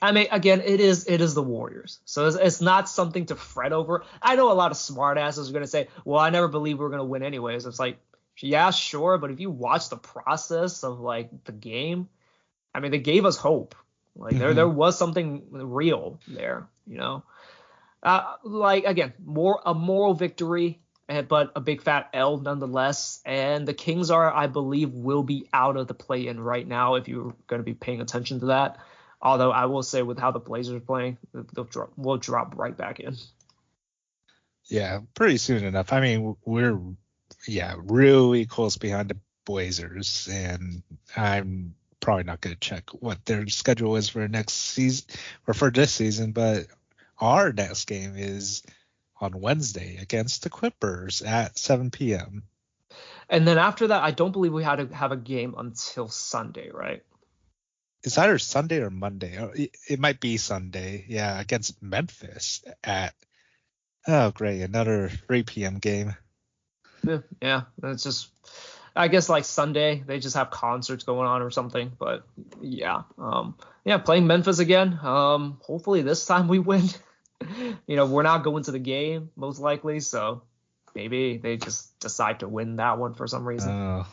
I 0.01 0.13
mean, 0.13 0.29
again, 0.31 0.63
it 0.65 0.81
is 0.81 1.07
it 1.07 1.21
is 1.21 1.35
the 1.35 1.43
Warriors, 1.43 2.01
so 2.07 2.29
it's, 2.29 2.37
it's 2.37 2.61
not 2.63 2.89
something 2.89 3.27
to 3.27 3.37
fret 3.37 3.75
over. 3.75 4.05
I 4.23 4.37
know 4.37 4.51
a 4.51 4.55
lot 4.55 4.71
of 4.71 4.79
smartasses 4.79 5.51
are 5.51 5.53
gonna 5.53 5.67
say, 5.67 5.89
"Well, 6.05 6.19
I 6.19 6.31
never 6.31 6.49
believed 6.49 6.79
we 6.79 6.85
were 6.85 6.91
gonna 6.91 7.05
win 7.05 7.23
anyways." 7.23 7.67
It's 7.67 7.79
like, 7.79 7.99
yeah, 8.39 8.71
sure, 8.71 9.19
but 9.19 9.31
if 9.31 9.41
you 9.41 9.51
watch 9.51 9.89
the 9.89 9.97
process 9.97 10.85
of 10.85 11.01
like 11.01 11.45
the 11.45 11.53
game, 11.53 12.09
I 12.75 12.81
mean, 12.81 12.91
they 12.91 12.99
gave 12.99 13.25
us 13.25 13.37
hope. 13.37 13.75
Like 14.17 14.37
there, 14.39 14.49
mm-hmm. 14.49 14.57
there 14.57 14.69
was 14.69 14.99
something 14.99 15.45
real 15.51 16.19
there, 16.29 16.67
you 16.87 16.99
know. 16.99 17.25
Uh, 18.03 18.35
like 18.43 18.85
again, 18.85 19.13
more 19.25 19.61
a 19.65 19.75
moral 19.75 20.15
victory, 20.15 20.81
eh, 21.09 21.23
but 21.23 21.53
a 21.55 21.61
big 21.61 21.83
fat 21.83 22.11
L 22.13 22.39
nonetheless. 22.39 23.21
And 23.25 23.67
the 23.67 23.75
Kings 23.75 24.11
are, 24.11 24.33
I 24.33 24.49
believe, 24.49 24.93
will 24.93 25.23
be 25.23 25.49
out 25.53 25.77
of 25.77 25.87
the 25.87 25.95
play-in 25.95 26.41
right 26.41 26.67
now 26.67 26.97
if 26.97 27.09
you're 27.09 27.35
going 27.47 27.61
to 27.61 27.65
be 27.65 27.75
paying 27.75 28.01
attention 28.01 28.41
to 28.41 28.47
that. 28.47 28.79
Although 29.21 29.53
I 29.53 29.67
will 29.67 29.85
say, 29.85 30.03
with 30.03 30.19
how 30.19 30.33
the 30.33 30.41
Blazers 30.41 30.77
are 30.77 30.81
playing, 30.81 31.17
they'll 31.33 31.65
drop, 31.65 31.93
will 31.97 32.19
drop 32.19 32.59
right 32.59 32.77
back 32.77 32.99
in. 32.99 33.17
Yeah, 34.65 35.01
pretty 35.15 35.37
soon 35.39 35.65
enough. 35.65 35.93
I 35.93 36.01
mean, 36.01 36.37
we're 36.45 36.79
yeah 37.47 37.75
really 37.79 38.47
close 38.47 38.77
behind 38.77 39.11
the 39.11 39.17
Blazers, 39.45 40.29
and 40.31 40.83
I'm 41.17 41.75
probably 42.01 42.25
not 42.25 42.41
going 42.41 42.55
to 42.55 42.61
check 42.61 42.91
what 42.91 43.25
their 43.25 43.47
schedule 43.49 43.97
is 43.97 44.09
for 44.09 44.27
next 44.29 44.53
season 44.53 45.07
or 45.47 45.55
for 45.55 45.71
this 45.71 45.93
season, 45.93 46.33
but 46.33 46.67
our 47.19 47.53
next 47.53 47.87
game 47.87 48.15
is 48.17 48.63
on 49.21 49.41
Wednesday 49.41 49.99
against 50.01 50.43
the 50.43 50.51
Clippers 50.51 51.23
at 51.23 51.59
7 51.59 51.91
p.m. 51.91 52.43
And 53.29 53.47
then 53.47 53.57
after 53.57 53.87
that, 53.89 54.03
I 54.03 54.11
don't 54.11 54.33
believe 54.33 54.53
we 54.53 54.65
had 54.65 54.77
to 54.77 54.95
have 54.95 55.13
a 55.13 55.17
game 55.17 55.55
until 55.57 56.09
Sunday, 56.09 56.71
right? 56.71 57.03
It's 58.03 58.19
either 58.19 58.39
Sunday 58.39 58.81
or 58.81 58.91
Monday. 58.91 59.39
Oh, 59.39 59.53
it 59.55 60.01
might 60.01 60.21
be 60.21 60.37
Sunday. 60.37 61.05
Yeah, 61.09 61.41
against 61.41 61.81
Memphis 61.81 62.65
at 62.83 63.15
oh 64.09 64.33
great, 64.33 64.61
another 64.63 65.09
3 65.09 65.45
p.m. 65.45 65.79
game. 65.79 66.17
Yeah, 67.05 67.21
yeah, 67.41 67.63
it's 67.83 68.03
just 68.03 68.31
I 68.95 69.09
guess 69.09 69.29
like 69.29 69.45
Sunday 69.45 70.03
they 70.07 70.19
just 70.19 70.37
have 70.37 70.51
concerts 70.51 71.05
going 71.05 71.27
on 71.27 71.43
or 71.43 71.51
something. 71.51 71.93
But 71.99 72.25
yeah, 72.61 73.03
um, 73.19 73.57
yeah, 73.85 73.99
playing 73.99 74.27
Memphis 74.27 74.59
again. 74.59 74.99
Um, 75.03 75.59
hopefully 75.63 76.03
this 76.03 76.27
time 76.27 76.49
we 76.49 76.59
win. 76.59 76.89
you 77.87 77.97
know, 77.97 78.07
we're 78.07 78.23
not 78.23 78.45
going 78.45 78.65
to 78.65 78.71
the 78.71 78.79
game 78.79 79.31
most 79.37 79.61
likely, 79.61 80.01
so 80.01 80.43
maybe 80.95 81.39
they 81.39 81.57
just 81.57 81.99
decide 82.01 82.41
to 82.41 82.49
win 82.49 82.77
that 82.77 82.99
one 82.99 83.15
for 83.15 83.27
some 83.27 83.47
reason. 83.47 83.71
Uh, 83.71 84.05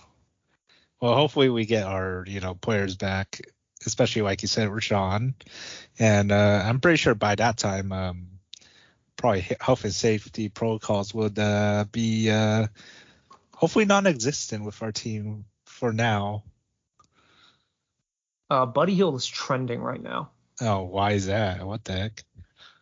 well, 1.01 1.15
hopefully 1.15 1.49
we 1.49 1.65
get 1.65 1.83
our 1.83 2.23
you 2.27 2.39
know 2.39 2.55
players 2.55 2.95
back, 2.95 3.41
especially 3.85 4.21
like 4.21 4.41
you 4.41 4.47
said, 4.47 4.69
Richaun, 4.69 5.33
and 5.97 6.31
uh, 6.31 6.63
I'm 6.65 6.79
pretty 6.79 6.97
sure 6.97 7.15
by 7.15 7.35
that 7.35 7.57
time, 7.57 7.91
um, 7.91 8.27
probably 9.19 9.45
health 9.59 9.83
and 9.83 9.93
safety 9.93 10.47
protocols 10.47 11.13
would 11.13 11.37
uh, 11.37 11.83
be 11.91 12.31
uh, 12.31 12.67
hopefully 13.53 13.83
non-existent 13.83 14.63
with 14.63 14.81
our 14.81 14.93
team 14.93 15.43
for 15.65 15.91
now. 15.91 16.43
Uh, 18.49 18.65
Buddy 18.65 18.95
Hield 18.95 19.15
is 19.15 19.27
trending 19.27 19.81
right 19.81 20.01
now. 20.01 20.31
Oh, 20.61 20.83
why 20.83 21.11
is 21.11 21.27
that? 21.27 21.65
What 21.67 21.83
the 21.83 21.93
heck? 21.93 22.23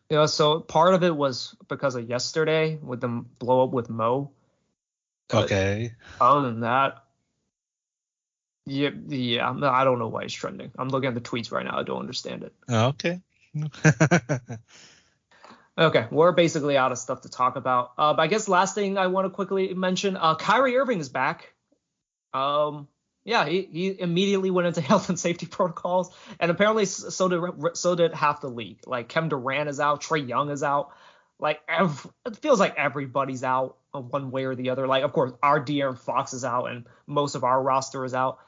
Yeah, 0.10 0.28
so 0.28 0.60
part 0.60 0.94
of 0.94 1.04
it 1.04 1.14
was 1.14 1.56
because 1.68 1.96
of 1.96 2.08
yesterday 2.08 2.78
with 2.82 3.02
the 3.02 3.08
blow 3.08 3.64
up 3.64 3.72
with 3.72 3.90
Mo. 3.90 4.32
But 5.28 5.46
okay. 5.46 5.94
Other 6.22 6.48
than 6.48 6.62
that, 6.62 7.04
yeah, 8.68 8.92
yeah, 9.08 9.50
I 9.50 9.84
don't 9.84 9.98
know 9.98 10.08
why 10.08 10.24
he's 10.24 10.34
trending. 10.34 10.72
I'm 10.78 10.90
looking 10.90 11.10
at 11.10 11.16
the 11.16 11.22
tweets 11.22 11.52
right 11.52 11.66
now. 11.66 11.78
I 11.78 11.84
don't 11.84 12.00
understand 12.00 12.44
it. 12.44 12.54
Okay. 12.70 13.22
Okay, 15.78 16.08
we're 16.10 16.32
basically 16.32 16.76
out 16.76 16.92
of 16.92 16.98
stuff 16.98 17.22
to 17.22 17.30
talk 17.30 17.56
about. 17.56 17.92
Uh, 17.98 18.16
I 18.18 18.28
guess 18.28 18.48
last 18.48 18.74
thing 18.74 18.98
I 18.98 19.08
want 19.08 19.26
to 19.26 19.30
quickly 19.30 19.74
mention, 19.76 20.18
uh, 20.18 20.36
Kyrie 20.36 20.76
Irving 20.76 21.00
is 21.00 21.10
back. 21.10 21.54
Um, 22.34 22.88
yeah, 23.24 23.46
he, 23.46 23.62
he 23.72 24.00
immediately 24.00 24.50
went 24.50 24.68
into 24.68 24.82
health 24.90 25.10
and 25.10 25.20
safety 25.20 25.46
protocols, 25.46 26.10
and 26.40 26.50
apparently 26.50 26.86
so 26.86 27.28
did 27.28 27.78
so 27.78 27.94
did 27.94 28.14
half 28.14 28.42
the 28.42 28.50
league. 28.50 28.80
Like 28.88 29.10
Kevin 29.10 29.30
Durant 29.30 29.70
is 29.70 29.80
out, 29.80 30.02
Trae 30.02 30.28
Young 30.28 30.50
is 30.50 30.64
out. 30.64 30.92
Like 31.40 31.62
every, 31.70 32.10
it 32.26 32.38
feels 32.38 32.60
like 32.60 32.76
everybody's 32.78 33.44
out 33.44 33.78
one 33.92 34.32
way 34.32 34.46
or 34.46 34.56
the 34.56 34.72
other. 34.72 34.88
Like 34.88 35.04
of 35.04 35.14
course 35.14 35.34
our 35.44 35.64
De'Aaron 35.64 36.00
Fox 36.00 36.34
is 36.34 36.44
out, 36.44 36.72
and 36.72 36.86
most 37.06 37.36
of 37.36 37.44
our 37.44 37.62
roster 37.62 38.04
is 38.04 38.16
out. 38.16 38.40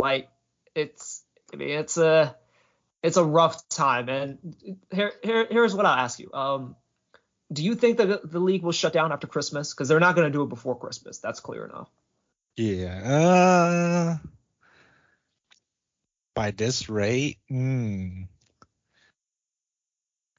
Like 0.00 0.28
it's 0.74 1.22
I 1.52 1.56
mean 1.56 1.70
it's 1.70 1.96
a 1.96 2.36
it's 3.06 3.16
a 3.16 3.24
rough 3.24 3.68
time. 3.68 4.08
And 4.08 4.38
here, 4.92 5.12
here 5.22 5.46
here's 5.48 5.74
what 5.74 5.86
I'll 5.86 5.98
ask 5.98 6.18
you. 6.18 6.32
Um, 6.32 6.76
do 7.52 7.62
you 7.62 7.76
think 7.76 7.98
that 7.98 8.30
the 8.30 8.40
league 8.40 8.62
will 8.62 8.72
shut 8.72 8.92
down 8.92 9.12
after 9.12 9.28
Christmas? 9.28 9.72
Because 9.72 9.88
they're 9.88 10.00
not 10.00 10.16
going 10.16 10.26
to 10.26 10.32
do 10.32 10.42
it 10.42 10.48
before 10.48 10.76
Christmas. 10.76 11.18
That's 11.18 11.38
clear 11.38 11.64
enough. 11.64 11.88
Yeah. 12.56 14.18
Uh, 14.18 14.26
by 16.34 16.50
this 16.50 16.88
rate, 16.88 17.38
mm, 17.50 18.26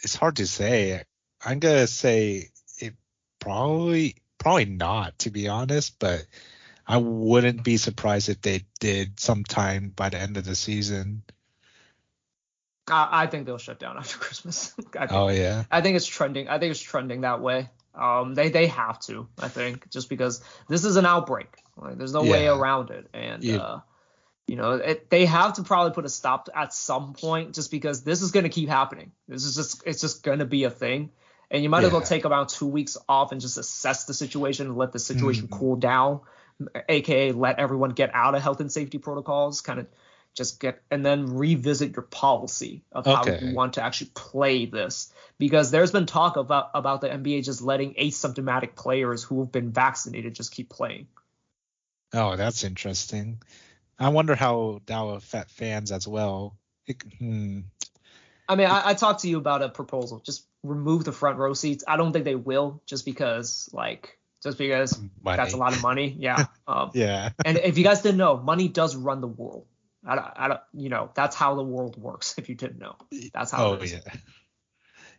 it's 0.04 0.16
hard 0.16 0.38
to 0.38 0.48
say. 0.48 1.04
I'm 1.46 1.60
gonna 1.60 1.88
say 1.88 2.50
it 2.80 2.96
probably 3.40 4.16
probably 4.38 4.66
not, 4.66 5.20
to 5.20 5.30
be 5.30 5.48
honest. 5.48 6.00
But 6.00 6.26
I 6.86 6.98
wouldn't 6.98 7.64
be 7.64 7.78
surprised 7.78 8.30
if 8.30 8.42
they 8.42 8.64
did 8.80 9.20
sometime 9.20 9.94
by 9.96 10.10
the 10.10 10.20
end 10.20 10.38
of 10.38 10.46
the 10.46 10.56
season. 10.56 11.24
I 12.90 13.28
think 13.28 13.46
they'll 13.46 13.58
shut 13.58 13.80
down 13.80 13.98
after 13.98 14.18
Christmas. 14.18 14.70
Think, 14.70 15.12
oh 15.12 15.30
yeah. 15.30 15.64
I 15.72 15.82
think 15.82 15.96
it's 15.96 16.06
trending. 16.06 16.48
I 16.48 16.60
think 16.60 16.72
it's 16.72 16.82
trending 16.82 17.22
that 17.22 17.42
way. 17.42 17.70
Um, 17.94 18.36
they 18.36 18.50
they 18.50 18.68
have 18.68 19.00
to. 19.02 19.28
I 19.40 19.48
think 19.48 19.90
just 19.90 20.10
because 20.10 20.42
this 20.68 20.86
is 20.86 20.96
an 20.96 21.06
outbreak. 21.06 21.48
Like, 21.76 21.98
there's 21.98 22.14
no 22.14 22.24
yeah. 22.24 22.32
way 22.32 22.48
around 22.48 22.92
it, 22.92 23.08
and 23.14 23.44
yeah. 23.44 23.58
uh, 23.58 23.80
you 24.48 24.56
know 24.56 24.74
it, 24.74 25.10
they 25.10 25.26
have 25.26 25.54
to 25.54 25.64
probably 25.64 25.94
put 25.94 26.06
a 26.06 26.10
stop 26.10 26.50
at 26.56 26.74
some 26.74 27.14
point, 27.14 27.56
just 27.56 27.72
because 27.72 28.04
this 28.04 28.22
is 28.22 28.32
going 28.32 28.44
to 28.44 28.50
keep 28.50 28.70
happening. 28.70 29.12
This 29.28 29.46
is 29.46 29.56
just 29.56 29.84
it's 29.86 30.02
just 30.02 30.24
going 30.24 30.40
to 30.40 30.46
be 30.46 30.64
a 30.64 30.70
thing, 30.70 31.10
and 31.50 31.64
you 31.64 31.70
might 31.70 31.82
yeah. 31.82 31.88
as 31.88 31.94
well 31.94 32.02
take 32.02 32.26
about 32.26 32.50
two 32.50 32.68
weeks 32.68 32.98
off 33.10 33.32
and 33.32 33.42
just 33.42 33.58
assess 33.58 34.06
the 34.06 34.14
situation 34.14 34.68
and 34.68 34.78
let 34.78 34.92
the 34.92 35.00
situation 35.00 35.48
mm. 35.48 35.58
cool 35.58 35.76
down, 35.76 36.22
aka 36.88 37.32
let 37.32 37.58
everyone 37.60 37.92
get 37.92 38.12
out 38.14 38.36
of 38.36 38.44
health 38.44 38.60
and 38.60 38.72
safety 38.72 39.00
protocols, 39.00 39.62
kind 39.62 39.80
of 39.80 39.88
just 40.38 40.60
get 40.60 40.84
and 40.92 41.04
then 41.04 41.36
revisit 41.36 41.96
your 41.96 42.04
policy 42.04 42.84
of 42.92 43.08
how 43.08 43.26
you 43.26 43.56
want 43.56 43.74
to 43.74 43.84
actually 43.84 44.12
play 44.14 44.68
this 44.68 45.12
because 45.40 45.72
there's 45.72 45.92
been 45.92 46.06
talk 46.06 46.38
about 46.38 46.70
about 46.76 47.02
the 47.02 47.10
NBA 47.10 47.44
just 47.44 47.62
letting 47.64 47.96
asymptomatic 47.96 48.76
players 48.76 49.24
who 49.24 49.40
have 49.40 49.52
been 49.52 49.72
vaccinated 49.72 50.36
just 50.36 50.52
keep 50.52 50.70
playing. 50.70 51.08
Oh, 52.14 52.36
that's 52.36 52.64
interesting. 52.64 53.42
I 53.98 54.10
wonder 54.10 54.36
how 54.36 54.82
that 54.86 55.00
will 55.00 55.16
affect 55.16 55.50
fans 55.50 55.92
as 55.92 56.08
well. 56.08 56.56
It, 56.86 57.02
hmm. 57.18 57.62
I 58.48 58.56
mean, 58.56 58.68
I, 58.68 58.90
I 58.90 58.94
talked 58.94 59.22
to 59.22 59.28
you 59.28 59.40
about 59.40 59.64
a 59.64 59.70
proposal. 59.70 60.22
Just 60.24 60.46
remove 60.64 61.04
the 61.04 61.12
front 61.12 61.38
row 61.40 61.54
seats. 61.54 61.84
I 61.86 61.98
don't 61.98 62.14
think 62.14 62.26
they 62.26 62.36
will, 62.36 62.82
just 62.86 63.06
because 63.06 63.70
like 63.74 64.20
just 64.44 64.60
because 64.60 64.98
Money. 65.24 65.38
that's 65.38 65.54
a 65.54 65.58
lot 65.58 65.76
of 65.76 65.82
money. 65.82 66.16
Yeah. 66.18 66.46
Um, 66.68 66.92
Yeah. 66.94 67.30
and 67.46 67.58
if 67.58 67.78
you 67.78 67.84
guys 67.86 68.02
didn't 68.02 68.18
know, 68.18 68.36
money 68.36 68.68
does 68.68 68.94
run 68.94 69.22
the 69.22 69.28
world. 69.28 69.66
I 70.06 70.16
don't, 70.16 70.28
I 70.36 70.48
don't, 70.48 70.62
you 70.74 70.90
know, 70.90 71.12
that's 71.16 71.36
how 71.36 71.56
the 71.56 71.64
world 71.64 72.02
works. 72.02 72.36
If 72.38 72.50
you 72.50 72.56
didn't 72.56 72.80
know, 72.80 72.96
that's 73.34 73.52
how. 73.52 73.66
Oh 73.66 73.74
it 73.74 73.84
is. 73.84 73.94
yeah. 73.94 74.14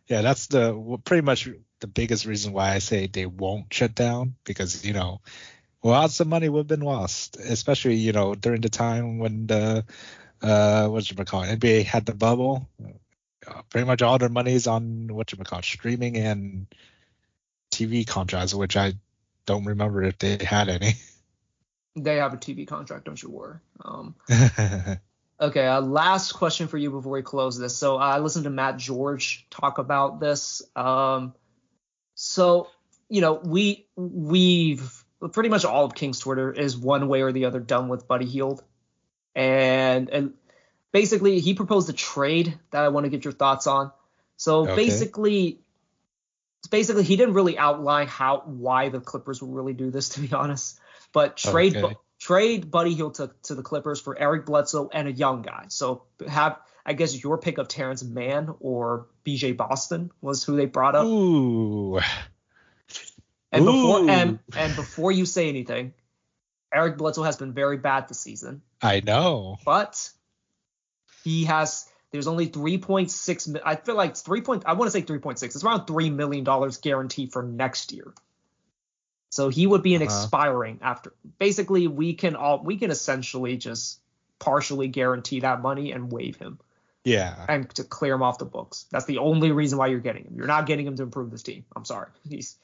Yeah, 0.07 0.21
that's 0.23 0.47
the 0.47 0.75
well, 0.75 0.97
pretty 0.97 1.21
much 1.21 1.47
the 1.79 1.87
biggest 1.87 2.25
reason 2.25 2.51
why 2.51 2.71
I 2.71 2.79
say 2.79 3.05
they 3.05 3.27
won't 3.27 3.71
shut 3.71 3.93
down 3.93 4.35
because 4.43 4.83
you 4.83 4.93
know, 4.93 5.21
lots 5.83 6.19
of 6.19 6.27
money 6.27 6.49
would 6.49 6.61
have 6.61 6.67
been 6.67 6.81
lost, 6.81 7.37
especially 7.37 7.95
you 7.95 8.11
know 8.11 8.33
during 8.33 8.61
the 8.61 8.69
time 8.69 9.19
when 9.19 9.45
the 9.45 9.85
uh 10.41 10.87
what 10.87 11.09
you 11.09 11.15
call 11.25 11.43
it 11.43 11.59
NBA 11.59 11.85
had 11.85 12.05
the 12.05 12.15
bubble. 12.15 12.67
Uh, 13.47 13.61
pretty 13.69 13.85
much 13.85 14.01
all 14.01 14.17
their 14.17 14.29
money 14.29 14.53
is 14.53 14.67
on 14.67 15.07
what 15.13 15.31
you 15.31 15.37
call 15.37 15.61
streaming 15.61 16.17
and 16.17 16.67
TV 17.71 18.05
contracts, 18.05 18.53
which 18.53 18.75
I 18.75 18.93
don't 19.45 19.65
remember 19.65 20.03
if 20.03 20.17
they 20.17 20.43
had 20.43 20.69
any. 20.69 20.93
They 22.03 22.17
have 22.17 22.33
a 22.33 22.37
TV 22.37 22.67
contract, 22.67 23.05
don't 23.05 23.21
you 23.21 23.29
worry. 23.29 23.57
Um, 23.83 24.15
Okay, 25.41 25.65
uh, 25.65 25.79
last 25.79 26.33
question 26.33 26.67
for 26.67 26.77
you 26.77 26.91
before 26.91 27.13
we 27.13 27.21
close 27.21 27.57
this. 27.57 27.77
So 27.77 27.95
I 27.95 28.19
listened 28.19 28.43
to 28.43 28.49
Matt 28.49 28.75
George 28.75 29.47
talk 29.49 29.77
about 29.77 30.19
this. 30.19 30.61
Um, 30.75 31.33
so 32.15 32.67
you 33.07 33.21
know, 33.21 33.33
we 33.33 33.87
we've 33.95 35.03
pretty 35.31 35.49
much 35.49 35.63
all 35.63 35.85
of 35.85 35.95
King's 35.95 36.19
Twitter 36.19 36.51
is 36.51 36.77
one 36.77 37.07
way 37.07 37.21
or 37.21 37.31
the 37.31 37.45
other 37.45 37.61
done 37.61 37.87
with 37.87 38.07
Buddy 38.07 38.25
Hield, 38.25 38.63
and 39.33 40.09
and 40.09 40.33
basically 40.91 41.39
he 41.39 41.53
proposed 41.53 41.89
a 41.89 41.93
trade 41.93 42.59
that 42.71 42.83
I 42.83 42.89
want 42.89 43.05
to 43.05 43.09
get 43.09 43.23
your 43.23 43.33
thoughts 43.33 43.65
on. 43.65 43.91
So 44.35 44.63
Okay. 44.63 44.75
basically, 44.75 45.59
basically 46.69 47.03
he 47.03 47.15
didn't 47.15 47.33
really 47.33 47.57
outline 47.57 48.07
how 48.07 48.43
why 48.45 48.89
the 48.89 48.99
Clippers 48.99 49.41
would 49.41 49.55
really 49.55 49.73
do 49.73 49.89
this, 49.89 50.09
to 50.09 50.19
be 50.19 50.33
honest. 50.33 50.79
But 51.11 51.37
trade 51.37 51.75
Okay. 51.77 51.95
trade 52.19 52.69
Buddy 52.69 52.93
Hield 52.93 53.15
to, 53.15 53.31
to 53.43 53.55
the 53.55 53.63
Clippers 53.63 53.99
for 54.01 54.17
Eric 54.17 54.45
Bledsoe 54.45 54.89
and 54.93 55.07
a 55.07 55.11
young 55.11 55.41
guy. 55.41 55.65
So 55.69 56.03
have 56.27 56.59
I 56.85 56.93
guess 56.93 57.21
your 57.23 57.37
pick 57.37 57.57
of 57.57 57.67
Terrence 57.67 58.03
Mann 58.03 58.53
or 58.59 59.07
BJ 59.25 59.55
Boston 59.55 60.11
was 60.21 60.43
who 60.43 60.55
they 60.55 60.65
brought 60.65 60.95
up. 60.95 61.05
Ooh. 61.05 61.99
And 63.51 63.65
before 63.65 63.99
Ooh. 63.99 64.09
and 64.09 64.39
and 64.55 64.75
before 64.75 65.11
you 65.11 65.25
say 65.25 65.49
anything, 65.49 65.93
Eric 66.73 66.97
Bledsoe 66.97 67.23
has 67.23 67.37
been 67.37 67.53
very 67.53 67.77
bad 67.77 68.07
this 68.07 68.19
season, 68.19 68.61
I 68.81 69.01
know. 69.01 69.57
but 69.65 70.09
he 71.23 71.45
has 71.45 71.89
there's 72.11 72.27
only 72.27 72.47
3.6 72.47 73.61
I 73.65 73.75
feel 73.75 73.95
like 73.95 74.11
it's 74.11 74.21
3. 74.21 74.41
Point, 74.41 74.63
I 74.65 74.73
want 74.73 74.87
to 74.87 74.91
say 74.91 75.03
3.6. 75.03 75.43
It's 75.43 75.63
around 75.63 75.85
3 75.85 76.09
million 76.09 76.43
dollars 76.43 76.77
guaranteed 76.77 77.31
for 77.31 77.43
next 77.43 77.91
year. 77.91 78.13
So 79.39 79.47
he 79.47 79.65
would 79.65 79.83
be 79.83 79.95
an 79.95 80.01
Uh-huh. 80.01 80.11
expiring 80.21 80.79
after. 80.81 81.13
Basically, 81.37 81.87
we 81.87 82.13
can 82.13 82.35
all 82.35 82.61
we 82.61 82.75
can 82.75 82.91
essentially 82.91 83.55
just 83.55 84.01
partially 84.37 84.89
guarantee 84.89 85.39
that 85.39 85.61
money 85.61 85.93
and 85.93 86.11
waive 86.11 86.35
him 86.35 86.59
Yeah. 87.05 87.45
and 87.47 87.69
to 87.75 87.85
clear 87.85 88.15
him 88.15 88.21
off 88.21 88.37
the 88.37 88.43
books. 88.43 88.85
That's 88.91 89.05
the 89.05 89.19
only 89.19 89.53
reason 89.53 89.77
why 89.77 89.87
you're 89.87 90.01
getting 90.01 90.25
him. 90.25 90.33
You're 90.35 90.45
not 90.47 90.65
getting 90.65 90.85
him 90.85 90.97
to 90.97 91.03
improve 91.03 91.31
this 91.31 91.41
team. 91.43 91.63
I'm 91.73 91.85
sorry. 91.85 92.09
He's 92.27 92.57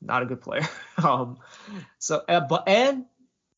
not 0.00 0.22
a 0.22 0.26
good 0.26 0.40
player. 0.40 0.62
um 1.02 1.38
so 1.98 2.22
uh, 2.28 2.38
but 2.38 2.68
and 2.68 3.06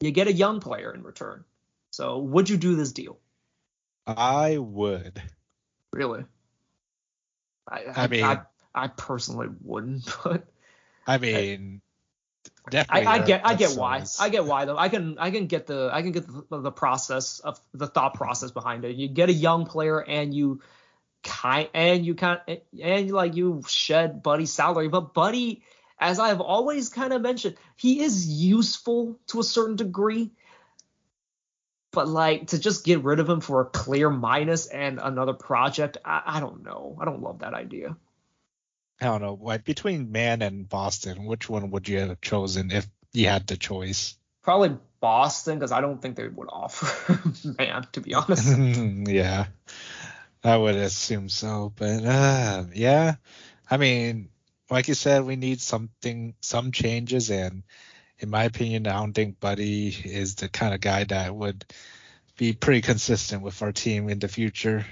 you 0.01 0.11
get 0.11 0.27
a 0.29 0.33
young 0.33 0.61
player 0.61 0.91
in 0.95 1.03
return. 1.03 1.45
So 1.91 2.19
would 2.21 2.49
you 2.49 2.57
do 2.57 2.77
this 2.77 2.93
deal? 2.93 3.19
I 4.07 4.57
would. 4.57 5.21
Really? 5.93 6.25
I 7.69 7.85
I 7.95 8.07
mean- 8.07 8.25
I, 8.25 8.41
I 8.75 8.89
personally 8.89 9.49
wouldn't, 9.61 10.05
but 10.25 10.45
I 11.07 11.19
mean, 11.19 11.83
I, 11.83 11.84
definitely. 12.71 13.07
I 13.07 13.19
that- 13.19 13.27
get 13.27 13.47
I 13.47 13.55
get 13.55 13.77
why 13.77 14.05
I 14.21 14.29
get 14.29 14.45
why 14.45 14.65
though 14.65 14.79
I 14.79 14.89
can 14.89 15.19
I 15.19 15.31
can 15.31 15.47
get 15.47 15.67
the 15.67 15.91
I 15.93 16.03
can 16.03 16.13
get 16.13 16.27
the, 16.27 16.61
the 16.61 16.73
process 16.73 17.41
of 17.41 17.61
the 17.73 17.87
thought 17.87 18.15
process 18.15 18.51
behind 18.51 18.85
it. 18.85 18.97
You 18.97 19.09
get 19.09 19.29
a 19.29 19.33
young 19.33 19.67
player 19.67 20.01
and 20.01 20.33
you 20.33 20.61
kind 21.23 21.69
and 21.75 22.07
you 22.07 22.15
kind 22.15 22.41
and 22.81 23.11
like 23.11 23.35
you 23.35 23.63
shed 23.67 24.23
Buddy's 24.23 24.53
salary, 24.53 24.89
but 24.89 25.15
Buddy, 25.15 25.63
as 25.99 26.19
I've 26.19 26.41
always 26.41 26.89
kind 26.89 27.13
of 27.13 27.23
mentioned, 27.23 27.57
he 27.77 28.01
is 28.01 28.29
useful 28.29 29.19
to 29.29 29.41
a 29.41 29.45
certain 29.45 29.77
degree. 29.77 30.31
But 31.91 32.09
like 32.09 32.49
to 32.49 32.59
just 32.59 32.85
get 32.85 33.05
rid 33.05 33.21
of 33.21 33.29
him 33.29 33.41
for 33.41 33.61
a 33.61 33.67
clear 33.67 34.11
minus 34.11 34.67
and 34.67 34.99
another 35.01 35.33
project, 35.33 35.97
I, 36.05 36.23
I 36.27 36.41
don't 36.41 36.65
know. 36.65 36.99
I 37.01 37.05
don't 37.05 37.23
love 37.23 37.39
that 37.39 37.55
idea. 37.55 37.97
I 39.01 39.07
don't 39.07 39.23
know. 39.23 39.39
Like 39.41 39.65
between 39.65 40.13
Mann 40.13 40.43
and 40.43 40.69
Boston, 40.69 41.25
which 41.25 41.49
one 41.49 41.71
would 41.71 41.89
you 41.89 42.01
have 42.01 42.21
chosen 42.21 42.71
if 42.71 42.87
you 43.13 43.29
had 43.29 43.47
the 43.47 43.57
choice? 43.57 44.17
Probably 44.43 44.77
Boston 45.01 45.59
because 45.59 45.73
I 45.73 45.81
don't 45.81 46.01
think 46.01 46.17
they 46.17 46.29
would 46.29 46.49
offer 46.51 47.21
Mann 47.59 47.87
to 47.93 48.01
be 48.01 48.15
honest. 48.15 48.57
yeah, 49.09 49.47
I 50.43 50.57
would 50.57 50.77
assume 50.77 51.29
so. 51.29 51.73
But 51.75 52.05
uh, 52.05 52.65
yeah, 52.75 53.17
I 53.71 53.77
mean, 53.77 54.29
like 54.71 54.89
you 54.89 54.95
said, 54.95 55.25
we 55.25 55.37
need 55.37 55.61
something, 55.61 56.35
some 56.41 56.73
changes, 56.73 57.31
and 57.31 57.63
in 58.19 58.31
my 58.31 58.45
opinion, 58.45 58.87
I 58.87 58.95
don't 58.95 59.13
think 59.13 59.41
Buddy 59.41 59.89
is 59.89 60.37
the 60.37 60.49
kind 60.49 60.75
of 60.75 60.81
guy 60.81 61.05
that 61.05 61.35
would 61.35 61.65
be 62.37 62.53
pretty 62.53 62.81
consistent 62.81 63.43
with 63.43 63.61
our 63.63 63.73
team 63.73 64.09
in 64.09 64.19
the 64.19 64.29
future. 64.29 64.87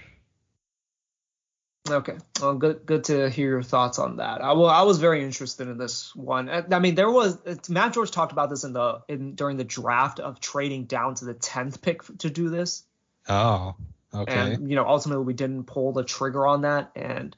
Okay, 1.90 2.16
well, 2.40 2.54
good 2.54 2.86
good 2.86 3.04
to 3.04 3.28
hear 3.28 3.48
your 3.48 3.62
thoughts 3.62 3.98
on 3.98 4.16
that. 4.18 4.40
I 4.40 4.52
well, 4.52 4.68
I 4.68 4.82
was 4.82 4.98
very 4.98 5.24
interested 5.24 5.66
in 5.66 5.78
this 5.78 6.14
one. 6.14 6.48
I 6.48 6.78
mean, 6.78 6.94
there 6.94 7.10
was 7.10 7.38
Matt 7.68 7.92
George 7.92 8.12
talked 8.12 8.30
about 8.30 8.50
this 8.50 8.62
in 8.62 8.72
the 8.72 9.00
in 9.08 9.34
during 9.34 9.56
the 9.56 9.64
draft 9.64 10.20
of 10.20 10.38
trading 10.38 10.84
down 10.84 11.16
to 11.16 11.24
the 11.24 11.34
tenth 11.34 11.82
pick 11.82 12.02
to 12.18 12.30
do 12.30 12.50
this, 12.50 12.84
Oh, 13.28 13.74
okay. 14.14 14.52
and 14.54 14.70
you 14.70 14.76
know 14.76 14.86
ultimately 14.86 15.24
we 15.24 15.34
didn't 15.34 15.64
pull 15.64 15.92
the 15.92 16.04
trigger 16.04 16.46
on 16.46 16.62
that, 16.62 16.92
and 16.94 17.36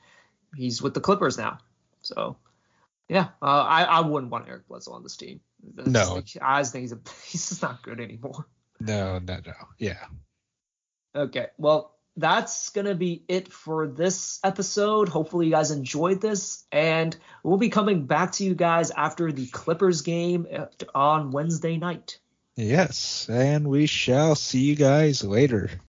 he's 0.55 0.82
with 0.82 0.92
the 0.92 1.01
Clippers 1.01 1.38
now. 1.38 1.59
So 2.03 2.36
yeah, 3.09 3.28
uh, 3.40 3.47
I 3.47 3.84
I 3.84 4.01
wouldn't 4.01 4.30
want 4.30 4.47
Eric 4.47 4.68
Bledsoe 4.68 4.92
on 4.92 5.03
this 5.03 5.16
team. 5.16 5.40
No. 5.74 6.20
I 6.42 6.61
just 6.61 6.72
think 6.72 6.82
he's 6.82 6.92
a, 6.92 6.99
he's 7.26 7.49
just 7.49 7.62
not 7.62 7.82
good 7.82 7.99
anymore. 7.99 8.47
no, 8.78 9.18
no, 9.20 9.36
no. 9.47 9.53
Yeah. 9.78 10.05
Okay, 11.16 11.47
well, 11.57 11.93
that's 12.17 12.71
going 12.71 12.87
to 12.87 12.95
be 12.95 13.25
it 13.29 13.53
for 13.53 13.87
this 13.87 14.39
episode. 14.45 15.09
Hopefully, 15.09 15.47
you 15.47 15.53
guys 15.53 15.71
enjoyed 15.71 16.21
this, 16.21 16.65
and 16.71 17.17
we'll 17.43 17.59
be 17.59 17.71
coming 17.71 18.07
back 18.07 18.33
to 18.33 18.45
you 18.45 18.55
guys 18.55 18.91
after 18.91 19.33
the 19.33 19.47
Clippers 19.47 20.03
game 20.03 20.47
uh, 20.53 20.67
on 20.95 21.31
Wednesday 21.31 21.77
night. 21.77 22.19
Yes, 22.57 23.29
and 23.29 23.67
we 23.67 23.87
shall 23.87 24.37
see 24.37 24.61
you 24.61 24.77
guys 24.77 25.25
later. 25.25 25.71